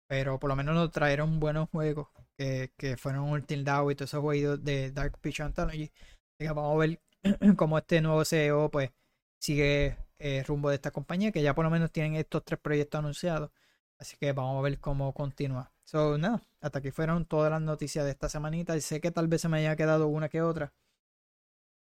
[0.07, 4.09] pero por lo menos nos trajeron buenos juegos que, que fueron Ultimate Down y todos
[4.11, 5.91] esos juegos de Dark Picture Anthology.
[6.39, 7.01] vamos a ver
[7.57, 8.91] como este nuevo CEO pues
[9.39, 12.99] sigue eh, rumbo de esta compañía, que ya por lo menos tienen estos tres proyectos
[12.99, 13.51] anunciados.
[13.99, 15.72] Así que vamos a ver cómo continúa.
[15.85, 18.76] So, nada, hasta aquí fueron todas las noticias de esta semanita.
[18.77, 20.73] Y sé que tal vez se me haya quedado una que otra.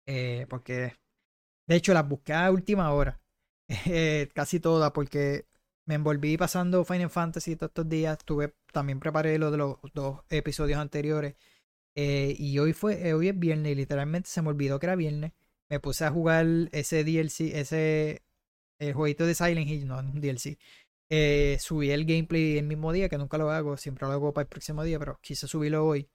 [0.07, 0.97] Eh, porque,
[1.67, 3.21] de hecho, las busqué a última hora.
[3.87, 5.47] Eh, casi todas, porque
[5.87, 8.19] me envolví pasando Final Fantasy todos estos días.
[8.25, 11.37] Tuve, también preparé lo de los dos episodios anteriores.
[11.97, 15.33] Eh, y hoy fue, eh, hoy es viernes literalmente se me olvidó que era viernes.
[15.71, 18.23] Me puse a jugar ese DLC, ese
[18.79, 20.59] el jueguito de Silent Hill, no, un DLC.
[21.11, 24.45] Eh, subí el gameplay el mismo día, que nunca lo hago, siempre lo hago para
[24.45, 26.09] el próximo día, pero quise subirlo hoy.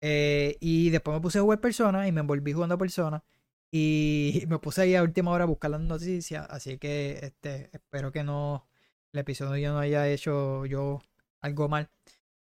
[0.00, 3.24] y después me puse a jugar Persona y me envolví jugando Persona.
[3.72, 6.46] Y me puse ahí a última hora a buscar las noticias.
[6.50, 8.66] Así que este, espero que no
[9.12, 11.02] el episodio no haya hecho yo
[11.40, 11.90] algo mal.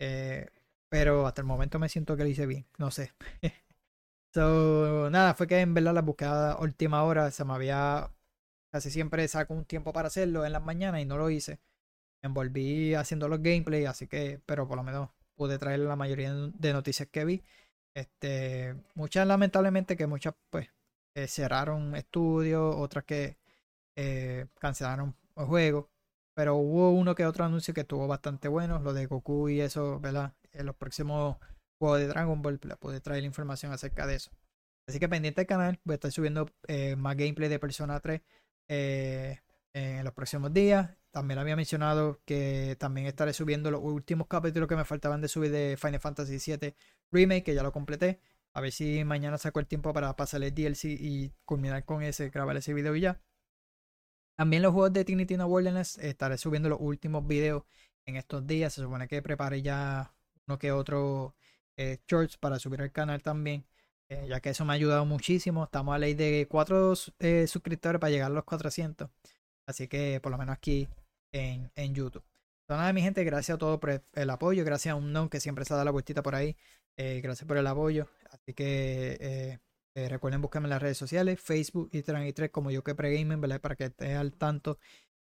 [0.01, 0.49] Eh,
[0.89, 2.67] pero hasta el momento me siento que lo hice bien.
[2.79, 3.13] No sé.
[4.35, 8.13] so, nada, fue que en verdad la búsqueda última hora se me había.
[8.73, 11.61] Casi siempre saco un tiempo para hacerlo en las mañanas y no lo hice.
[12.23, 14.41] Me envolví haciendo los gameplays, así que.
[14.47, 17.45] Pero por lo menos pude traer la mayoría de noticias que vi.
[17.95, 20.69] Este, muchas lamentablemente que muchas pues
[21.15, 23.39] eh, cerraron estudios, otras que
[23.97, 25.90] eh, cancelaron el juego.
[26.41, 30.01] Pero hubo uno que otro anuncio que estuvo bastante bueno, lo de Goku y eso,
[30.01, 30.33] ¿verdad?
[30.53, 31.37] en los próximos
[31.79, 34.31] juegos de Dragon Ball la puede traer información acerca de eso.
[34.89, 38.23] Así que pendiente del canal, voy a estar subiendo eh, más gameplay de Persona 3
[38.69, 39.39] eh,
[39.75, 40.97] en los próximos días.
[41.11, 45.51] También había mencionado que también estaré subiendo los últimos capítulos que me faltaban de subir
[45.51, 46.75] de Final Fantasy VII
[47.13, 48.19] Remake, que ya lo completé.
[48.55, 52.31] A ver si mañana saco el tiempo para pasar el DLC y culminar con ese,
[52.31, 53.21] grabar ese video y ya.
[54.41, 57.65] También los juegos de Trinity No Wilderness estaré subiendo los últimos videos
[58.07, 58.73] en estos días.
[58.73, 60.15] Se supone que preparé ya
[60.59, 61.35] que otro
[61.77, 63.67] eh, shorts para subir al canal también.
[64.09, 65.65] Eh, ya que eso me ha ayudado muchísimo.
[65.65, 69.11] Estamos a ley de 4 eh, suscriptores para llegar a los 400.
[69.67, 70.89] Así que por lo menos aquí
[71.33, 72.25] en, en YouTube.
[72.67, 74.65] Nada, mi gente, gracias a todos por el, apoyo.
[74.65, 76.57] Gracias a un non que siempre se da la vueltita por ahí.
[76.97, 78.09] gracias por el apoyo.
[78.31, 79.61] Así que
[79.95, 83.61] recuerden buscarme en las redes sociales, Facebook y 3 como yo que pregaming, ¿verdad?
[83.61, 84.79] Para que estén al tanto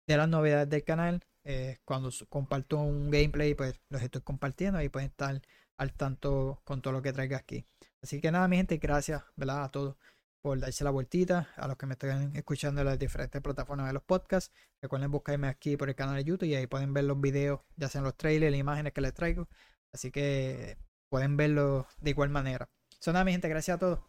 [0.07, 1.21] de las novedades del canal.
[1.43, 4.79] Eh, cuando comparto un gameplay, pues los estoy compartiendo.
[4.79, 5.41] Ahí pueden estar
[5.77, 7.65] al tanto con todo lo que traiga aquí.
[8.01, 9.63] Así que nada, mi gente, gracias ¿verdad?
[9.63, 9.95] a todos
[10.41, 13.93] por darse la vueltita, a los que me estén escuchando en las diferentes plataformas de
[13.93, 14.53] los podcasts.
[14.81, 17.89] Recuerden buscarme aquí por el canal de YouTube y ahí pueden ver los videos, ya
[17.89, 19.47] sean los trailers, las imágenes que les traigo.
[19.93, 20.77] Así que
[21.09, 22.69] pueden verlo de igual manera.
[22.99, 24.08] Eso nada, mi gente, gracias a todos.